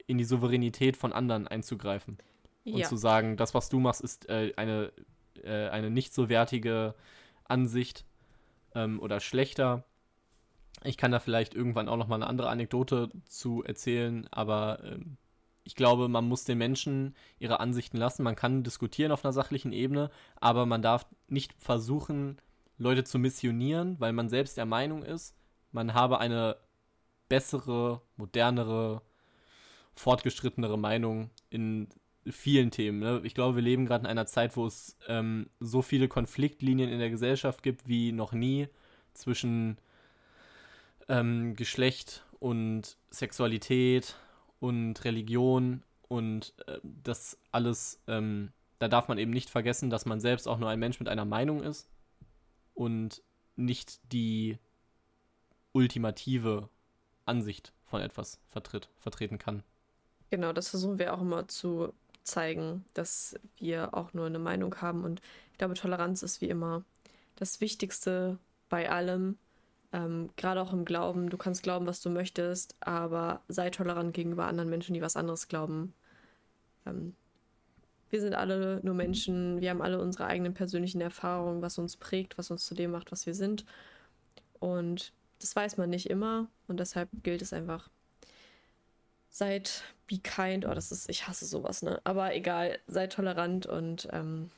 [0.07, 2.17] in die Souveränität von anderen einzugreifen.
[2.65, 2.87] Und Ja.
[2.87, 4.91] zu sagen, das, was du machst, ist äh, eine,
[5.43, 6.95] äh, eine nicht so wertige
[7.45, 8.05] Ansicht
[8.75, 9.83] ähm, oder schlechter.
[10.83, 15.17] Ich kann da vielleicht irgendwann auch noch mal eine andere Anekdote zu erzählen, aber ähm,
[15.63, 18.21] ich glaube, man muss den Menschen ihre Ansichten lassen.
[18.21, 22.37] Man kann diskutieren auf einer sachlichen Ebene, aber man darf nicht versuchen,
[22.77, 25.35] Leute zu missionieren, weil man selbst der Meinung ist,
[25.71, 26.57] man habe eine
[27.29, 29.01] bessere, modernere,
[29.95, 31.87] fortgeschrittenere Meinung in
[32.27, 32.99] vielen Themen.
[32.99, 33.21] Ne?
[33.23, 36.99] Ich glaube, wir leben gerade in einer Zeit, wo es ähm, so viele Konfliktlinien in
[36.99, 38.67] der Gesellschaft gibt wie noch nie
[39.13, 39.77] zwischen
[41.07, 44.15] ähm, Geschlecht und Sexualität
[44.59, 50.19] und Religion und äh, das alles, ähm, da darf man eben nicht vergessen, dass man
[50.19, 51.89] selbst auch nur ein Mensch mit einer Meinung ist
[52.73, 53.21] und
[53.55, 54.57] nicht die
[55.73, 56.69] ultimative
[57.25, 59.63] Ansicht von etwas vertritt, vertreten kann.
[60.29, 61.93] Genau, das versuchen wir auch immer zu
[62.25, 65.03] zeigen, dass wir auch nur eine Meinung haben.
[65.03, 65.21] Und
[65.51, 66.83] ich glaube, Toleranz ist wie immer
[67.35, 68.37] das Wichtigste
[68.69, 69.37] bei allem.
[69.93, 71.29] Ähm, Gerade auch im Glauben.
[71.29, 75.47] Du kannst glauben, was du möchtest, aber sei tolerant gegenüber anderen Menschen, die was anderes
[75.47, 75.93] glauben.
[76.85, 77.15] Ähm,
[78.09, 79.61] wir sind alle nur Menschen.
[79.61, 83.11] Wir haben alle unsere eigenen persönlichen Erfahrungen, was uns prägt, was uns zu dem macht,
[83.11, 83.65] was wir sind.
[84.59, 86.47] Und das weiß man nicht immer.
[86.67, 87.89] Und deshalb gilt es einfach,
[89.29, 90.65] seid be kind.
[90.65, 91.99] Oh, das ist, ich hasse sowas, ne?
[92.03, 94.51] Aber egal, seid tolerant und ähm,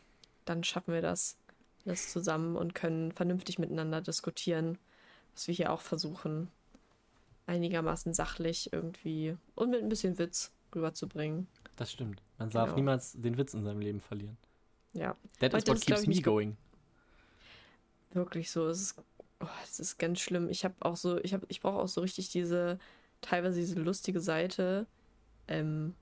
[0.45, 1.37] dann schaffen wir das,
[1.85, 4.77] das zusammen und können vernünftig miteinander diskutieren,
[5.33, 6.49] was wir hier auch versuchen,
[7.45, 11.47] einigermaßen sachlich irgendwie und mit ein bisschen Witz rüberzubringen.
[11.77, 12.21] Das stimmt.
[12.37, 12.75] Man darf Genau.
[12.75, 14.37] niemals den Witz in seinem Leben verlieren.
[14.93, 16.57] Ja, That is Heute what ist, glaub keeps me going.
[18.13, 18.67] wirklich so.
[18.67, 18.95] Es ist,
[19.41, 20.49] oh, es ist ganz schlimm.
[20.49, 22.79] Ich habe auch so, ich habe, ich brauche auch so richtig diese,
[23.21, 24.87] teilweise diese lustige Seite.
[25.47, 25.95] Ähm,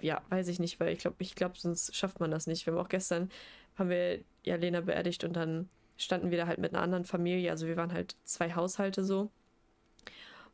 [0.00, 2.66] ja, weiß ich nicht, weil ich glaube, ich glaube, sonst schafft man das nicht.
[2.66, 3.30] Wir haben auch gestern,
[3.76, 7.50] haben wir ja Lena beerdigt und dann standen wir da halt mit einer anderen Familie.
[7.50, 9.30] Also wir waren halt zwei Haushalte so.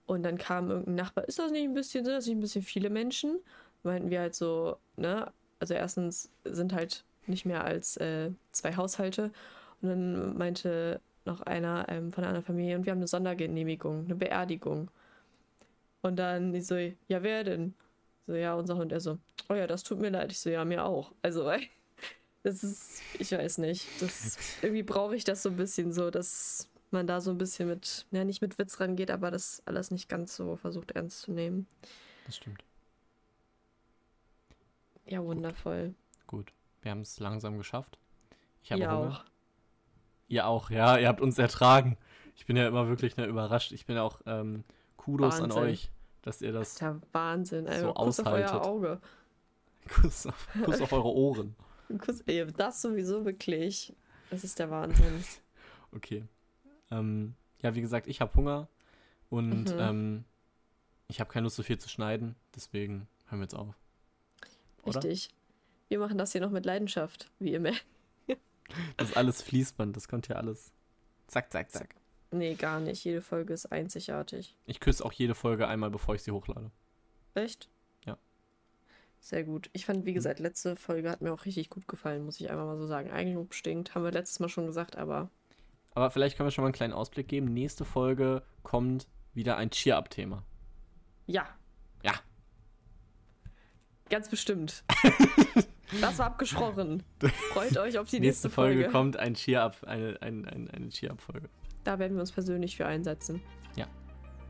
[0.07, 2.63] Und dann kam irgendein Nachbar, ist das nicht ein bisschen, sind das nicht ein bisschen
[2.63, 3.41] viele Menschen?
[3.83, 5.33] Meinten wir halt so, ne?
[5.59, 9.33] Also erstens sind halt nicht mehr als äh, zwei Haushalte.
[9.81, 14.05] Und dann meinte noch einer ähm, von einer anderen Familie, und wir haben eine Sondergenehmigung,
[14.05, 14.91] eine Beerdigung.
[16.07, 17.75] Und dann ich so, ja, wer denn?
[18.29, 18.93] So, ja, unser Hund.
[18.93, 19.19] Er so,
[19.49, 20.31] oh ja, das tut mir leid.
[20.31, 21.13] Ich so, ja, mir auch.
[21.21, 21.51] Also,
[22.45, 23.89] das ist, ich weiß nicht.
[24.01, 27.69] Das, irgendwie brauche ich das so ein bisschen so, dass man da so ein bisschen
[27.69, 31.33] mit, ja, nicht mit Witz rangeht, aber das alles nicht ganz so versucht ernst zu
[31.33, 31.67] nehmen.
[32.25, 32.63] Das stimmt.
[35.07, 35.93] Ja, wundervoll.
[36.29, 36.53] Gut.
[36.83, 37.99] Wir haben es langsam geschafft.
[38.63, 39.09] Ich habe Ihr Hunger.
[39.09, 39.25] auch.
[40.29, 40.99] Ihr auch, ja.
[40.99, 41.99] Ihr habt uns ertragen.
[42.37, 43.73] Ich bin ja immer wirklich ne, überrascht.
[43.73, 44.63] Ich bin auch ähm,
[45.07, 45.63] Kudos an Wahnsinn.
[45.63, 45.91] euch,
[46.27, 46.75] dass ihr das.
[46.77, 47.67] Der Wahnsinn.
[47.67, 48.67] Einfach So Kuss auf euer aushaltet.
[48.69, 49.01] Auge.
[49.89, 51.55] Kuss auf, Kuss auf eure Ohren.
[52.05, 53.95] Kuss, ey, das sowieso wirklich.
[54.31, 55.25] Das ist der Wahnsinn.
[55.93, 56.25] Okay.
[56.91, 58.69] Ähm, ja, wie gesagt, ich habe Hunger
[59.31, 59.79] und Mhm.
[59.79, 60.25] ähm,
[61.09, 62.35] ich habe keine Lust, so viel zu schneiden.
[62.55, 63.75] Deswegen hören wir jetzt auf.
[64.83, 64.97] Oder?
[65.03, 65.31] Richtig.
[65.89, 67.73] Wir machen das hier noch mit Leidenschaft, wie immer.
[68.97, 69.97] Das ist alles Fließband.
[69.97, 70.73] Das kommt ja alles.
[71.29, 71.95] Zack, zack, zack.
[72.31, 73.05] Nee, gar nicht.
[73.05, 74.57] Jede Folge ist einzigartig.
[74.67, 76.71] Ich küsse auch jede Folge einmal, bevor ich sie hochlade.
[77.35, 77.69] Echt?
[78.05, 78.19] Ja.
[79.21, 79.71] Sehr gut.
[79.73, 82.65] Ich fand, wie gesagt, letzte Folge hat mir auch richtig gut gefallen, muss ich einfach
[82.65, 83.11] mal so sagen.
[83.11, 85.31] Eigenlob stinkt, haben wir letztes Mal schon gesagt, aber
[85.95, 87.53] Aber vielleicht können wir schon mal einen kleinen Ausblick geben.
[87.53, 90.43] Nächste Folge kommt wieder ein Cheer-Up-Thema.
[91.27, 91.47] ja.
[92.03, 92.15] Ja.
[94.09, 94.85] Ganz bestimmt.
[96.01, 97.03] das war abgesprochen.
[97.53, 98.93] Freut euch auf die Nächste nächste, Folge, Folge.
[98.93, 101.49] kommt ein Cheer-Up, eine, ein, ein, eine Cheer-Up-Folge.
[101.87, 103.41] Da werden wir uns persönlich für einsetzen.
[103.77, 103.87] Ja.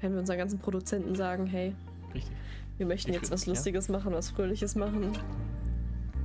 [0.01, 1.75] Werden wir unseren ganzen Produzenten sagen, hey,
[2.15, 2.35] Richtig.
[2.79, 3.53] wir möchten Ich jetzt was ja.
[3.53, 5.13] Lustiges machen, was Fröhliches machen.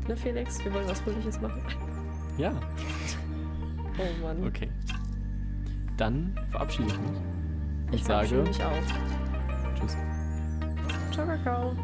[0.07, 0.63] Ne, Felix?
[0.63, 1.61] Wir wollen was Fröhliches machen.
[2.37, 2.53] Ja,
[3.99, 4.47] Oh Mann.
[4.47, 4.69] okay.
[5.97, 7.09] Dann verabschiede ich mich.
[7.09, 9.75] Und Ich verabschiede sage mich auch.
[9.75, 9.97] Tschüss.
[11.11, 11.75] Ciao, Kakao.